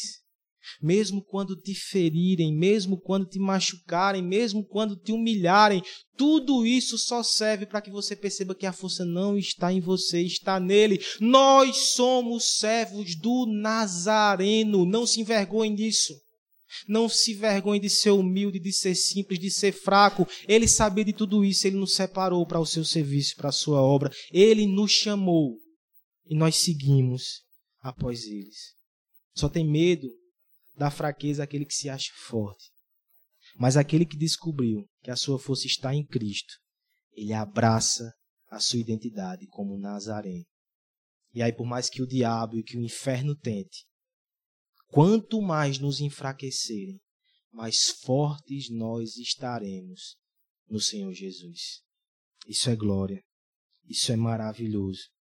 mesmo 0.82 1.24
quando 1.24 1.56
te 1.56 1.74
ferirem, 1.74 2.56
mesmo 2.56 3.00
quando 3.00 3.28
te 3.28 3.40
machucarem, 3.40 4.22
mesmo 4.22 4.66
quando 4.66 4.96
te 4.96 5.12
humilharem, 5.12 5.82
tudo 6.18 6.66
isso 6.66 6.98
só 6.98 7.22
serve 7.22 7.66
para 7.66 7.82
que 7.82 7.92
você 7.92 8.16
perceba 8.16 8.56
que 8.56 8.66
a 8.66 8.74
força 8.74 9.06
não 9.06 9.38
está 9.38 9.72
em 9.72 9.80
você, 9.80 10.22
está 10.22 10.60
nele. 10.60 11.00
Nós 11.20 11.94
somos 11.94 12.58
servos 12.58 13.16
do 13.16 13.46
Nazareno, 13.46 14.86
não 14.86 15.06
se 15.06 15.22
envergonhem 15.22 15.76
disso. 15.76 16.14
Não 16.90 17.08
se 17.08 17.34
vergonhe 17.34 17.80
de 17.80 17.90
ser 17.90 18.10
humilde, 18.10 18.60
de 18.60 18.74
ser 18.74 18.96
simples, 18.96 19.40
de 19.40 19.50
ser 19.50 19.72
fraco. 19.72 20.28
Ele 20.46 20.68
sabia 20.68 21.06
de 21.06 21.14
tudo 21.14 21.46
isso, 21.46 21.66
ele 21.66 21.78
nos 21.78 21.94
separou 21.94 22.46
para 22.46 22.60
o 22.60 22.66
seu 22.66 22.84
serviço, 22.84 23.36
para 23.38 23.50
a 23.50 23.54
sua 23.54 23.82
obra. 23.82 24.12
Ele 24.32 24.68
nos 24.68 24.92
chamou 24.92 25.58
e 26.28 26.36
nós 26.36 26.58
seguimos 26.58 27.45
após 27.86 28.26
eles. 28.26 28.74
Só 29.36 29.48
tem 29.48 29.70
medo 29.70 30.10
da 30.76 30.90
fraqueza 30.90 31.44
aquele 31.44 31.66
que 31.66 31.76
se 31.76 31.88
acha 31.88 32.12
forte. 32.16 32.72
Mas 33.58 33.78
aquele 33.78 34.06
que 34.06 34.18
descobriu 34.18 34.90
que 35.04 35.12
a 35.12 35.16
sua 35.16 35.38
força 35.38 35.68
está 35.68 35.94
em 35.94 36.04
Cristo, 36.04 36.56
ele 37.14 37.32
abraça 37.32 38.12
a 38.50 38.60
sua 38.60 38.80
identidade 38.80 39.46
como 39.48 39.78
Nazareno. 39.78 40.46
E 41.32 41.44
aí, 41.44 41.54
por 41.54 41.68
mais 41.68 41.88
que 41.88 42.02
o 42.02 42.08
diabo 42.08 42.58
e 42.58 42.64
que 42.64 42.76
o 42.76 42.82
inferno 42.82 43.36
tente, 43.36 43.86
quanto 44.88 45.40
mais 45.42 45.78
nos 45.78 46.00
enfraquecerem, 46.00 47.00
mais 47.52 47.90
fortes 48.02 48.70
nós 48.72 49.16
estaremos 49.18 50.18
no 50.68 50.80
Senhor 50.80 51.14
Jesus. 51.14 51.84
Isso 52.48 52.70
é 52.70 52.76
glória. 52.76 53.22
Isso 53.88 54.12
é 54.12 54.16
maravilhoso. 54.16 55.15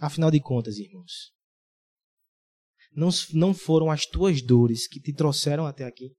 Afinal 0.00 0.30
de 0.30 0.40
contas, 0.40 0.76
irmãos, 0.78 1.32
não, 2.94 3.08
não 3.32 3.54
foram 3.54 3.90
as 3.90 4.06
tuas 4.06 4.42
dores 4.42 4.86
que 4.86 5.00
te 5.00 5.12
trouxeram 5.12 5.66
até 5.66 5.84
aqui. 5.84 6.12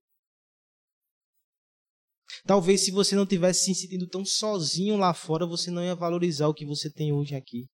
Talvez 2.44 2.82
se 2.82 2.90
você 2.90 3.14
não 3.14 3.26
tivesse 3.26 3.64
se 3.64 3.74
sentindo 3.74 4.08
tão 4.08 4.24
sozinho 4.24 4.96
lá 4.96 5.14
fora, 5.14 5.46
você 5.46 5.70
não 5.70 5.82
ia 5.82 5.94
valorizar 5.94 6.48
o 6.48 6.54
que 6.54 6.66
você 6.66 6.90
tem 6.90 7.12
hoje 7.12 7.34
aqui. 7.34 7.66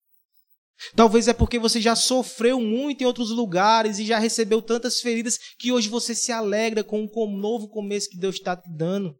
Talvez 0.94 1.28
é 1.28 1.32
porque 1.32 1.58
você 1.58 1.80
já 1.80 1.94
sofreu 1.94 2.60
muito 2.60 3.02
em 3.02 3.06
outros 3.06 3.30
lugares 3.30 3.98
e 3.98 4.06
já 4.06 4.18
recebeu 4.18 4.60
tantas 4.60 5.00
feridas 5.00 5.38
que 5.58 5.70
hoje 5.70 5.88
você 5.88 6.14
se 6.14 6.32
alegra 6.32 6.82
com 6.82 7.02
um 7.04 7.38
novo 7.38 7.68
começo 7.68 8.08
que 8.08 8.18
Deus 8.18 8.36
está 8.36 8.56
te 8.56 8.70
dando. 8.70 9.16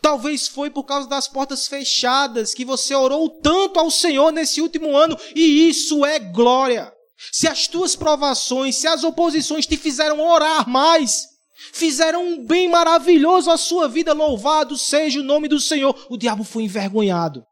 Talvez 0.00 0.46
foi 0.46 0.70
por 0.70 0.84
causa 0.84 1.08
das 1.08 1.26
portas 1.26 1.66
fechadas 1.66 2.54
que 2.54 2.64
você 2.64 2.94
orou 2.94 3.28
tanto 3.28 3.80
ao 3.80 3.90
Senhor 3.90 4.30
nesse 4.30 4.60
último 4.60 4.96
ano, 4.96 5.16
e 5.34 5.68
isso 5.68 6.04
é 6.04 6.18
glória. 6.18 6.92
Se 7.30 7.46
as 7.46 7.66
tuas 7.66 7.94
provações, 7.94 8.76
se 8.76 8.86
as 8.86 9.04
oposições 9.04 9.66
te 9.66 9.76
fizeram 9.76 10.20
orar 10.20 10.68
mais, 10.68 11.26
fizeram 11.72 12.24
um 12.24 12.44
bem 12.44 12.68
maravilhoso 12.68 13.50
à 13.50 13.56
sua 13.56 13.88
vida, 13.88 14.12
louvado 14.12 14.76
seja 14.76 15.20
o 15.20 15.24
nome 15.24 15.48
do 15.48 15.60
Senhor, 15.60 16.06
o 16.10 16.16
diabo 16.16 16.44
foi 16.44 16.64
envergonhado. 16.64 17.44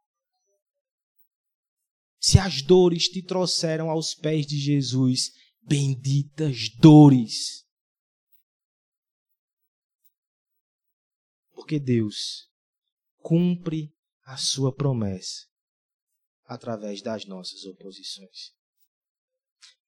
Se 2.21 2.39
as 2.39 2.63
dores 2.63 3.09
te 3.09 3.23
trouxeram 3.23 3.89
aos 3.89 4.15
pés 4.15 4.47
de 4.47 4.59
Jesus, 4.59 5.31
benditas 5.63 6.69
dores. 6.79 7.65
Porque 11.71 11.79
Deus 11.79 12.49
cumpre 13.19 13.93
a 14.25 14.37
sua 14.37 14.75
promessa 14.75 15.47
através 16.45 17.01
das 17.01 17.27
nossas 17.27 17.65
oposições. 17.65 18.51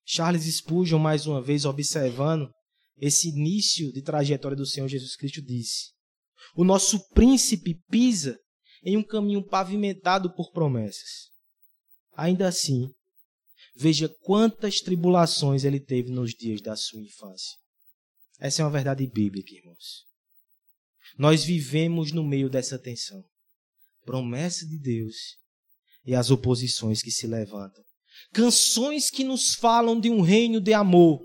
Charles 0.04 0.44
Spurgeon, 0.44 1.00
mais 1.00 1.26
uma 1.26 1.42
vez, 1.42 1.64
observando 1.64 2.48
esse 2.98 3.30
início 3.30 3.92
de 3.92 4.00
trajetória 4.00 4.56
do 4.56 4.64
Senhor 4.64 4.86
Jesus 4.86 5.16
Cristo, 5.16 5.42
disse: 5.42 5.90
O 6.54 6.62
nosso 6.62 7.04
príncipe 7.08 7.74
pisa 7.90 8.38
em 8.84 8.96
um 8.96 9.02
caminho 9.02 9.44
pavimentado 9.44 10.32
por 10.36 10.52
promessas. 10.52 11.32
Ainda 12.12 12.46
assim, 12.46 12.94
veja 13.74 14.08
quantas 14.20 14.80
tribulações 14.80 15.64
ele 15.64 15.80
teve 15.80 16.12
nos 16.12 16.30
dias 16.32 16.60
da 16.60 16.76
sua 16.76 17.00
infância. 17.00 17.58
Essa 18.38 18.62
é 18.62 18.64
uma 18.64 18.70
verdade 18.70 19.04
bíblica, 19.04 19.52
irmãos. 19.52 20.11
Nós 21.18 21.44
vivemos 21.44 22.12
no 22.12 22.24
meio 22.24 22.48
dessa 22.48 22.78
tensão. 22.78 23.22
Promessa 24.04 24.66
de 24.66 24.78
Deus 24.78 25.36
e 26.04 26.14
as 26.14 26.30
oposições 26.30 27.02
que 27.02 27.10
se 27.10 27.26
levantam. 27.26 27.82
Canções 28.32 29.10
que 29.10 29.24
nos 29.24 29.54
falam 29.54 29.98
de 29.98 30.10
um 30.10 30.20
reino 30.20 30.60
de 30.60 30.72
amor 30.72 31.20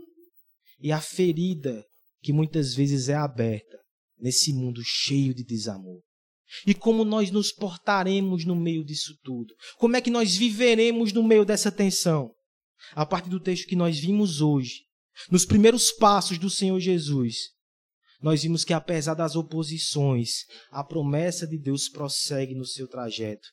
e 0.79 0.91
a 0.91 1.01
ferida 1.01 1.85
que 2.21 2.33
muitas 2.33 2.73
vezes 2.73 3.09
é 3.09 3.15
aberta 3.15 3.77
nesse 4.19 4.53
mundo 4.53 4.81
cheio 4.83 5.33
de 5.33 5.43
desamor. 5.43 6.01
E 6.65 6.73
como 6.73 7.03
nós 7.03 7.29
nos 7.29 7.51
portaremos 7.51 8.45
no 8.45 8.55
meio 8.55 8.83
disso 8.83 9.17
tudo? 9.23 9.53
Como 9.77 9.95
é 9.95 10.01
que 10.01 10.09
nós 10.09 10.35
viveremos 10.35 11.11
no 11.11 11.23
meio 11.23 11.43
dessa 11.43 11.71
tensão? 11.71 12.31
A 12.93 13.05
partir 13.05 13.29
do 13.29 13.39
texto 13.39 13.67
que 13.67 13.75
nós 13.75 13.99
vimos 13.99 14.39
hoje, 14.39 14.85
nos 15.29 15.45
primeiros 15.45 15.91
passos 15.91 16.37
do 16.37 16.49
Senhor 16.49 16.79
Jesus, 16.79 17.49
nós 18.21 18.43
vimos 18.43 18.63
que 18.63 18.73
apesar 18.73 19.13
das 19.13 19.35
oposições, 19.35 20.45
a 20.71 20.83
promessa 20.83 21.45
de 21.45 21.57
Deus 21.57 21.87
prossegue 21.87 22.55
no 22.55 22.65
seu 22.65 22.87
trajeto. 22.87 23.47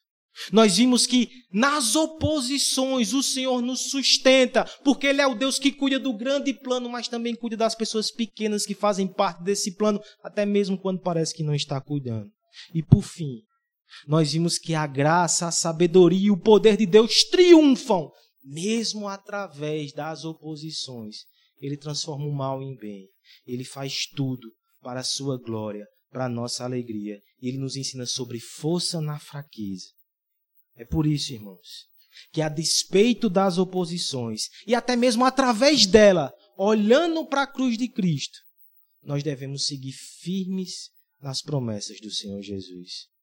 Nós 0.50 0.78
vimos 0.78 1.06
que 1.06 1.30
nas 1.52 1.94
oposições 1.94 3.12
o 3.12 3.22
Senhor 3.22 3.62
nos 3.62 3.90
sustenta, 3.90 4.64
porque 4.82 5.06
Ele 5.06 5.20
é 5.20 5.26
o 5.26 5.34
Deus 5.34 5.58
que 5.58 5.70
cuida 5.70 5.98
do 5.98 6.12
grande 6.12 6.52
plano, 6.52 6.88
mas 6.88 7.06
também 7.06 7.36
cuida 7.36 7.56
das 7.56 7.74
pessoas 7.74 8.10
pequenas 8.10 8.66
que 8.66 8.74
fazem 8.74 9.06
parte 9.06 9.44
desse 9.44 9.76
plano, 9.76 10.00
até 10.22 10.44
mesmo 10.44 10.76
quando 10.76 11.00
parece 11.00 11.34
que 11.34 11.44
não 11.44 11.54
está 11.54 11.80
cuidando. 11.80 12.30
E 12.74 12.82
por 12.82 13.02
fim, 13.02 13.42
nós 14.08 14.32
vimos 14.32 14.58
que 14.58 14.74
a 14.74 14.86
graça, 14.86 15.46
a 15.46 15.52
sabedoria 15.52 16.26
e 16.26 16.30
o 16.30 16.40
poder 16.40 16.76
de 16.76 16.86
Deus 16.86 17.24
triunfam, 17.24 18.10
mesmo 18.42 19.06
através 19.06 19.92
das 19.92 20.24
oposições. 20.24 21.18
Ele 21.60 21.76
transforma 21.76 22.24
o 22.26 22.34
mal 22.34 22.60
em 22.60 22.74
bem. 22.76 23.08
Ele 23.46 23.64
faz 23.64 24.06
tudo 24.06 24.52
para 24.82 25.00
a 25.00 25.04
sua 25.04 25.38
glória, 25.38 25.86
para 26.10 26.26
a 26.26 26.28
nossa 26.28 26.64
alegria. 26.64 27.20
E 27.40 27.48
ele 27.48 27.58
nos 27.58 27.76
ensina 27.76 28.06
sobre 28.06 28.38
força 28.40 29.00
na 29.00 29.18
fraqueza. 29.18 29.86
É 30.76 30.84
por 30.84 31.06
isso, 31.06 31.32
irmãos, 31.32 31.86
que 32.32 32.42
a 32.42 32.48
despeito 32.48 33.28
das 33.28 33.58
oposições 33.58 34.48
e 34.66 34.74
até 34.74 34.96
mesmo 34.96 35.24
através 35.24 35.86
dela, 35.86 36.32
olhando 36.56 37.26
para 37.26 37.42
a 37.42 37.46
cruz 37.46 37.76
de 37.78 37.88
Cristo, 37.88 38.38
nós 39.02 39.22
devemos 39.22 39.66
seguir 39.66 39.92
firmes 39.92 40.90
nas 41.20 41.42
promessas 41.42 42.00
do 42.00 42.10
Senhor 42.10 42.42
Jesus. 42.42 43.13